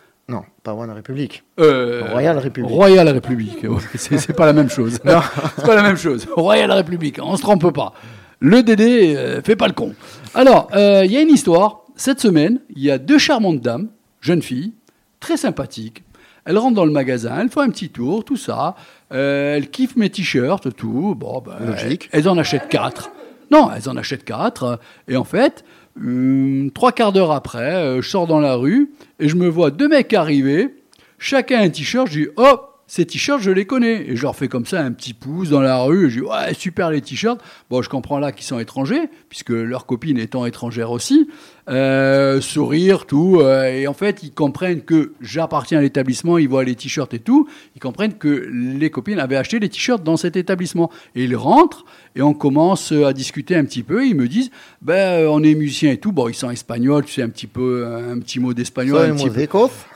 Pas 0.65 0.73
One 0.73 0.91
Republic. 0.91 1.45
Euh, 1.61 2.05
Royal 2.11 2.39
Republic. 2.39 2.73
Royal 2.73 3.09
République. 3.11 3.67
C'est 3.97 4.33
pas 4.35 4.47
la 4.47 4.55
même 4.55 4.71
chose. 4.71 4.95
c'est 5.05 5.67
pas 5.67 5.75
la 5.75 5.83
même 5.83 5.99
chose. 5.99 6.27
Royal 6.35 6.73
République, 6.73 7.21
on 7.23 7.37
se 7.37 7.43
trompe 7.43 7.71
pas. 7.71 7.93
Le 8.41 8.63
Dédé 8.63 9.15
euh, 9.15 9.43
fait 9.43 9.57
pas 9.57 9.67
le 9.69 9.75
con. 9.75 9.95
Alors, 10.35 10.69
euh, 10.75 11.03
il 11.05 11.13
y 11.13 11.19
a 11.19 11.21
une 11.21 11.29
histoire. 11.29 11.83
Cette 11.97 12.19
semaine, 12.19 12.61
il 12.75 12.83
y 12.83 12.91
a 12.91 12.97
deux 12.97 13.19
charmantes 13.19 13.61
dames, 13.61 13.89
jeunes 14.23 14.41
filles, 14.41 14.73
très 15.21 15.37
sympathiques. 15.37 16.03
Elles 16.47 16.57
rentrent 16.57 16.77
dans 16.77 16.87
le 16.87 16.93
magasin, 16.93 17.41
elles 17.43 17.51
font 17.51 17.61
un 17.61 17.71
petit 17.71 17.91
tour, 17.91 18.25
tout 18.25 18.39
ça. 18.39 18.75
Euh, 19.13 19.57
elles 19.57 19.69
kiffent 19.69 19.97
mes 19.97 20.09
t-shirts, 20.09 20.75
tout. 20.75 21.15
Bon, 21.15 21.43
ben, 21.43 21.59
Logique. 21.61 22.09
Elles, 22.11 22.21
elles 22.21 22.29
en 22.31 22.39
achètent 22.39 22.69
quatre. 22.69 23.11
Non, 23.51 23.71
elles 23.71 23.89
en 23.91 23.97
achètent 23.99 24.25
quatre. 24.25 24.81
Et 25.09 25.17
en 25.17 25.25
fait, 25.25 25.63
hum, 25.97 26.71
trois 26.75 26.93
quarts 26.93 27.13
d'heure 27.13 27.33
après, 27.33 27.75
euh, 27.75 28.03
je 28.03 28.09
sors 28.09 28.27
dans 28.27 28.41
la 28.41 28.55
rue 28.55 28.91
et 29.19 29.29
je 29.29 29.37
me 29.37 29.49
vois 29.49 29.71
deux 29.71 29.89
mecs 29.89 30.13
arriver, 30.13 30.75
chacun 31.19 31.61
un 31.61 31.71
t-shirt. 31.71 32.09
Je 32.09 32.21
dis, 32.21 32.29
oh, 32.37 32.61
ces 32.87 33.07
t-shirts, 33.07 33.41
je 33.41 33.51
les 33.51 33.67
connais. 33.67 34.11
Et 34.11 34.17
je 34.17 34.23
leur 34.23 34.37
fais 34.37 34.49
comme 34.49 34.67
ça 34.67 34.81
un 34.81 34.93
petit 34.93 35.15
pouce 35.15 35.51
dans 35.51 35.61
la 35.61 35.79
rue. 35.79 36.07
Et 36.07 36.11
je 36.11 36.21
dis, 36.21 36.27
ouais, 36.27 36.55
super 36.55 36.91
les 36.91 37.01
t-shirts. 37.01 37.41
Bon, 37.71 37.83
je 37.83 37.89
comprends 37.89 38.19
là 38.19 38.33
qu'ils 38.33 38.45
sont 38.45 38.59
étrangers, 38.59 39.09
puisque 39.29 39.51
leur 39.51 39.87
copine 39.87 40.19
étant 40.19 40.47
étrangère 40.47 40.91
aussi. 40.91 41.29
Euh, 41.69 42.43
sourire, 42.43 43.07
tout. 43.07 43.39
euh, 43.41 43.65
et 43.73 43.87
en 43.87 43.95
fait, 43.95 44.23
ils 44.23 44.33
comprennent 44.33 44.83
que 44.83 45.13
j'appartiens 45.23 45.79
à 45.79 45.81
l'établissement, 45.81 46.37
ils 46.37 46.49
voient 46.49 46.63
les 46.65 46.75
t-shirts 46.75 47.15
et 47.15 47.19
tout. 47.21 47.49
Ils 47.75 47.81
comprennent 47.81 48.15
que 48.15 48.29
les 48.53 48.91
copines 48.91 49.19
avaient 49.19 49.37
acheté 49.37 49.59
les 49.59 49.71
t-shirts 49.71 50.03
dans 50.05 50.19
cet 50.19 50.37
établissement. 50.37 50.91
Et 51.15 51.25
ils 51.25 51.37
rentrent 51.37 51.87
et 52.17 52.23
on 52.23 52.35
commence 52.35 52.93
à 52.93 53.15
discuter 53.15 53.57
un 53.57 53.65
petit 53.65 53.83
peu. 53.83 54.07
Ils 54.07 54.15
me 54.15 54.29
disent, 54.29 54.51
ben, 54.83 55.23
euh, 55.23 55.29
on 55.31 55.43
est 55.43 55.55
musicien 55.55 55.91
et 55.93 55.97
tout. 55.97 56.13
Bon, 56.13 56.29
ils 56.29 56.35
sont 56.35 56.51
espagnols, 56.51 57.05
tu 57.07 57.13
sais, 57.15 57.23
un 57.23 57.31
petit 57.31 57.47
peu, 57.47 57.87
un 57.87 58.19
petit 58.19 58.41
mot 58.41 58.53
d'espagnol. 58.53 58.99
un 59.07 59.15
petit 59.17 59.25
peu- 59.31 59.41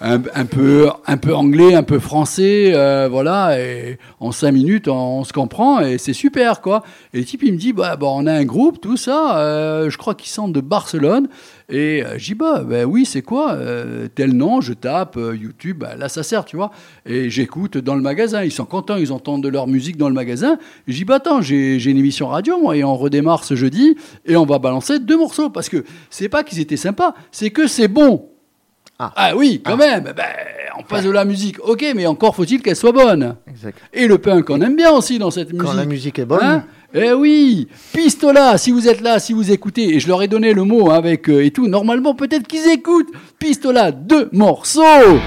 un, 0.01 0.23
un 0.35 0.45
peu 0.47 0.89
un 1.07 1.17
peu 1.19 1.35
anglais, 1.35 1.75
un 1.75 1.83
peu 1.83 1.99
français, 1.99 2.73
euh, 2.75 3.09
voilà. 3.11 3.61
Et 3.61 3.99
en 4.21 4.33
cinq 4.33 4.53
minutes, 4.53 4.89
on, 4.89 5.19
on 5.21 5.25
se 5.25 5.35
comprend 5.35 5.81
et 5.81 5.99
c'est 5.99 6.15
super 6.15 6.63
quoi. 6.63 6.83
Et 7.13 7.19
le 7.19 7.25
type 7.25 7.43
il 7.45 7.53
me 7.53 7.59
dit 7.59 7.75
bah, 7.75 7.97
bah, 7.97 8.07
on 8.11 8.27
a 8.27 8.33
un 8.33 8.45
groupe, 8.47 8.81
tout 8.81 8.97
ça. 8.97 9.39
euh, 9.39 9.91
je 9.91 9.99
crois 9.99 10.15
qu'ils 10.15 10.31
sont 10.31 10.49
de 10.49 10.61
Barcelone. 10.63 11.29
Et 11.71 12.03
euh, 12.03 12.17
dis 12.17 12.35
bah, 12.35 12.63
bah 12.65 12.85
oui 12.85 13.05
c'est 13.05 13.21
quoi 13.21 13.53
euh, 13.53 14.09
tel 14.15 14.33
nom 14.33 14.63
je 14.63 14.73
tape 14.73 15.19
euh, 15.19 15.37
YouTube 15.37 15.81
bah, 15.81 15.97
là 15.97 16.09
ça 16.09 16.23
sert 16.23 16.47
tu 16.47 16.57
vois 16.57 16.71
et 17.05 17.29
j'écoute 17.29 17.77
dans 17.77 17.95
le 17.95 18.01
magasin 18.01 18.43
ils 18.43 18.51
sont 18.51 18.65
contents 18.65 18.97
ils 18.97 19.13
entendent 19.13 19.43
de 19.43 19.51
leur 19.51 19.67
musique 19.67 19.99
dans 19.99 20.09
le 20.09 20.15
magasin 20.15 20.57
dis 20.87 21.05
bah 21.05 21.17
attends 21.17 21.43
j'ai 21.43 21.77
une 21.85 21.99
émission 21.99 22.29
radio 22.29 22.59
moi 22.59 22.75
et 22.75 22.85
on 22.85 22.97
redémarre 22.97 23.45
ce 23.45 23.55
jeudi 23.55 23.99
et 24.25 24.35
on 24.35 24.47
va 24.47 24.59
balancer 24.59 24.99
deux 24.99 25.19
morceaux 25.19 25.51
parce 25.51 25.69
que 25.69 25.85
c'est 26.09 26.31
pas 26.31 26.43
qu'ils 26.43 26.61
étaient 26.61 26.79
sympas 26.79 27.13
c'est 27.33 27.51
que 27.51 27.67
c'est 27.67 27.89
bon 27.89 28.31
ah, 29.01 29.33
oui, 29.37 29.63
quand 29.65 29.77
même. 29.77 30.13
Ben, 30.17 30.25
on 30.77 30.83
passe 30.83 31.05
de 31.05 31.11
la 31.11 31.25
musique. 31.25 31.61
Ok, 31.63 31.85
mais 31.95 32.07
encore 32.07 32.35
faut-il 32.35 32.61
qu'elle 32.61 32.75
soit 32.75 32.91
bonne. 32.91 33.37
Exact. 33.47 33.79
Et 33.93 34.09
le 34.09 34.19
punk, 34.19 34.51
on 34.51 34.61
aime 34.61 34.75
bien 34.75 34.91
aussi 34.91 35.21
dans 35.21 35.31
cette 35.31 35.53
musique. 35.53 35.65
Quand 35.65 35.75
la 35.75 35.85
musique 35.85 36.19
est 36.19 36.25
bonne. 36.25 36.43
Hein? 36.43 36.65
Eh 36.95 37.13
oui, 37.13 37.69
Pistola, 37.93 38.57
si 38.57 38.71
vous 38.71 38.89
êtes 38.89 39.03
là, 39.03 39.19
si 39.19 39.35
vous 39.35 39.51
écoutez, 39.51 39.95
et 39.95 40.01
je 40.01 40.09
leur 40.09 40.23
ai 40.23 40.29
donné 40.29 40.55
le 40.55 40.65
mot 40.65 40.91
avec 40.91 41.29
euh, 41.29 41.45
et 41.45 41.51
tout, 41.51 41.69
normalement 41.69 42.15
peut-être 42.15 42.47
qu'ils 42.47 42.67
écoutent. 42.71 43.13
Pistola, 43.39 43.93
deux 43.93 44.31
morceaux. 44.33 45.19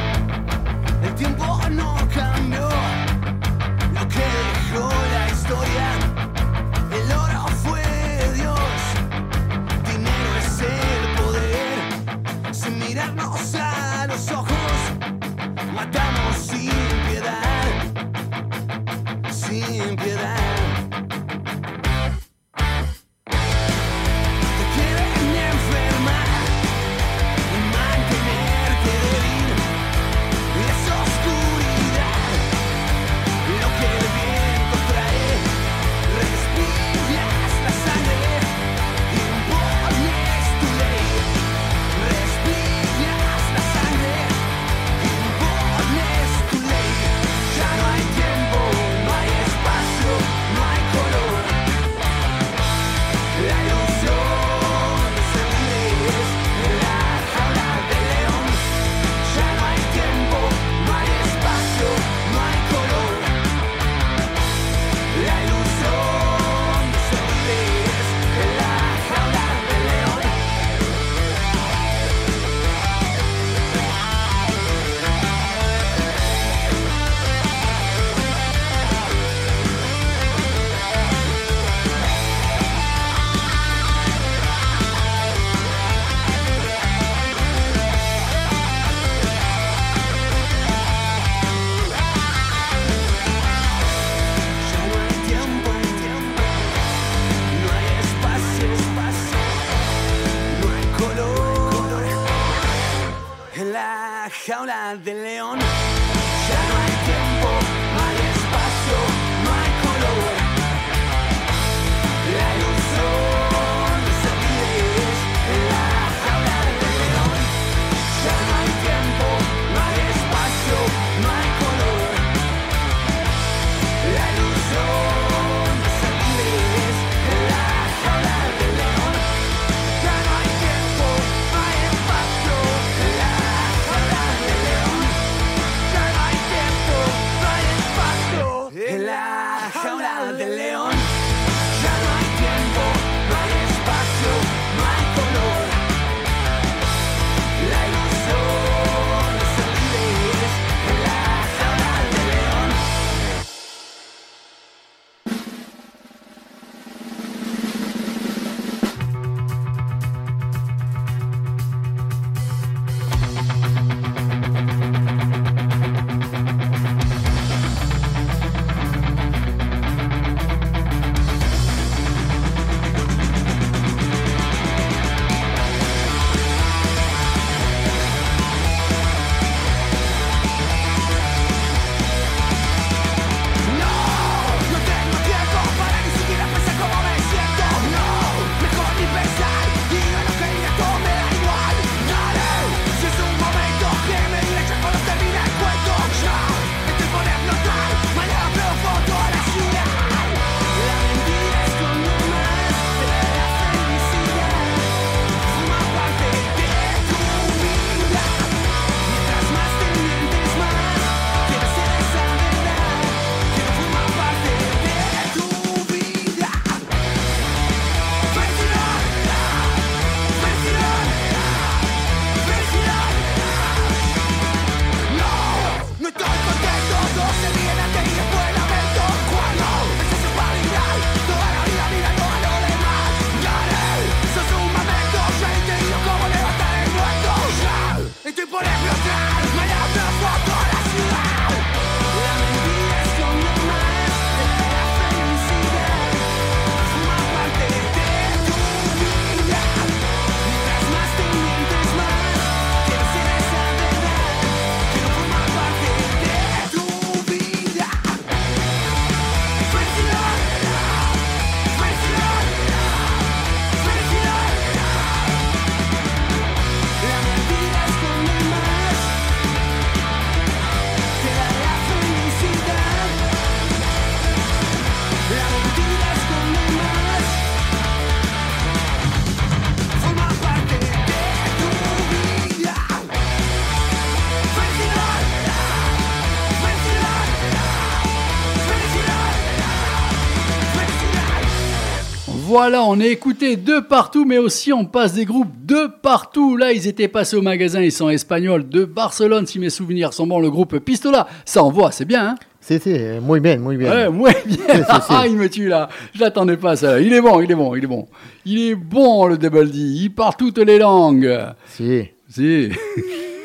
Voilà, 292.72 292.86
on 292.86 293.02
est 293.02 293.10
écouté 293.10 293.58
de 293.58 293.82
partout, 293.82 294.24
mais 294.24 294.38
aussi 294.38 294.72
on 294.72 294.86
passe 294.86 295.14
des 295.14 295.26
groupes 295.26 295.66
de 295.66 295.88
partout. 296.02 296.56
Là, 296.56 296.72
ils 296.72 296.88
étaient 296.88 297.10
passés 297.10 297.36
au 297.36 297.42
magasin, 297.42 297.82
ils 297.82 297.92
sont 297.92 298.08
espagnols 298.08 298.70
de 298.70 298.86
Barcelone, 298.86 299.46
si 299.46 299.60
mes 299.60 299.70
souvenirs 299.70 300.14
sont 300.14 300.26
bons. 300.26 300.40
Le 300.40 300.50
groupe 300.50 300.80
Pistola, 300.80 301.28
ça 301.44 301.64
envoie, 301.64 301.92
c'est 301.92 302.06
bien, 302.06 302.30
hein 302.30 302.36
C'était 302.62 303.20
muy 303.20 303.42
bien, 303.42 303.58
muy 303.58 303.76
bien. 303.76 304.10
Ouais, 304.10 304.38
bien. 304.46 304.58
Si, 304.58 304.78
si, 304.78 304.84
si. 304.84 305.08
Ah, 305.10 305.28
il 305.28 305.36
me 305.36 305.50
tue 305.50 305.68
là. 305.68 305.90
Je 306.16 306.22
l'attendais 306.22 306.56
pas, 306.56 306.78
ça. 306.78 307.02
Il 307.02 307.12
est 307.12 307.20
bon, 307.20 307.42
il 307.42 307.52
est 307.52 307.56
bon, 307.56 307.76
il 307.76 307.84
est 307.84 307.88
bon. 307.88 308.08
Il 308.46 308.62
est 308.62 308.76
bon, 308.76 309.26
le 309.26 309.38
Double 309.38 309.70
D. 309.70 309.78
Il 309.78 310.12
parle 310.12 310.36
toutes 310.38 310.60
les 310.60 310.80
langues. 310.80 311.40
Si. 311.68 312.06
Si. 312.30 312.70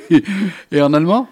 Et 0.70 0.81
en 0.81 0.95
allemand? 0.95 1.27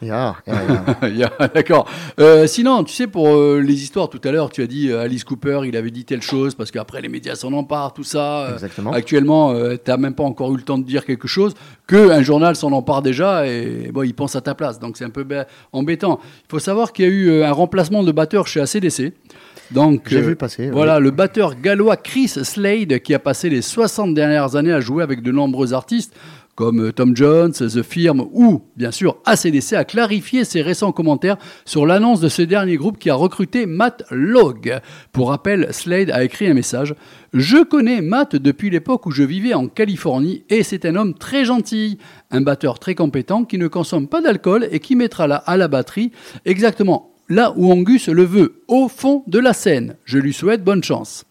Ja, 0.00 0.36
ja. 0.46 1.08
Ya, 1.08 1.32
D'accord. 1.54 1.88
Euh, 2.20 2.46
sinon, 2.46 2.84
tu 2.84 2.92
sais, 2.94 3.06
pour 3.06 3.28
euh, 3.28 3.60
les 3.60 3.74
histoires, 3.82 4.08
tout 4.08 4.20
à 4.24 4.30
l'heure, 4.30 4.50
tu 4.50 4.62
as 4.62 4.66
dit 4.66 4.90
euh, 4.90 5.02
Alice 5.02 5.24
Cooper, 5.24 5.60
il 5.64 5.76
avait 5.76 5.90
dit 5.90 6.04
telle 6.04 6.22
chose, 6.22 6.54
parce 6.54 6.70
qu'après, 6.70 7.00
les 7.00 7.08
médias 7.08 7.34
s'en 7.34 7.52
emparent, 7.52 7.92
tout 7.94 8.04
ça. 8.04 8.50
Exactement. 8.52 8.92
Actuellement, 8.92 9.52
tu 9.54 9.78
n'as 9.90 9.96
même 9.96 10.14
pas 10.14 10.24
encore 10.24 10.52
eu 10.54 10.56
le 10.56 10.62
temps 10.62 10.78
de 10.78 10.84
dire 10.84 11.04
quelque 11.04 11.28
chose, 11.28 11.54
qu'un 11.86 12.22
journal 12.22 12.54
s'en 12.56 12.72
empare 12.72 13.02
déjà, 13.02 13.46
et 13.46 13.90
bon, 13.92 14.02
il 14.02 14.14
pense 14.14 14.36
à 14.36 14.40
ta 14.40 14.54
place. 14.54 14.78
Donc, 14.78 14.96
c'est 14.96 15.04
un 15.04 15.10
peu 15.10 15.26
embêtant. 15.72 16.20
Il 16.22 16.50
faut 16.50 16.58
savoir 16.58 16.92
qu'il 16.92 17.04
y 17.04 17.08
a 17.08 17.10
eu 17.10 17.42
un 17.42 17.52
remplacement 17.52 18.02
de 18.02 18.12
batteur 18.12 18.46
chez 18.46 18.60
ACDC. 18.60 19.12
Donc, 19.70 20.04
J'ai 20.08 20.22
vu 20.22 20.34
passer, 20.34 20.70
Voilà, 20.70 20.96
oui. 20.96 21.02
le 21.04 21.10
batteur 21.10 21.60
gallois 21.60 21.96
Chris 21.98 22.28
Slade, 22.28 23.00
qui 23.00 23.12
a 23.14 23.18
passé 23.18 23.50
les 23.50 23.60
60 23.60 24.14
dernières 24.14 24.56
années 24.56 24.72
à 24.72 24.80
jouer 24.80 25.02
avec 25.02 25.22
de 25.22 25.30
nombreux 25.30 25.74
artistes, 25.74 26.14
comme 26.58 26.86
euh, 26.86 26.92
Tom 26.92 27.14
Jones, 27.14 27.52
The 27.52 27.84
Firm 27.84 28.26
ou, 28.32 28.64
bien 28.76 28.90
sûr, 28.90 29.18
ACDC, 29.26 29.74
a 29.74 29.84
clarifié 29.84 30.42
ses 30.42 30.60
récents 30.60 30.90
commentaires 30.90 31.36
sur 31.64 31.86
l'annonce 31.86 32.20
de 32.20 32.28
ce 32.28 32.42
dernier 32.42 32.74
groupe 32.74 32.98
qui 32.98 33.10
a 33.10 33.14
recruté 33.14 33.64
Matt 33.64 34.02
Log. 34.10 34.80
Pour 35.12 35.28
rappel, 35.28 35.68
Slade 35.70 36.10
a 36.10 36.24
écrit 36.24 36.48
un 36.48 36.54
message. 36.54 36.96
Je 37.32 37.62
connais 37.62 38.00
Matt 38.00 38.34
depuis 38.34 38.70
l'époque 38.70 39.06
où 39.06 39.12
je 39.12 39.22
vivais 39.22 39.54
en 39.54 39.68
Californie 39.68 40.42
et 40.50 40.64
c'est 40.64 40.84
un 40.84 40.96
homme 40.96 41.14
très 41.14 41.44
gentil, 41.44 41.98
un 42.32 42.40
batteur 42.40 42.80
très 42.80 42.96
compétent 42.96 43.44
qui 43.44 43.56
ne 43.56 43.68
consomme 43.68 44.08
pas 44.08 44.20
d'alcool 44.20 44.66
et 44.72 44.80
qui 44.80 44.96
mettra 44.96 45.28
la, 45.28 45.36
à 45.36 45.56
la 45.56 45.68
batterie 45.68 46.10
exactement 46.44 47.12
là 47.28 47.52
où 47.54 47.70
Angus 47.70 48.08
le 48.08 48.24
veut, 48.24 48.64
au 48.66 48.88
fond 48.88 49.22
de 49.28 49.38
la 49.38 49.52
scène. 49.52 49.94
Je 50.04 50.18
lui 50.18 50.32
souhaite 50.32 50.64
bonne 50.64 50.82
chance. 50.82 51.24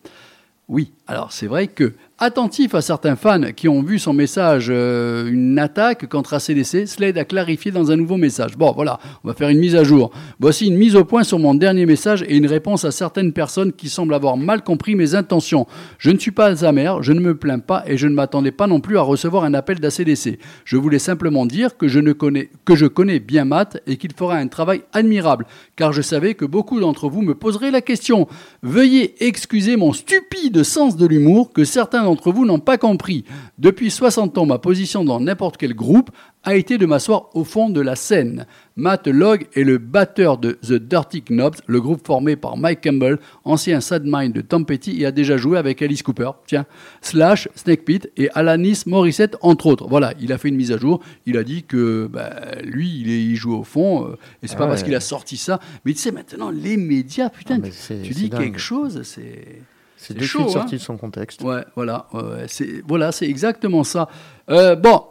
Oui, 0.69 0.91
alors 1.05 1.31
c'est 1.33 1.47
vrai 1.47 1.67
que, 1.67 1.93
attentif 2.19 2.73
à 2.73 2.81
certains 2.81 3.15
fans 3.15 3.51
qui 3.55 3.67
ont 3.67 3.83
vu 3.83 3.99
son 3.99 4.11
message 4.11 4.67
euh, 4.69 5.29
une 5.29 5.59
attaque 5.59 6.09
contre 6.09 6.33
ACDC, 6.33 6.87
Slade 6.87 7.17
a 7.17 7.25
clarifié 7.25 7.71
dans 7.71 7.91
un 7.91 7.95
nouveau 7.95 8.17
message. 8.17 8.57
Bon, 8.57 8.71
voilà, 8.71 8.99
on 9.23 9.27
va 9.27 9.35
faire 9.35 9.49
une 9.49 9.59
mise 9.59 9.75
à 9.75 9.83
jour. 9.83 10.11
Voici 10.39 10.65
une 10.65 10.77
mise 10.77 10.95
au 10.95 11.05
point 11.05 11.23
sur 11.23 11.37
mon 11.37 11.53
dernier 11.53 11.85
message 11.85 12.23
et 12.23 12.35
une 12.35 12.47
réponse 12.47 12.85
à 12.85 12.91
certaines 12.91 13.33
personnes 13.33 13.71
qui 13.71 13.87
semblent 13.89 14.15
avoir 14.15 14.35
mal 14.35 14.63
compris 14.63 14.95
mes 14.95 15.13
intentions. 15.13 15.67
Je 15.99 16.09
ne 16.09 16.17
suis 16.17 16.31
pas 16.31 16.65
amer, 16.65 17.03
je 17.03 17.13
ne 17.13 17.19
me 17.19 17.35
plains 17.35 17.59
pas 17.59 17.83
et 17.85 17.97
je 17.97 18.07
ne 18.07 18.15
m'attendais 18.15 18.51
pas 18.51 18.65
non 18.65 18.79
plus 18.79 18.97
à 18.97 19.01
recevoir 19.01 19.43
un 19.43 19.53
appel 19.53 19.79
d'ACDC. 19.79 20.39
Je 20.65 20.77
voulais 20.77 20.99
simplement 20.99 21.45
dire 21.45 21.77
que 21.77 21.87
je, 21.87 21.99
ne 21.99 22.13
connais, 22.13 22.49
que 22.65 22.75
je 22.75 22.87
connais 22.87 23.19
bien 23.19 23.45
Matt 23.45 23.81
et 23.85 23.97
qu'il 23.97 24.13
fera 24.13 24.37
un 24.37 24.47
travail 24.47 24.81
admirable, 24.91 25.45
car 25.75 25.93
je 25.93 26.01
savais 26.01 26.33
que 26.33 26.45
beaucoup 26.45 26.79
d'entre 26.79 27.09
vous 27.09 27.21
me 27.21 27.35
poseraient 27.35 27.71
la 27.71 27.81
question. 27.81 28.27
Veuillez 28.63 29.23
excuser 29.23 29.77
mon 29.77 29.93
stupide 29.93 30.63
sens 30.63 30.97
de 30.97 31.05
l'humour 31.05 31.53
que 31.53 31.63
certains 31.63 32.06
d'entre 32.07 32.31
vous 32.31 32.45
n'ont 32.45 32.59
pas 32.59 32.77
compris. 32.77 33.25
Depuis 33.57 33.91
60 33.91 34.37
ans, 34.37 34.45
ma 34.45 34.59
position 34.59 35.03
dans 35.03 35.19
n'importe 35.19 35.57
quel 35.57 35.73
groupe 35.73 36.09
a 36.43 36.55
été 36.55 36.77
de 36.77 36.85
m'asseoir 36.85 37.29
au 37.35 37.43
fond 37.43 37.69
de 37.69 37.81
la 37.81 37.95
scène. 37.95 38.45
Matt 38.77 39.07
Log 39.07 39.47
est 39.55 39.63
le 39.63 39.79
batteur 39.79 40.37
de 40.37 40.53
The 40.53 40.73
Dirty 40.73 41.21
Knobs, 41.23 41.55
le 41.65 41.81
groupe 41.81 42.05
formé 42.05 42.35
par 42.35 42.55
Mike 42.57 42.81
Campbell, 42.83 43.17
ancien 43.43 43.81
sideman 43.81 44.31
de 44.31 44.39
Tom 44.41 44.65
Petty 44.65 45.01
et 45.01 45.05
a 45.05 45.11
déjà 45.11 45.35
joué 45.35 45.57
avec 45.57 45.81
Alice 45.81 46.03
Cooper, 46.03 46.31
tiens, 46.45 46.65
Slash, 47.01 47.49
Snake 47.55 47.83
Pit 47.83 48.09
et 48.15 48.29
Alanis 48.33 48.83
Morissette, 48.85 49.35
entre 49.41 49.65
autres. 49.65 49.87
Voilà, 49.87 50.13
il 50.21 50.31
a 50.31 50.37
fait 50.37 50.47
une 50.49 50.55
mise 50.55 50.71
à 50.71 50.77
jour. 50.77 51.01
Il 51.25 51.37
a 51.37 51.43
dit 51.43 51.63
que 51.63 52.07
bah, 52.07 52.31
lui, 52.63 52.97
il, 53.01 53.09
est, 53.09 53.23
il 53.23 53.35
joue 53.35 53.55
au 53.55 53.63
fond, 53.63 54.05
euh, 54.05 54.17
et 54.43 54.47
c'est 54.47 54.55
Ah 54.55 54.59
pas 54.59 54.67
parce 54.67 54.83
qu'il 54.83 54.95
a 54.95 55.01
sorti 55.01 55.35
ça. 55.37 55.59
Mais 55.83 55.93
tu 55.93 55.99
sais, 55.99 56.11
maintenant, 56.11 56.49
les 56.51 56.77
médias, 56.77 57.29
putain, 57.29 57.59
Ah, 57.61 57.67
tu 58.03 58.13
dis 58.13 58.29
dingue. 58.29 58.39
quelque 58.41 58.59
chose, 58.59 59.01
c'est. 59.03 59.61
C'est 59.97 60.13
C'est 60.13 60.19
de 60.19 60.23
chaud, 60.23 60.43
hein. 60.45 60.49
sorti 60.49 60.75
de 60.75 60.81
son 60.81 60.95
contexte. 60.95 61.41
Ouais, 61.41 61.63
voilà, 61.75 62.05
ouais, 62.13 62.45
c'est 62.47 62.81
voilà, 62.87 63.11
c'est 63.11 63.27
exactement 63.27 63.83
ça. 63.83 64.07
Euh, 64.49 64.75
bon, 64.75 65.01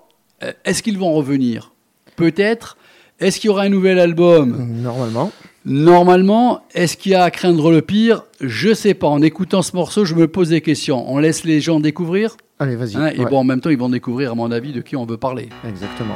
euh, 0.42 0.52
est-ce 0.64 0.82
qu'ils 0.82 0.96
vont 0.98 1.12
revenir? 1.12 1.72
Peut-être. 2.16 2.76
Est-ce 3.18 3.40
qu'il 3.40 3.48
y 3.48 3.50
aura 3.50 3.62
un 3.62 3.68
nouvel 3.68 3.98
album? 3.98 4.56
Normalement. 4.82 5.32
Normalement, 5.64 6.62
est-ce 6.74 6.96
qu'il 6.96 7.12
y 7.12 7.14
a 7.14 7.24
à 7.24 7.30
craindre 7.30 7.70
le 7.70 7.82
pire? 7.82 8.24
Je 8.40 8.72
sais 8.74 8.94
pas. 8.94 9.08
En 9.08 9.20
écoutant 9.22 9.62
ce 9.62 9.74
morceau, 9.74 10.04
je 10.04 10.14
me 10.14 10.28
pose 10.28 10.50
des 10.50 10.60
questions. 10.60 11.10
On 11.10 11.18
laisse 11.18 11.44
les 11.44 11.60
gens 11.60 11.80
découvrir? 11.80 12.36
Allez, 12.58 12.76
vas-y. 12.76 12.96
hein, 12.96 13.08
Et 13.14 13.24
bon, 13.24 13.38
en 13.38 13.44
même 13.44 13.60
temps, 13.60 13.70
ils 13.70 13.78
vont 13.78 13.88
découvrir, 13.88 14.32
à 14.32 14.34
mon 14.34 14.50
avis, 14.50 14.72
de 14.72 14.80
qui 14.82 14.96
on 14.96 15.04
veut 15.06 15.16
parler. 15.18 15.48
Exactement. 15.68 16.14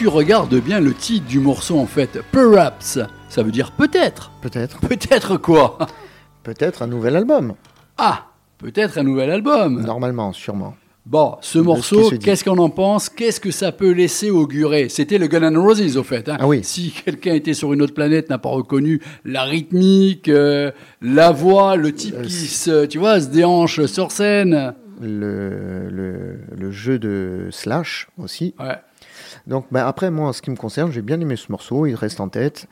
Tu 0.00 0.08
regardes 0.08 0.54
bien 0.62 0.80
le 0.80 0.94
titre 0.94 1.26
du 1.26 1.40
morceau 1.40 1.78
en 1.78 1.84
fait, 1.84 2.20
Perhaps, 2.32 2.98
ça 3.28 3.42
veut 3.42 3.50
dire 3.50 3.70
peut-être. 3.72 4.32
Peut-être. 4.40 4.80
Peut-être 4.80 5.36
quoi? 5.36 5.76
Peut-être 6.42 6.80
un 6.80 6.86
nouvel 6.86 7.16
album. 7.16 7.52
Ah, 7.98 8.28
peut-être 8.56 8.96
un 8.96 9.02
nouvel 9.02 9.30
album. 9.30 9.82
Normalement, 9.82 10.32
sûrement. 10.32 10.74
Bon, 11.04 11.36
ce 11.42 11.58
morceau, 11.58 12.10
qu'est-ce 12.18 12.44
qu'on 12.44 12.56
en 12.56 12.70
pense? 12.70 13.10
Qu'est-ce 13.10 13.40
que 13.40 13.50
ça 13.50 13.72
peut 13.72 13.90
laisser 13.90 14.30
augurer? 14.30 14.88
C'était 14.88 15.18
le 15.18 15.26
Gun 15.26 15.42
N' 15.42 15.58
Roses, 15.58 15.98
au 15.98 16.02
fait. 16.02 16.30
hein. 16.30 16.38
Ah 16.40 16.46
oui. 16.48 16.60
Si 16.62 16.92
quelqu'un 17.04 17.34
était 17.34 17.52
sur 17.52 17.74
une 17.74 17.82
autre 17.82 17.92
planète, 17.92 18.30
n'a 18.30 18.38
pas 18.38 18.48
reconnu 18.48 19.02
la 19.26 19.42
rythmique, 19.42 20.30
euh, 20.30 20.70
la 21.02 21.30
voix, 21.30 21.76
le 21.76 21.92
type 21.92 22.14
Euh, 22.16 22.22
qui 22.22 22.30
se, 22.32 22.86
tu 22.86 22.96
vois, 22.98 23.20
se 23.20 23.26
déhanche 23.28 23.84
sur 23.84 24.12
scène. 24.12 24.72
Le, 24.98 25.90
le, 25.90 26.38
le 26.56 26.70
jeu 26.70 26.98
de 26.98 27.48
Slash 27.50 28.08
aussi. 28.16 28.54
Ouais. 28.58 28.76
Donc 29.46 29.66
ben, 29.70 29.86
après, 29.86 30.10
moi, 30.10 30.28
en 30.28 30.32
ce 30.32 30.42
qui 30.42 30.50
me 30.50 30.56
concerne, 30.56 30.90
j'ai 30.92 31.02
bien 31.02 31.20
aimé 31.20 31.36
ce 31.36 31.50
morceau. 31.50 31.86
Il 31.86 31.94
reste 31.94 32.20
en 32.20 32.28
tête. 32.28 32.66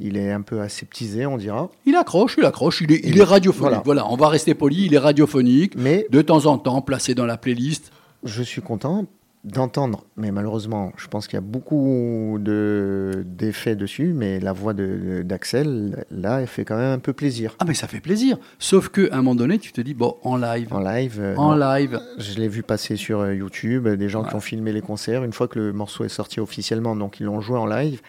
Il 0.00 0.16
est 0.16 0.32
un 0.32 0.40
peu 0.40 0.60
aseptisé, 0.60 1.26
on 1.26 1.36
dira. 1.36 1.70
Il 1.86 1.94
accroche, 1.96 2.34
il 2.38 2.44
accroche, 2.44 2.80
il 2.80 2.90
est, 2.92 3.00
il 3.04 3.10
Il- 3.14 3.18
est 3.20 3.24
radiophonique. 3.24 3.60
voilà. 3.60 3.82
Voilà. 3.84 4.10
on 4.10 4.16
va 4.16 4.28
rester 4.28 4.54
poli, 4.54 4.86
il 4.86 4.94
est 4.94 4.98
radiophonique. 4.98 5.74
Mais 5.76 6.06
De 6.10 6.22
temps 6.22 6.46
en 6.46 6.58
temps, 6.58 6.80
placé 6.82 7.14
dans 7.14 7.26
la 7.26 7.36
playlist. 7.36 7.92
je 8.24 8.42
suis 8.42 8.62
content 8.62 9.06
d'entendre, 9.44 10.04
mais 10.16 10.30
malheureusement, 10.30 10.92
je 10.96 11.08
pense 11.08 11.26
qu'il 11.26 11.36
y 11.36 11.38
a 11.38 11.40
beaucoup 11.40 12.38
de- 12.40 13.24
d'effets 13.26 13.74
dessus, 13.74 14.12
mais 14.14 14.38
la 14.38 14.52
voix 14.52 14.72
de- 14.72 15.22
d'Axel, 15.24 16.04
là, 16.12 16.40
elle 16.40 16.46
fait 16.46 16.64
quand 16.64 16.76
même 16.76 16.92
un 16.92 16.98
peu 17.00 17.12
plaisir. 17.12 17.56
Ah, 17.58 17.64
mais 17.66 17.74
ça 17.74 17.88
fait 17.88 17.98
plaisir. 18.00 18.38
Sauf 18.60 18.88
qu'à 18.88 19.08
un 19.12 19.16
moment 19.16 19.34
donné, 19.34 19.58
tu 19.58 19.72
te 19.72 19.80
dis, 19.80 19.94
bon, 19.94 20.14
en 20.22 20.36
live. 20.36 20.68
En 20.72 20.78
live, 20.78 21.18
euh, 21.20 21.34
En 21.36 21.56
non. 21.56 21.72
live. 21.74 21.98
je 22.18 22.34
l'ai 22.38 22.46
vu 22.46 22.62
passer 22.62 22.94
sur 22.96 23.20
euh, 23.20 23.34
YouTube, 23.34 23.88
des 23.88 24.08
gens 24.08 24.22
qui 24.22 24.34
ont 24.36 24.40
filmé 24.40 24.72
les 24.72 24.80
concerts. 24.80 25.24
Une 25.24 25.32
fois 25.32 25.48
que 25.48 25.58
le 25.58 25.72
morceau 25.72 26.04
est 26.04 26.08
sorti 26.08 26.38
officiellement, 26.38 26.94
donc 26.94 27.18
ils 27.18 27.24
l'ont 27.24 27.40
joué 27.40 27.58
en 27.58 27.66
live, 27.66 28.00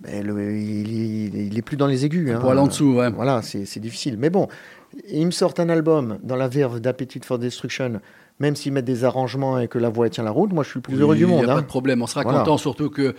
ben, 0.00 0.22
le- 0.26 0.52
il, 0.54 0.88
il- 0.88 1.46
il 1.46 1.58
est 1.58 1.62
plus 1.62 1.78
dans 1.78 1.86
les 1.86 2.04
aigus. 2.04 2.30
hein. 2.30 2.40
poil 2.40 2.58
en 2.58 2.66
dessous, 2.66 2.92
ouais. 2.96 3.10
Voilà, 3.10 3.40
c'est 3.40 3.64
c'est 3.64 3.80
difficile. 3.80 4.16
Mais 4.18 4.28
bon, 4.28 4.48
ils 5.10 5.24
me 5.24 5.30
sortent 5.30 5.60
un 5.60 5.70
album 5.70 6.18
dans 6.22 6.36
la 6.36 6.46
verve 6.48 6.78
d'Appetite 6.80 7.24
for 7.24 7.38
Destruction, 7.38 8.00
même 8.40 8.56
s'ils 8.56 8.72
mettent 8.72 8.84
des 8.84 9.04
arrangements 9.04 9.58
et 9.58 9.68
que 9.68 9.78
la 9.78 9.88
voix 9.88 10.08
tient 10.08 10.24
la 10.24 10.30
route, 10.30 10.52
moi 10.52 10.64
je 10.64 10.70
suis 10.70 10.78
le 10.78 10.82
plus 10.82 11.00
heureux 11.00 11.16
du 11.16 11.22
Il 11.22 11.26
monde. 11.28 11.44
n'y 11.44 11.48
a 11.50 11.52
hein. 11.52 11.56
pas 11.56 11.62
de 11.62 11.66
problème. 11.66 12.02
On 12.02 12.06
sera 12.06 12.22
Voilà. 12.22 12.40
content, 12.40 12.56
surtout 12.58 12.88
que 12.90 13.14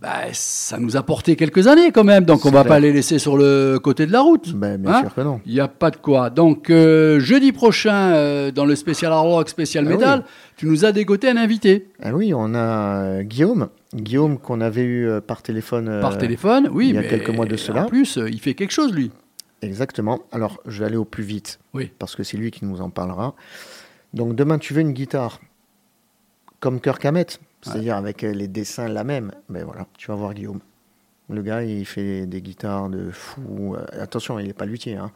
bah, 0.00 0.24
ça 0.32 0.78
nous 0.78 0.96
a 0.96 1.02
porté 1.04 1.36
quelques 1.36 1.68
années 1.68 1.92
quand 1.92 2.02
même. 2.02 2.24
Donc 2.24 2.40
on 2.44 2.48
C'est 2.48 2.54
va 2.54 2.62
clair. 2.62 2.74
pas 2.74 2.80
les 2.80 2.92
laisser 2.92 3.20
sur 3.20 3.36
le 3.36 3.78
côté 3.78 4.04
de 4.04 4.10
la 4.12 4.20
route. 4.20 4.52
Ben, 4.54 4.76
bien 4.80 4.92
Hein 4.92 5.00
sûr 5.02 5.14
que 5.14 5.20
non. 5.20 5.40
Il 5.46 5.52
n'y 5.54 5.60
a 5.60 5.68
pas 5.68 5.90
de 5.92 5.96
quoi. 5.96 6.28
Donc 6.28 6.70
euh, 6.70 7.20
jeudi 7.20 7.52
prochain, 7.52 8.12
euh, 8.14 8.50
dans 8.50 8.64
le 8.64 8.74
spécial 8.74 9.12
hard 9.12 9.28
rock, 9.28 9.48
spécial 9.48 9.84
Ah 9.86 9.90
metal, 9.90 10.18
oui. 10.20 10.24
tu 10.56 10.66
nous 10.66 10.84
as 10.84 10.90
dégoté 10.92 11.28
un 11.30 11.36
invité 11.36 11.88
Ah 12.02 12.12
oui, 12.12 12.32
on 12.34 12.52
a 12.54 12.58
euh, 12.58 13.22
Guillaume, 13.22 13.68
Guillaume 13.94 14.38
qu'on 14.38 14.60
avait 14.60 14.82
eu 14.84 15.08
par 15.24 15.40
téléphone. 15.42 16.00
par 16.00 16.18
téléphone. 16.18 16.68
Oui, 16.72 16.88
il 16.88 16.94
y 16.96 16.98
a 16.98 17.02
mais 17.02 17.08
quelques 17.08 17.30
mois 17.30 17.46
de 17.46 17.56
cela. 17.56 17.84
En 17.84 17.86
plus, 17.88 18.18
il 18.28 18.40
fait 18.40 18.54
quelque 18.54 18.72
chose 18.72 18.92
lui. 18.92 19.12
Exactement. 19.62 20.18
Alors, 20.32 20.58
je 20.66 20.80
vais 20.80 20.86
aller 20.86 20.96
au 20.96 21.04
plus 21.04 21.22
vite. 21.22 21.60
Oui. 21.74 21.92
Parce 22.00 22.16
que 22.16 22.24
c'est 22.24 22.36
lui 22.36 22.50
qui 22.50 22.64
nous 22.64 22.80
en 22.80 22.90
parlera. 22.90 23.36
Donc, 24.14 24.34
demain, 24.34 24.58
tu 24.58 24.74
veux 24.74 24.80
une 24.80 24.92
guitare 24.92 25.40
comme 26.60 26.80
Kirk 26.80 27.04
Hammett, 27.04 27.40
c'est-à-dire 27.62 27.96
avec 27.96 28.22
euh, 28.24 28.32
les 28.32 28.48
dessins 28.48 28.88
la 28.88 29.04
même. 29.04 29.32
Ben 29.48 29.64
voilà, 29.64 29.86
tu 29.98 30.08
vas 30.08 30.14
voir 30.14 30.34
Guillaume. 30.34 30.60
Le 31.30 31.42
gars, 31.42 31.62
il 31.62 31.84
fait 31.86 32.26
des 32.26 32.42
guitares 32.42 32.88
de 32.88 33.10
fou. 33.10 33.74
Euh, 33.74 33.84
attention, 34.00 34.38
il 34.38 34.46
n'est 34.46 34.52
pas 34.52 34.66
luthier. 34.66 34.96
hein. 34.96 35.10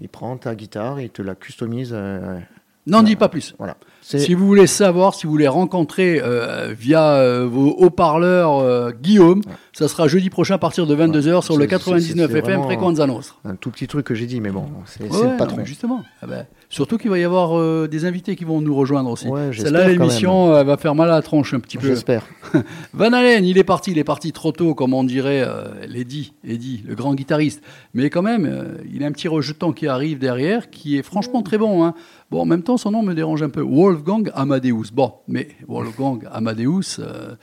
Il 0.00 0.08
prend 0.08 0.36
ta 0.36 0.54
guitare, 0.54 1.00
il 1.00 1.10
te 1.10 1.20
la 1.22 1.34
customise. 1.34 1.90
euh, 1.92 2.38
N'en 2.86 3.02
dis 3.02 3.16
pas 3.16 3.28
plus. 3.30 3.54
voilà. 3.58 3.76
Si 4.02 4.34
vous 4.34 4.46
voulez 4.46 4.66
savoir, 4.66 5.14
si 5.14 5.24
vous 5.26 5.32
voulez 5.32 5.48
rencontrer 5.48 6.20
euh, 6.22 6.74
via 6.78 7.12
euh, 7.14 7.46
vos 7.46 7.70
haut-parleurs 7.78 8.58
euh, 8.58 8.90
Guillaume, 8.92 9.40
ça 9.72 9.88
sera 9.88 10.06
jeudi 10.06 10.28
prochain 10.28 10.56
à 10.56 10.58
partir 10.58 10.86
de 10.86 10.94
22h 10.94 11.42
sur 11.42 11.56
le 11.56 11.62
C'est- 11.64 11.68
c'est- 11.78 11.84
99 11.84 12.30
c'est 12.30 12.38
FM 12.40 12.62
Frequenza 12.64 13.06
Nostra. 13.06 13.36
un 13.46 13.56
tout 13.56 13.70
petit 13.70 13.86
truc 13.86 14.04
que 14.06 14.14
j'ai 14.14 14.26
dit, 14.26 14.38
mais 14.40 14.50
bon, 14.50 14.66
c'est 14.84 15.10
Ouais, 15.10 15.30
le 15.32 15.36
patron. 15.38 15.56
mais 15.58 15.64
justement. 15.66 16.02
Ah 16.20 16.26
ben, 16.26 16.46
surtout 16.74 16.98
qu'il 16.98 17.08
va 17.10 17.18
y 17.18 17.24
avoir 17.24 17.56
euh, 17.56 17.86
des 17.88 18.04
invités 18.04 18.34
qui 18.34 18.44
vont 18.44 18.60
nous 18.60 18.74
rejoindre 18.74 19.10
aussi. 19.10 19.28
Ouais, 19.28 19.50
Celle-là, 19.56 19.88
l'émission 19.88 20.56
elle 20.58 20.66
va 20.66 20.76
faire 20.76 20.94
mal 20.94 21.08
à 21.08 21.12
la 21.14 21.22
tronche 21.22 21.54
un 21.54 21.60
petit 21.60 21.78
peu. 21.78 21.86
J'espère. 21.86 22.26
Van 22.92 23.12
Halen, 23.12 23.44
il 23.44 23.56
est 23.58 23.64
parti, 23.64 23.92
il 23.92 23.98
est 23.98 24.04
parti 24.04 24.32
trop 24.32 24.50
tôt, 24.52 24.74
comme 24.74 24.92
on 24.92 25.04
dirait 25.04 25.44
euh, 25.46 25.86
Lady, 25.88 26.32
Eddie, 26.46 26.82
le 26.86 26.94
grand 26.94 27.14
guitariste. 27.14 27.62
Mais 27.94 28.10
quand 28.10 28.22
même, 28.22 28.46
euh, 28.46 28.78
il 28.92 29.04
a 29.04 29.06
un 29.06 29.12
petit 29.12 29.28
rejeton 29.28 29.72
qui 29.72 29.86
arrive 29.86 30.18
derrière, 30.18 30.70
qui 30.70 30.98
est 30.98 31.02
franchement 31.02 31.42
très 31.42 31.58
bon. 31.58 31.84
hein. 31.84 31.94
Bon, 32.30 32.40
en 32.40 32.46
même 32.46 32.62
temps, 32.62 32.76
son 32.76 32.90
nom 32.90 33.02
me 33.02 33.14
dérange 33.14 33.42
un 33.42 33.50
peu. 33.50 33.60
Wolfgang 33.60 34.30
Amadeus. 34.34 34.90
Bon, 34.92 35.12
mais 35.28 35.48
Wolfgang 35.68 36.26
Amadeus, 36.32 36.98
euh, 36.98 37.34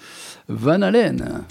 Van 0.49 0.82
Halen. 0.82 1.43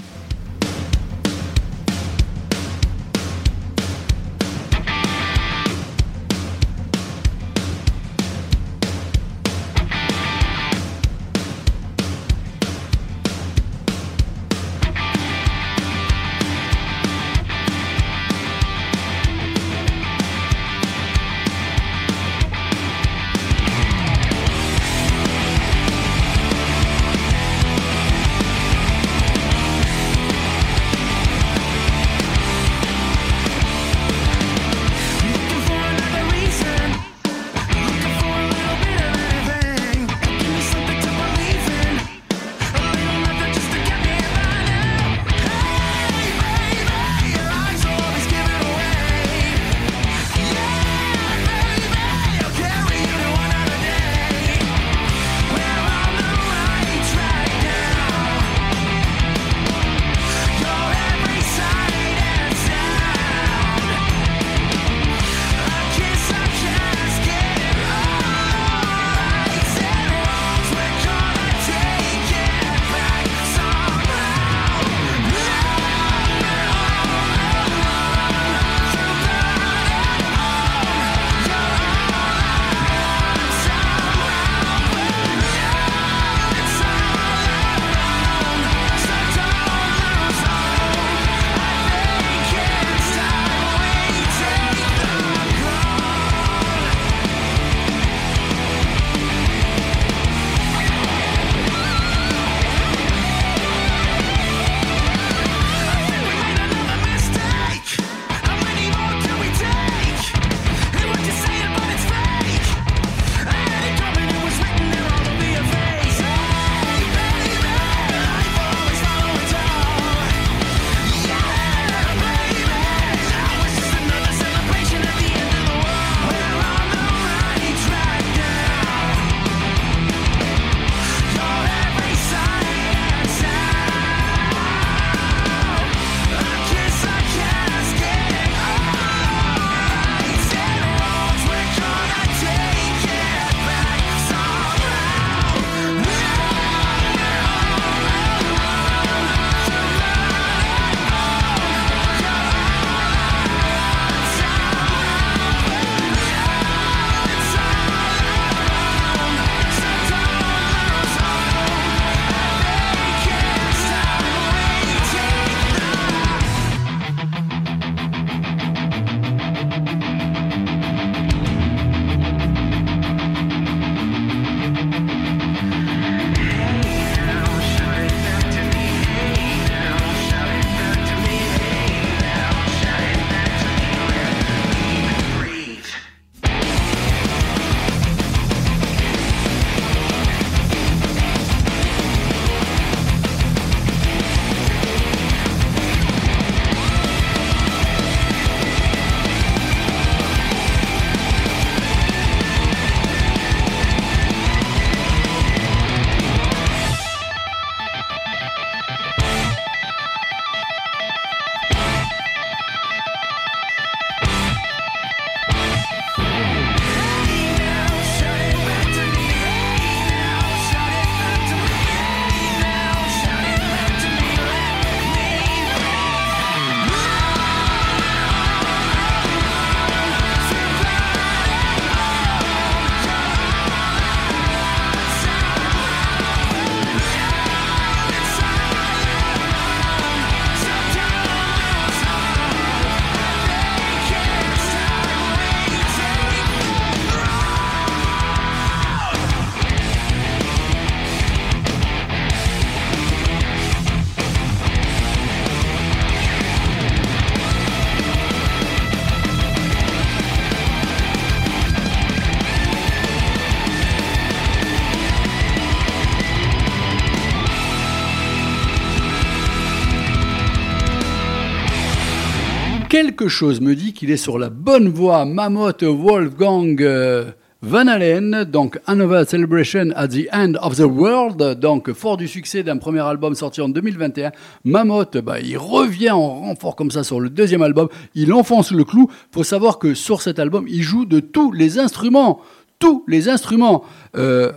Chose 273.31 273.61
me 273.61 273.75
dit 273.75 273.95
qu'il 273.95 274.11
est 274.11 274.19
sur 274.19 274.39
la 274.39 274.51
bonne 274.51 274.89
voie. 274.89 275.25
Mammoth 275.25 275.83
Wolfgang 275.83 276.77
euh, 276.83 277.31
Van 277.63 277.87
Halen, 277.87 278.45
donc 278.45 278.79
Another 278.87 279.27
Celebration 279.27 279.91
at 279.95 280.09
the 280.09 280.29
End 280.33 280.55
of 280.61 280.77
the 280.77 280.81
World, 280.81 281.59
donc 281.61 281.93
fort 281.93 282.17
du 282.17 282.27
succès 282.27 282.63
d'un 282.63 282.79
premier 282.79 283.01
album 283.01 283.35
sorti 283.35 283.61
en 283.61 283.69
2021. 283.69 284.33
Mammoth, 284.65 285.19
bah, 285.19 285.41
il 285.41 285.57
revient 285.57 286.11
en 286.11 286.41
renfort 286.41 286.75
comme 286.77 286.91
ça 286.91 287.05
sur 287.05 287.21
le 287.21 287.31
deuxième 287.31 287.63
album. 287.63 287.89
Il 288.15 288.33
enfonce 288.33 288.73
le 288.73 288.85
clou. 288.85 289.11
Faut 289.33 289.45
savoir 289.45 289.79
que 289.79 289.95
sur 289.95 290.21
cet 290.21 290.39
album, 290.39 290.67
il 290.69 290.83
joue 290.83 291.07
de 291.07 291.21
tous 291.21 291.53
les 291.53 291.79
instruments. 291.79 292.41
Tous 292.79 293.05
les 293.09 293.29
instruments. 293.29 293.85
Euh, 294.17 294.53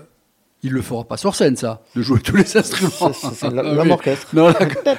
il 0.64 0.72
le 0.72 0.82
fera 0.82 1.04
pas 1.04 1.18
sur 1.18 1.36
scène, 1.36 1.56
ça, 1.58 1.82
de 1.96 2.02
jouer 2.02 2.20
tous 2.22 2.36
les 2.38 2.58
instruments. 2.58 3.12
C'est- 3.14 3.28
c'est 3.36 3.50
la- 3.54 3.62
Ah 3.66 3.74
l'homme 3.74 3.88
oui. 3.88 3.92
orchestre. 3.94 4.28
Non, 4.34 4.48
là, 4.48 4.56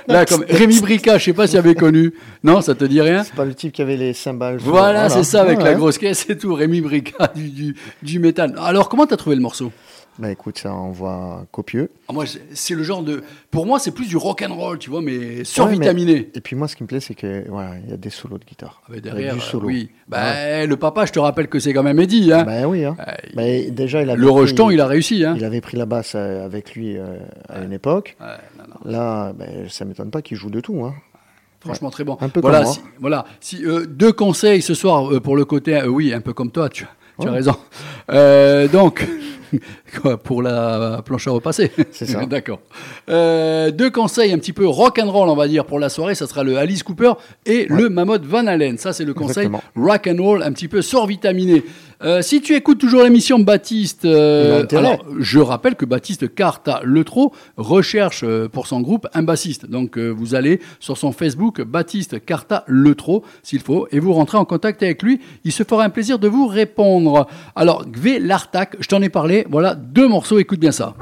là, 0.08 0.26
comme 0.26 0.44
Rémi 0.48 0.80
Brica, 0.80 1.16
je 1.18 1.24
sais 1.24 1.32
pas 1.32 1.46
s'il 1.46 1.58
avait 1.58 1.74
connu. 1.74 2.12
Non, 2.42 2.60
ça 2.60 2.74
te 2.74 2.84
dit 2.84 3.00
rien? 3.00 3.24
C'est 3.24 3.34
pas 3.34 3.44
le 3.44 3.54
type 3.54 3.72
qui 3.72 3.82
avait 3.82 3.96
les 3.96 4.12
cymbales. 4.12 4.58
Voilà, 4.60 5.08
c'est 5.08 5.24
ça, 5.24 5.40
avec 5.42 5.58
Ouais, 5.58 5.64
la 5.64 5.74
grosse 5.74 5.98
caisse 5.98 6.26
et 6.28 6.36
tout. 6.36 6.54
Rémi 6.54 6.80
Brica 6.80 7.32
du, 7.34 7.48
du, 7.48 7.76
du 8.02 8.18
métal. 8.18 8.54
Alors, 8.58 8.88
comment 8.88 9.06
t'as 9.06 9.16
trouvé 9.16 9.36
le 9.36 9.42
morceau? 9.42 9.72
Bah 10.20 10.30
écoute, 10.30 10.58
ça 10.58 10.72
envoie 10.72 11.44
copieux. 11.50 11.90
Ah, 12.08 12.12
Moi, 12.12 12.24
c'est- 12.52 12.74
le 12.74 12.84
genre 12.84 13.02
de. 13.02 13.24
Pour 13.50 13.66
moi, 13.66 13.80
c'est 13.80 13.90
plus 13.90 14.06
du 14.06 14.16
rock 14.16 14.42
and 14.48 14.54
roll, 14.54 14.78
tu 14.78 14.88
vois, 14.88 15.02
mais 15.02 15.42
survitaminé. 15.42 16.30
Et 16.34 16.40
puis 16.40 16.54
moi, 16.54 16.68
ce 16.68 16.76
qui 16.76 16.84
me 16.84 16.86
plaît, 16.88 17.00
c'est 17.00 17.16
que 17.16 17.44
voilà, 17.48 17.72
il 17.84 17.90
y 17.90 17.92
a 17.92 17.96
des 17.96 18.10
solos 18.10 18.38
de 18.38 18.44
guitare. 18.44 18.80
Ah, 18.88 18.92
a 18.96 19.00
derrière, 19.00 19.34
du 19.34 19.40
euh, 19.40 19.42
solo. 19.42 19.66
oui. 19.66 19.90
Bah, 20.06 20.18
Ouais. 20.22 20.66
le 20.68 20.76
papa, 20.76 21.04
je 21.04 21.10
te 21.12 21.18
rappelle 21.18 21.48
que 21.48 21.58
c'est 21.58 21.72
quand 21.72 21.82
même 21.82 21.98
Eddie. 21.98 22.32
Hein. 22.32 22.44
Bah 22.44 22.68
oui, 22.68 22.84
hein. 22.84 22.96
Euh, 23.00 23.10
Mais 23.34 23.70
déjà, 23.72 24.02
il 24.02 24.10
avait 24.10 24.20
le 24.20 24.30
rejeton, 24.30 24.70
il 24.70 24.80
a 24.80 24.86
réussi. 24.86 25.24
Hein. 25.24 25.34
Il 25.36 25.44
avait 25.44 25.60
pris 25.60 25.76
la 25.76 25.86
basse 25.86 26.12
euh, 26.14 26.44
avec 26.44 26.74
lui 26.76 26.96
euh, 26.96 27.18
à 27.48 27.62
une 27.64 27.72
époque. 27.72 28.16
Ouais, 28.20 28.26
non, 28.56 28.64
non. 28.68 28.90
Là, 28.92 29.32
ben, 29.32 29.68
ça 29.68 29.84
m'étonne 29.84 30.10
pas 30.12 30.22
qu'il 30.22 30.36
joue 30.36 30.50
de 30.50 30.60
tout. 30.60 30.84
Hein. 30.84 30.94
Franchement, 31.58 31.90
très 31.90 32.04
bon. 32.04 32.16
Un 32.20 32.28
peu 32.28 32.40
voilà, 32.40 32.58
comme 32.58 32.66
moi. 32.66 32.74
si, 32.74 32.80
voilà. 33.00 33.24
Si, 33.40 33.64
euh, 33.66 33.84
deux 33.86 34.12
conseils 34.12 34.62
ce 34.62 34.74
soir 34.74 35.10
pour 35.22 35.34
le 35.34 35.44
côté. 35.44 35.82
oui, 35.88 36.12
un 36.14 36.20
peu 36.20 36.32
comme 36.34 36.52
toi, 36.52 36.68
tu, 36.68 36.86
tu 37.20 37.26
as 37.26 37.30
Ouais. 37.32 37.36
raison. 37.38 37.56
Donc, 38.72 39.06
pour 40.24 40.42
la 40.42 41.02
planche 41.04 41.26
à 41.26 41.30
repasser. 41.30 41.70
C'est 41.90 42.06
ça. 42.06 42.24
D'accord. 42.26 42.60
Euh, 43.08 43.70
deux 43.70 43.90
conseils 43.90 44.32
un 44.32 44.38
petit 44.38 44.52
peu 44.52 44.66
rock 44.66 44.98
and 45.02 45.10
roll, 45.10 45.28
on 45.28 45.36
va 45.36 45.48
dire, 45.48 45.64
pour 45.64 45.78
la 45.78 45.88
soirée. 45.88 46.14
Ça 46.14 46.26
sera 46.26 46.44
le 46.44 46.56
Alice 46.58 46.82
Cooper 46.82 47.12
et 47.46 47.66
le 47.68 47.88
Mammoth 47.88 48.24
Van 48.24 48.46
Halen. 48.46 48.78
Ça, 48.78 48.92
c'est 48.92 49.04
le 49.04 49.14
conseil 49.14 49.46
Exactement. 49.46 49.62
rock 49.76 50.06
and 50.08 50.22
roll, 50.22 50.42
un 50.42 50.52
petit 50.52 50.68
peu 50.68 50.82
survitaminé. 50.82 51.64
Euh, 52.04 52.20
si 52.20 52.42
tu 52.42 52.54
écoutes 52.54 52.78
toujours 52.78 53.02
l'émission 53.02 53.38
Baptiste, 53.38 54.04
euh, 54.04 54.58
a 54.58 54.62
intérêt. 54.62 54.86
alors, 54.86 55.06
je 55.18 55.38
rappelle 55.38 55.74
que 55.74 55.86
Baptiste 55.86 56.34
Carta 56.34 56.82
Letro 56.84 57.32
recherche 57.56 58.22
euh, 58.24 58.48
pour 58.48 58.66
son 58.66 58.80
groupe 58.80 59.06
un 59.14 59.22
bassiste. 59.22 59.66
Donc 59.66 59.96
vous 59.96 60.34
allez 60.34 60.60
sur 60.80 60.98
son 60.98 61.12
Facebook 61.12 61.62
Baptiste 61.62 62.24
Carta 62.24 62.64
Letro 62.68 63.24
s'il 63.42 63.60
faut 63.60 63.88
et 63.90 64.00
vous 64.00 64.12
rentrez 64.12 64.36
en 64.36 64.44
contact 64.44 64.82
avec 64.82 65.02
lui. 65.02 65.20
Il 65.44 65.52
se 65.52 65.62
fera 65.62 65.84
un 65.84 65.90
plaisir 65.90 66.18
de 66.18 66.28
vous 66.28 66.46
répondre. 66.46 67.26
Alors 67.56 67.86
Gvé 67.88 68.18
Lartac, 68.18 68.76
je 68.80 68.88
t'en 68.88 69.00
ai 69.00 69.08
parlé. 69.08 69.46
Voilà 69.48 69.74
deux 69.74 70.08
morceaux. 70.08 70.38
Écoute 70.38 70.60
bien 70.60 70.72
ça. 70.72 70.94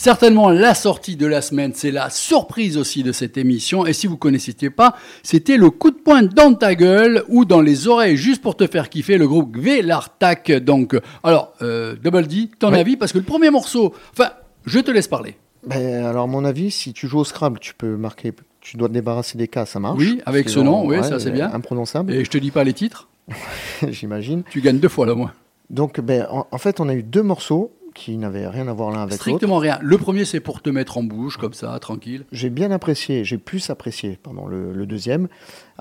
Certainement 0.00 0.48
la 0.48 0.74
sortie 0.74 1.16
de 1.16 1.26
la 1.26 1.42
semaine. 1.42 1.72
C'est 1.74 1.90
la 1.90 2.08
surprise 2.08 2.78
aussi 2.78 3.02
de 3.02 3.12
cette 3.12 3.36
émission. 3.36 3.84
Et 3.86 3.92
si 3.92 4.06
vous 4.06 4.16
connaissiez 4.16 4.70
pas, 4.70 4.96
c'était 5.22 5.58
le 5.58 5.68
coup 5.68 5.90
de 5.90 5.96
poing 5.98 6.22
dans 6.22 6.54
ta 6.54 6.74
gueule 6.74 7.22
ou 7.28 7.44
dans 7.44 7.60
les 7.60 7.86
oreilles 7.86 8.16
juste 8.16 8.40
pour 8.40 8.56
te 8.56 8.66
faire 8.66 8.88
kiffer 8.88 9.18
le 9.18 9.28
groupe 9.28 9.52
Gvelartak. 9.56 10.52
Donc, 10.52 10.96
alors, 11.22 11.52
euh, 11.60 11.96
Double 12.02 12.26
D, 12.26 12.48
ton 12.58 12.72
Ouais. 12.72 12.80
avis? 12.80 12.96
Parce 12.96 13.12
que 13.12 13.18
le 13.18 13.24
premier 13.24 13.50
morceau, 13.50 13.92
enfin, 14.12 14.30
je 14.64 14.78
te 14.78 14.90
laisse 14.90 15.06
parler. 15.08 15.36
Ben, 15.66 16.04
alors, 16.06 16.26
mon 16.28 16.46
avis, 16.46 16.70
si 16.70 16.94
tu 16.94 17.06
joues 17.06 17.18
au 17.18 17.24
Scrabble, 17.24 17.58
tu 17.60 17.74
peux 17.74 17.96
marquer, 17.96 18.32
tu 18.62 18.78
dois 18.78 18.88
te 18.88 18.94
débarrasser 18.94 19.36
des 19.36 19.48
cas, 19.48 19.66
ça 19.66 19.80
marche. 19.80 19.98
Oui, 19.98 20.22
avec 20.24 20.48
ce 20.48 20.60
nom, 20.60 20.86
oui, 20.86 20.96
ça, 21.04 21.18
c'est 21.20 21.30
bien. 21.30 21.52
Imprononçable, 21.52 22.14
Et 22.14 22.24
je 22.24 22.30
te 22.30 22.38
dis 22.38 22.50
pas 22.50 22.64
les 22.64 22.72
titres, 22.72 23.08
j'imagine. 23.88 24.42
tu 24.50 24.60
gagnes 24.62 24.78
deux 24.78 24.88
fois 24.88 25.04
là, 25.04 25.14
moi. 25.14 25.32
Donc, 25.68 26.00
ben, 26.00 26.26
en, 26.30 26.46
en 26.50 26.58
fait, 26.58 26.80
on 26.80 26.88
a 26.88 26.94
eu 26.94 27.02
deux 27.02 27.22
morceaux 27.22 27.72
qui 27.94 28.16
n'avaient 28.16 28.46
rien 28.46 28.68
à 28.68 28.72
voir 28.72 28.90
l'un 28.90 29.02
avec 29.02 29.12
l'autre. 29.12 29.22
Strictement 29.22 29.58
rien. 29.58 29.78
Le 29.82 29.98
premier, 29.98 30.24
c'est 30.24 30.40
pour 30.40 30.62
te 30.62 30.70
mettre 30.70 30.98
en 30.98 31.02
bouche, 31.02 31.36
comme 31.36 31.54
ça, 31.54 31.78
tranquille. 31.78 32.24
J'ai 32.32 32.50
bien 32.50 32.70
apprécié, 32.70 33.24
j'ai 33.24 33.38
plus 33.38 33.70
apprécié, 33.70 34.18
le, 34.48 34.72
le 34.72 34.86
deuxième, 34.86 35.28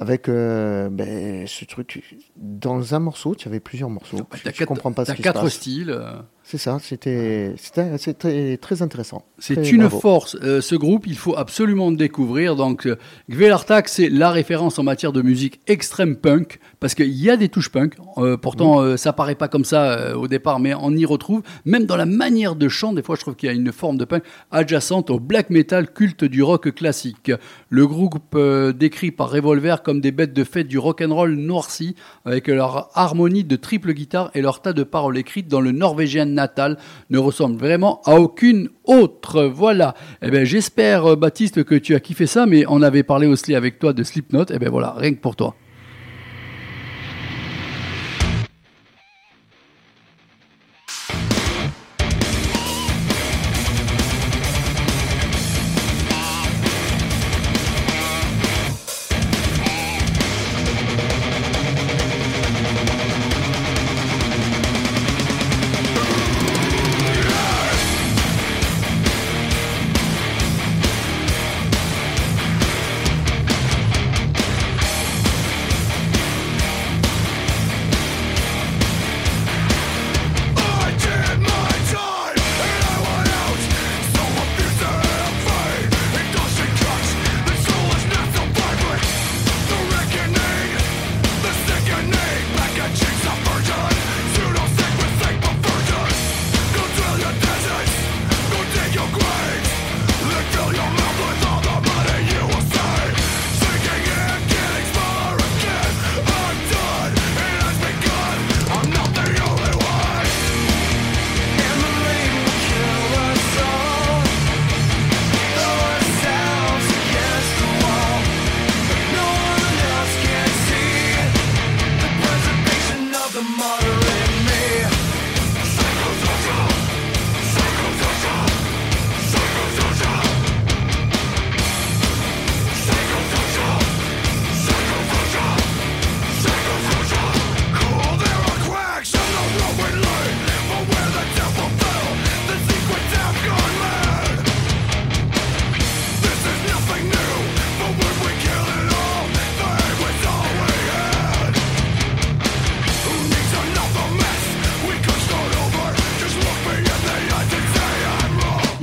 avec 0.02 0.30
euh, 0.30 0.88
ben, 0.90 1.46
ce 1.46 1.66
truc. 1.66 2.02
Dans 2.38 2.96
un 2.96 3.00
morceau, 3.00 3.36
tu 3.36 3.50
avais 3.50 3.60
plusieurs 3.60 3.90
morceaux. 3.90 4.16
Bah, 4.18 4.26
je 4.34 4.50
quatre, 4.50 4.66
comprends 4.66 4.94
pas 4.94 5.04
ce 5.04 5.12
qui 5.12 5.18
se 5.18 5.24
quatre 5.24 5.42
passe. 5.42 5.54
styles. 5.54 5.90
euh, 5.92 6.14
C'est 6.46 6.58
ça, 6.58 6.80
c'était 6.80 8.58
très 8.62 8.82
intéressant. 8.82 9.26
C'est 9.38 9.70
une 9.72 9.82
bravo. 9.82 10.00
force. 10.00 10.38
Euh, 10.42 10.62
ce 10.62 10.76
groupe, 10.76 11.06
il 11.06 11.18
faut 11.18 11.36
absolument 11.36 11.90
le 11.90 11.98
découvrir. 11.98 12.56
Donc, 12.56 12.88
euh, 12.88 12.98
Gvelartak, 13.30 13.90
c'est 13.90 14.08
la 14.08 14.32
référence 14.32 14.80
en 14.80 14.84
matière 14.84 15.12
de 15.12 15.22
musique 15.22 15.60
extrême 15.68 16.16
punk, 16.16 16.60
parce 16.80 16.96
qu'il 16.96 17.10
y 17.10 17.30
a 17.30 17.36
des 17.36 17.50
touches 17.50 17.70
punk. 17.70 17.96
Pourtant, 18.42 18.80
euh, 18.80 18.96
ça 18.96 19.12
paraît 19.12 19.36
pas 19.36 19.50
comme 19.50 19.66
ça 19.66 20.18
au 20.18 20.30
départ, 20.30 20.60
mais 20.62 20.74
on 20.80 20.96
y 20.96 21.06
retrouve, 21.06 21.42
même 21.66 21.86
dans 21.86 21.98
la 21.98 22.06
manière 22.06 22.56
de 22.56 22.70
chant, 22.70 22.94
des 22.94 23.04
fois, 23.04 23.18
je 23.18 23.22
trouve 23.22 23.36
qu'il 23.36 23.48
y 23.48 23.52
a 23.52 23.56
une 23.56 23.74
forme 23.74 23.98
de 23.98 24.06
punk 24.06 24.24
adjacente 24.50 25.10
au 25.10 25.20
black 25.20 25.50
metal 25.50 25.92
culte 25.92 26.24
du 26.24 26.42
rock 26.42 26.74
classique. 26.74 27.34
Le 27.70 27.86
groupe 27.86 28.38
décrit 28.78 29.12
par 29.12 29.30
Revolver 29.30 29.84
comme 29.84 29.89
des 29.96 30.12
bêtes 30.12 30.34
de 30.34 30.44
fête 30.44 30.68
du 30.68 30.78
rock 30.78 31.02
and 31.02 31.14
roll 31.14 31.36
noirci, 31.36 31.96
avec 32.26 32.48
leur 32.48 32.90
harmonie 32.94 33.44
de 33.44 33.56
triple 33.56 33.94
guitare 33.94 34.32
et 34.36 34.42
leur 34.42 34.62
tas 34.62 34.74
de 34.74 34.84
paroles 34.84 35.18
écrites 35.18 35.48
dans 35.48 35.62
le 35.62 35.72
norvégien 35.72 36.26
natal, 36.26 36.78
ne 37.10 37.18
ressemble 37.18 37.58
vraiment 37.58 38.02
à 38.06 38.16
aucune 38.16 38.70
autre. 38.86 39.44
Voilà. 39.44 39.96
Eh 40.22 40.32
ben, 40.32 40.46
j'espère, 40.46 41.06
euh, 41.06 41.16
Baptiste, 41.16 41.64
que 41.64 41.76
tu 41.76 41.96
as 41.96 42.00
kiffé 42.00 42.26
ça, 42.26 42.46
mais 42.46 42.66
on 42.68 42.82
avait 42.82 43.04
parlé 43.04 43.28
aussi 43.28 43.56
avec 43.56 43.80
toi 43.80 43.94
de 43.94 44.04
Slipknot. 44.04 44.46
Eh 44.52 44.60
ben 44.60 44.70
voilà, 44.70 44.94
rien 44.98 45.14
que 45.14 45.20
pour 45.20 45.36
toi. 45.36 45.56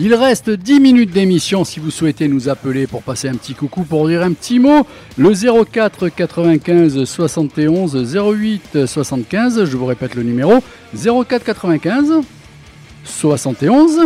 Il 0.09 0.15
reste 0.15 0.51
10 0.51 0.79
minutes 0.79 1.11
d'émission 1.11 1.65
si 1.65 1.81
vous 1.81 1.91
souhaitez 1.91 2.29
nous 2.29 2.49
appeler 2.49 2.87
pour 2.87 3.03
passer 3.03 3.29
un 3.29 3.35
petit 3.35 3.55
coucou, 3.55 3.83
pour 3.83 4.07
dire 4.07 4.23
un 4.23 4.35
petit 4.35 4.61
mot. 4.61 4.87
Le 5.19 5.65
04 5.65 6.11
95 6.11 7.03
71 7.03 8.15
08 8.15 8.87
75, 8.87 9.65
je 9.65 9.77
vous 9.77 9.85
répète 9.85 10.15
le 10.15 10.23
numéro. 10.23 10.63
04 10.95 11.43
95 11.43 12.21
71 13.03 14.03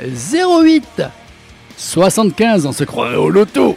08 0.00 1.02
75, 1.76 2.64
on 2.64 2.72
se 2.72 2.84
croirait 2.84 3.16
au 3.16 3.28
loto. 3.28 3.76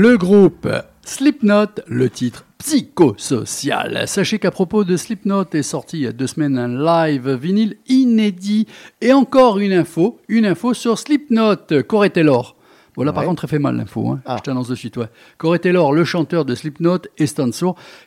Le 0.00 0.16
groupe 0.16 0.68
Slipknot, 1.02 1.82
le 1.88 2.08
titre 2.08 2.44
Psychosocial. 2.58 4.06
Sachez 4.06 4.38
qu'à 4.38 4.52
propos 4.52 4.84
de 4.84 4.96
Slipknot 4.96 5.46
est 5.54 5.64
sorti 5.64 5.96
il 5.96 6.02
y 6.04 6.06
a 6.06 6.12
deux 6.12 6.28
semaines 6.28 6.56
un 6.56 6.68
live 6.68 7.30
vinyle 7.30 7.78
inédit 7.88 8.68
et 9.00 9.12
encore 9.12 9.58
une 9.58 9.72
info, 9.72 10.20
une 10.28 10.46
info 10.46 10.72
sur 10.72 11.00
Slipknot, 11.00 11.82
Corey 11.88 12.10
Taylor. 12.10 12.54
Voilà, 12.98 13.12
par 13.12 13.24
contre, 13.24 13.44
elle 13.44 13.50
fait 13.50 13.60
mal 13.60 13.76
l'info. 13.76 14.08
Hein. 14.08 14.20
Ah. 14.26 14.38
Je 14.38 14.42
t'annonce 14.42 14.66
de 14.66 14.74
suite. 14.74 14.96
Ouais. 14.96 15.06
Corey 15.36 15.60
Taylor, 15.60 15.92
le 15.92 16.02
chanteur 16.04 16.44
de 16.44 16.56
Slipknot 16.56 16.98
et 17.16 17.26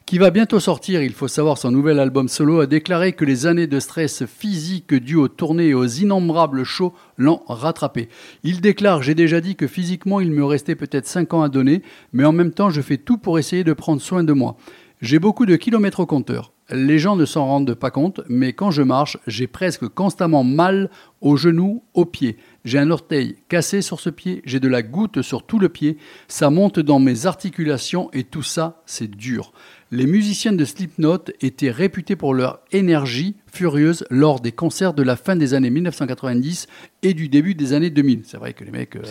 qui 0.06 0.18
va 0.18 0.32
bientôt 0.32 0.60
sortir, 0.60 1.02
il 1.02 1.14
faut 1.14 1.30
savoir, 1.30 1.58
son 1.58 1.72
nouvel 1.72 1.98
album 1.98 2.28
solo, 2.28 2.60
a 2.60 2.66
déclaré 2.66 3.14
que 3.14 3.24
les 3.24 3.48
années 3.48 3.68
de 3.68 3.80
stress 3.80 4.26
physique 4.26 4.94
dues 4.94 5.16
aux 5.16 5.30
tournées 5.30 5.68
et 5.68 5.74
aux 5.74 5.86
innombrables 5.86 6.66
shows 6.66 6.92
l'ont 7.16 7.40
rattrapé. 7.48 8.10
Il 8.44 8.60
déclare 8.60 9.02
J'ai 9.02 9.16
déjà 9.16 9.40
dit 9.40 9.56
que 9.56 9.66
physiquement, 9.66 10.20
il 10.20 10.34
me 10.34 10.44
restait 10.44 10.76
peut-être 10.76 11.08
5 11.08 11.36
ans 11.36 11.42
à 11.42 11.48
donner, 11.48 11.84
mais 12.12 12.26
en 12.26 12.34
même 12.34 12.52
temps, 12.52 12.70
je 12.70 12.82
fais 12.82 12.98
tout 12.98 13.18
pour 13.18 13.40
essayer 13.40 13.64
de 13.64 13.72
prendre 13.72 14.02
soin 14.02 14.26
de 14.26 14.34
moi. 14.34 14.58
J'ai 15.00 15.20
beaucoup 15.20 15.46
de 15.46 15.56
kilomètres 15.56 16.02
au 16.02 16.06
compteur. 16.06 16.52
Les 16.70 17.00
gens 17.00 17.16
ne 17.16 17.26
s'en 17.26 17.46
rendent 17.46 17.74
pas 17.74 17.92
compte, 17.92 18.22
mais 18.30 18.54
quand 18.54 18.72
je 18.72 18.82
marche, 18.82 19.18
j'ai 19.26 19.48
presque 19.48 19.88
constamment 19.88 20.44
mal 20.44 20.90
aux 21.22 21.38
genoux, 21.38 21.84
aux 21.94 22.06
pieds. 22.06 22.38
J'ai 22.64 22.78
un 22.78 22.92
orteil 22.92 23.38
cassé 23.50 23.82
sur 23.82 24.00
ce 24.00 24.12
pied, 24.12 24.44
j'ai 24.46 24.60
de 24.60 24.68
la 24.68 24.84
goutte 24.84 25.24
sur 25.24 25.46
tout 25.46 25.58
le 25.58 25.68
pied, 25.68 25.98
ça 26.28 26.52
monte 26.52 26.80
dans 26.80 27.00
mes 27.00 27.26
articulations 27.26 28.12
et 28.14 28.24
tout 28.24 28.44
ça, 28.44 28.84
c'est 28.86 29.10
dur. 29.10 29.52
Les 29.90 30.06
musiciens 30.06 30.54
de 30.54 30.64
Slipknot 30.64 31.26
étaient 31.42 31.72
réputés 31.72 32.16
pour 32.16 32.34
leur 32.36 32.60
énergie 32.72 33.36
furieuse 33.52 34.06
lors 34.10 34.40
des 34.40 34.52
concerts 34.52 34.94
de 34.94 35.04
la 35.04 35.16
fin 35.16 35.36
des 35.36 35.54
années 35.54 35.70
1990 35.70 36.68
et 37.04 37.14
du 37.14 37.30
début 37.30 37.56
des 37.56 37.74
années 37.74 37.90
2000. 37.90 38.22
C'est 38.26 38.38
vrai 38.38 38.54
que 38.54 38.64
les 38.64 38.72
mecs, 38.72 38.96
euh, 38.96 39.02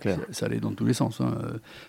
clair. 0.00 0.16
ça, 0.16 0.22
ça 0.30 0.46
allait 0.46 0.60
dans 0.60 0.72
tous 0.72 0.84
les 0.84 0.94
sens. 0.94 1.20
hein. 1.20 1.34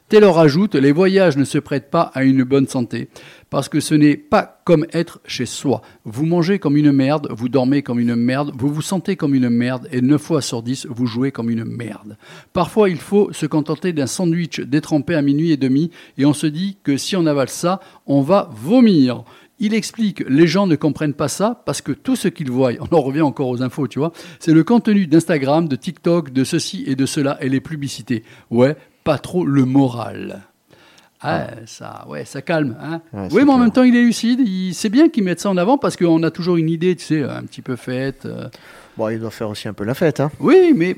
Taylor 0.10 0.40
ajoute 0.40 0.76
Les 0.76 0.92
voyages 0.92 1.38
ne 1.38 1.44
se 1.44 1.58
prêtent 1.58 1.90
pas 1.90 2.12
à 2.14 2.24
une 2.24 2.44
bonne 2.44 2.68
santé, 2.68 3.10
parce 3.50 3.70
que 3.70 3.80
ce 3.80 3.94
n'est 3.96 4.18
pas 4.18 4.62
comme 4.64 4.86
être 4.94 5.20
chez 5.26 5.46
soi. 5.46 5.82
Vous 6.06 6.26
mangez 6.26 6.60
comme 6.60 6.78
une 6.78 6.92
merde, 6.92 7.28
vous 7.32 7.50
dormez 7.50 7.82
comme 7.82 8.00
une 8.00 8.16
merde, 8.16 8.52
vous 8.58 8.70
vous 8.74 8.82
sentez 8.82 9.16
comme 9.16 9.34
une 9.36 9.50
merde, 9.50 9.88
et 9.92 10.02
9 10.02 10.22
fois 10.22 10.42
sur 10.42 10.62
10, 10.64 10.88
vous 10.90 11.06
jouez 11.08 11.32
comme 11.32 11.50
une 11.50 11.66
merde. 11.66 12.18
Parfois, 12.54 12.90
il 12.90 12.98
faut 12.98 13.32
se 13.34 13.46
contenter 13.46 13.94
d'un 13.94 14.08
sandwich 14.08 14.60
détrempé 14.60 15.16
à 15.16 15.22
minuit 15.22 15.52
et 15.52 15.58
demi, 15.58 15.92
et 16.18 16.26
on 16.26 16.34
se 16.34 16.48
dit 16.48 16.78
que 16.84 16.98
si 16.98 17.16
on 17.16 17.26
avale 17.26 17.50
ça, 17.50 17.80
on 18.06 18.22
va 18.22 18.50
vomir. 18.54 19.24
Il 19.62 19.74
explique, 19.74 20.24
les 20.28 20.48
gens 20.48 20.68
ne 20.68 20.76
comprennent 20.76 21.14
pas 21.14 21.28
ça 21.30 21.62
parce 21.66 21.82
que 21.82 21.92
tout 21.94 22.16
ce 22.18 22.28
qu'ils 22.28 22.52
voient, 22.52 22.72
on 22.92 22.94
en 22.96 23.02
revient 23.02 23.22
encore 23.22 23.48
aux 23.48 23.62
infos, 23.62 23.88
tu 23.88 24.00
vois, 24.00 24.12
c'est 24.40 24.52
le 24.54 24.64
contenu 24.64 25.08
d'Instagram, 25.08 25.68
de 25.68 25.76
TikTok, 25.76 26.32
de 26.34 26.44
ceci 26.44 26.84
et 26.88 26.96
de 26.96 27.06
cela 27.06 27.38
et 27.42 27.48
les 27.50 27.62
publicités. 27.62 28.24
Ouais, 28.50 28.76
pas 29.04 29.18
trop 29.18 29.46
le 29.46 29.64
moral. 29.66 30.42
Ah, 31.24 31.48
ça, 31.68 32.04
ouais, 32.10 32.26
ça 32.26 32.42
calme. 32.42 32.76
Hein 32.82 33.02
Ouais, 33.14 33.28
oui, 33.32 33.42
mais 33.46 33.52
en 33.52 33.60
même 33.60 33.72
temps, 33.72 33.84
il 33.84 33.96
est 33.96 34.02
lucide. 34.02 34.40
Il, 34.40 34.74
c'est 34.74 34.90
bien 34.90 35.08
qu'il 35.08 35.24
mette 35.24 35.40
ça 35.40 35.52
en 35.52 35.58
avant 35.58 35.78
parce 35.78 35.96
qu'on 35.96 36.24
a 36.24 36.32
toujours 36.32 36.58
une 36.58 36.68
idée, 36.70 36.96
tu 36.96 37.06
sais, 37.06 37.22
un 37.24 37.44
petit 37.44 37.62
peu 37.62 37.76
faite. 37.76 38.26
euh. 38.26 38.50
Bon, 38.98 39.08
il 39.10 39.20
doit 39.20 39.30
faire 39.30 39.48
aussi 39.50 39.68
un 39.68 39.74
peu 39.74 39.84
la 39.84 39.94
fête. 39.94 40.20
Hein. 40.20 40.32
Oui, 40.40 40.74
mais 40.76 40.96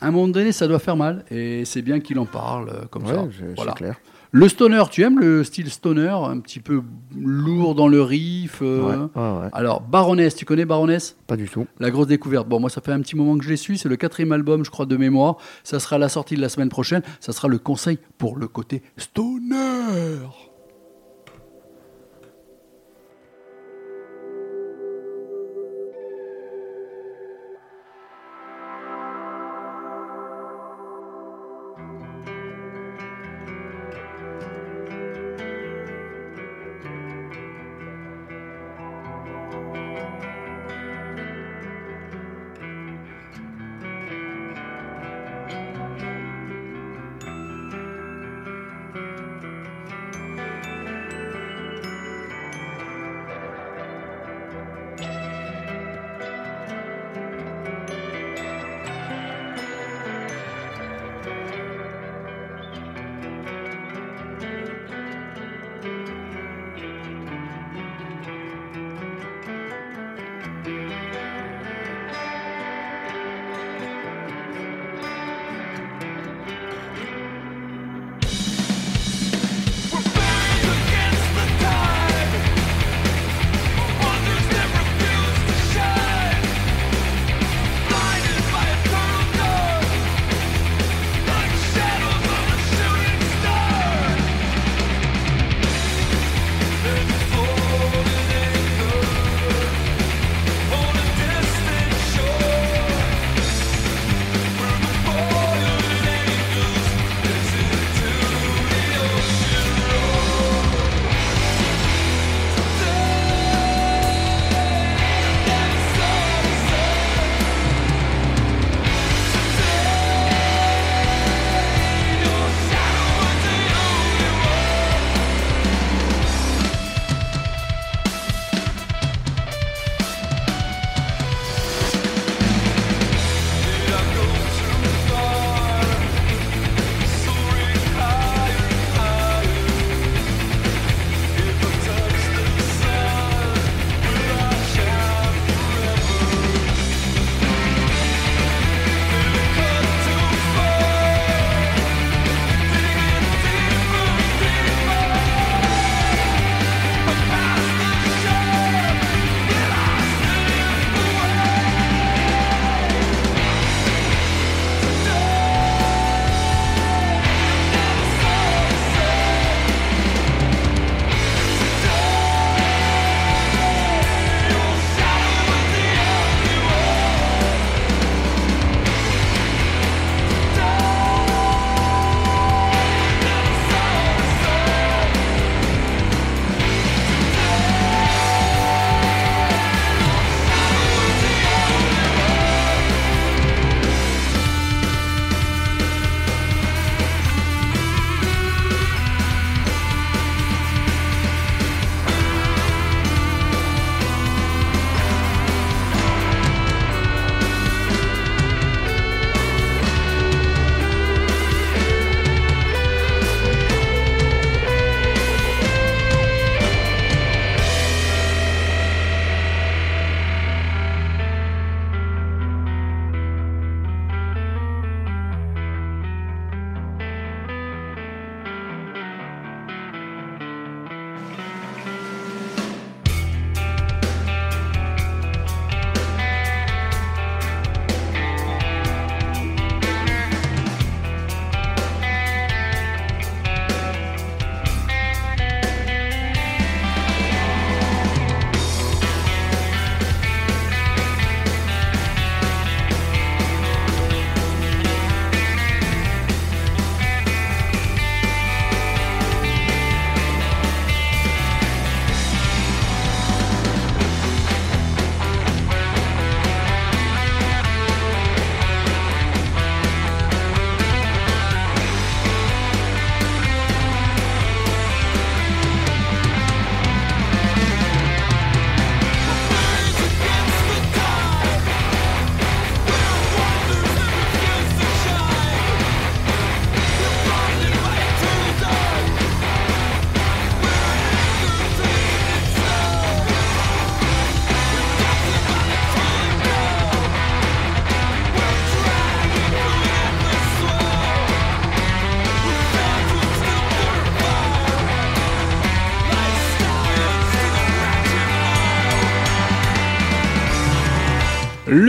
à 0.00 0.06
un 0.06 0.10
moment 0.12 0.28
donné, 0.28 0.52
ça 0.52 0.68
doit 0.68 0.78
faire 0.78 0.94
mal. 0.96 1.24
Et 1.32 1.64
c'est 1.64 1.82
bien 1.82 1.98
qu'il 1.98 2.20
en 2.20 2.24
parle 2.24 2.68
euh, 2.68 2.84
comme 2.88 3.04
Ouais, 3.04 3.14
ça. 3.14 3.26
Voilà. 3.56 3.72
c'est 3.72 3.78
clair. 3.78 3.96
Le 4.30 4.46
stoner, 4.48 4.82
tu 4.90 5.02
aimes 5.02 5.18
le 5.18 5.42
style 5.42 5.70
stoner 5.70 6.08
Un 6.10 6.40
petit 6.40 6.60
peu 6.60 6.82
lourd 7.16 7.74
dans 7.74 7.88
le 7.88 8.02
riff 8.02 8.60
euh. 8.60 8.82
Ouais, 8.82 9.22
ouais, 9.22 9.40
ouais. 9.40 9.48
Alors, 9.52 9.80
Baroness, 9.80 10.34
tu 10.34 10.44
connais 10.44 10.66
Baroness? 10.66 11.16
Pas 11.26 11.36
du 11.36 11.48
tout. 11.48 11.66
La 11.80 11.90
grosse 11.90 12.08
découverte. 12.08 12.46
Bon, 12.46 12.60
moi, 12.60 12.68
ça 12.68 12.82
fait 12.82 12.92
un 12.92 13.00
petit 13.00 13.16
moment 13.16 13.38
que 13.38 13.44
je 13.44 13.48
les 13.48 13.56
suis. 13.56 13.78
C'est 13.78 13.88
le 13.88 13.96
quatrième 13.96 14.32
album, 14.32 14.64
je 14.64 14.70
crois, 14.70 14.84
de 14.84 14.96
mémoire. 14.98 15.36
Ça 15.64 15.80
sera 15.80 15.96
la 15.96 16.10
sortie 16.10 16.36
de 16.36 16.42
la 16.42 16.50
semaine 16.50 16.68
prochaine. 16.68 17.02
Ça 17.20 17.32
sera 17.32 17.48
le 17.48 17.58
conseil 17.58 17.98
pour 18.18 18.36
le 18.36 18.48
côté 18.48 18.82
stoner. 18.98 20.18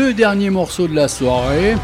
Le 0.10 0.16
dernier 0.16 0.50
morceau 0.50 0.88
de 0.88 0.96
la 0.96 1.08
soirée. 1.08 1.76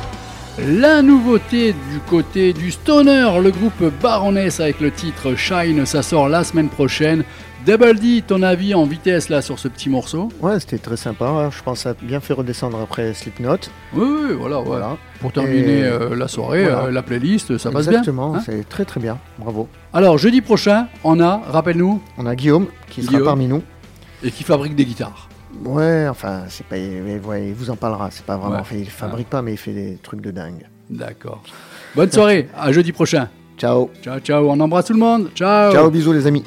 La 0.68 1.04
nouveauté 1.04 1.74
du 1.74 2.00
côté 2.10 2.54
du 2.54 2.72
stoner, 2.72 3.30
le 3.44 3.52
groupe 3.52 3.84
Baroness 4.02 4.60
avec 4.60 4.82
le 4.82 4.90
titre 4.90 5.36
Shine, 5.36 5.86
ça 5.86 6.02
sort 6.02 6.28
la 6.28 6.44
semaine 6.44 6.70
prochaine. 6.70 7.24
Double 7.68 8.00
D, 8.00 8.24
ton 8.26 8.42
avis 8.42 8.74
en 8.74 8.86
vitesse 8.86 9.30
là 9.30 9.44
sur 9.44 9.60
ce 9.60 9.68
petit 9.68 9.90
morceau 9.90 10.30
Ouais, 10.42 10.60
c'était 10.60 10.80
très 10.80 10.98
sympa. 10.98 11.52
Je 11.56 11.62
pense 11.62 11.86
a 11.86 11.94
bien 12.02 12.20
fait 12.20 12.34
redescendre 12.34 12.80
après 12.82 13.14
Slipknot. 13.14 13.58
Oui, 13.94 14.08
oui, 14.08 14.34
voilà, 14.40 14.60
ouais. 14.60 14.66
Voilà. 14.66 14.98
Pour 15.20 15.32
terminer 15.32 15.84
euh, 15.84 16.16
la 16.16 16.28
soirée, 16.28 16.64
voilà. 16.64 16.86
euh, 16.86 16.92
la 16.92 17.04
playlist, 17.04 17.60
ça 17.60 17.70
passe 17.70 17.86
Exactement, 17.88 18.32
bien. 18.32 18.40
hein 18.40 18.44
c'est 18.44 18.68
très 18.68 18.86
très 18.86 19.00
bien. 19.00 19.20
Bravo. 19.38 19.68
Alors, 19.94 20.18
jeudi 20.18 20.42
prochain, 20.42 20.88
on 21.04 21.20
a, 21.20 21.42
rappelle-nous, 21.48 22.02
On 22.18 22.26
a 22.26 22.36
Guillaume 22.36 22.68
qui 22.90 23.02
sera 23.04 23.12
Guillaume. 23.12 23.26
parmi 23.28 23.48
nous. 23.48 23.62
et 24.24 24.32
qui 24.32 24.44
fabrique 24.44 24.76
des 24.76 24.86
guitares. 24.86 25.30
Ouais, 25.64 26.08
enfin, 26.10 26.44
c'est 26.50 26.66
pas, 26.66 26.76
ouais, 26.76 27.48
il 27.48 27.54
vous 27.54 27.70
en 27.70 27.76
parlera. 27.76 28.10
C'est 28.12 28.26
pas 28.26 28.38
vraiment. 28.38 28.56
Ouais. 28.56 28.62
enfin, 28.62 28.76
il 28.78 28.90
fabrique 28.90 29.30
pas, 29.30 29.42
mais 29.42 29.54
il 29.54 29.58
fait 29.58 29.74
des 29.74 29.98
trucs 30.02 30.22
de 30.22 30.32
dingue. 30.32 30.68
D'accord. 30.90 31.42
Bonne 31.96 32.12
soirée, 32.12 32.50
à 32.56 32.72
jeudi 32.72 32.92
prochain. 32.92 33.30
Ciao. 33.58 33.90
Ciao, 34.04 34.20
ciao, 34.20 34.50
on 34.50 34.60
embrasse 34.60 34.86
tout 34.86 34.94
le 34.94 35.00
monde. 35.00 35.30
Ciao. 35.34 35.72
Ciao, 35.72 35.90
bisous 35.90 36.14
les 36.14 36.28
amis. 36.28 36.44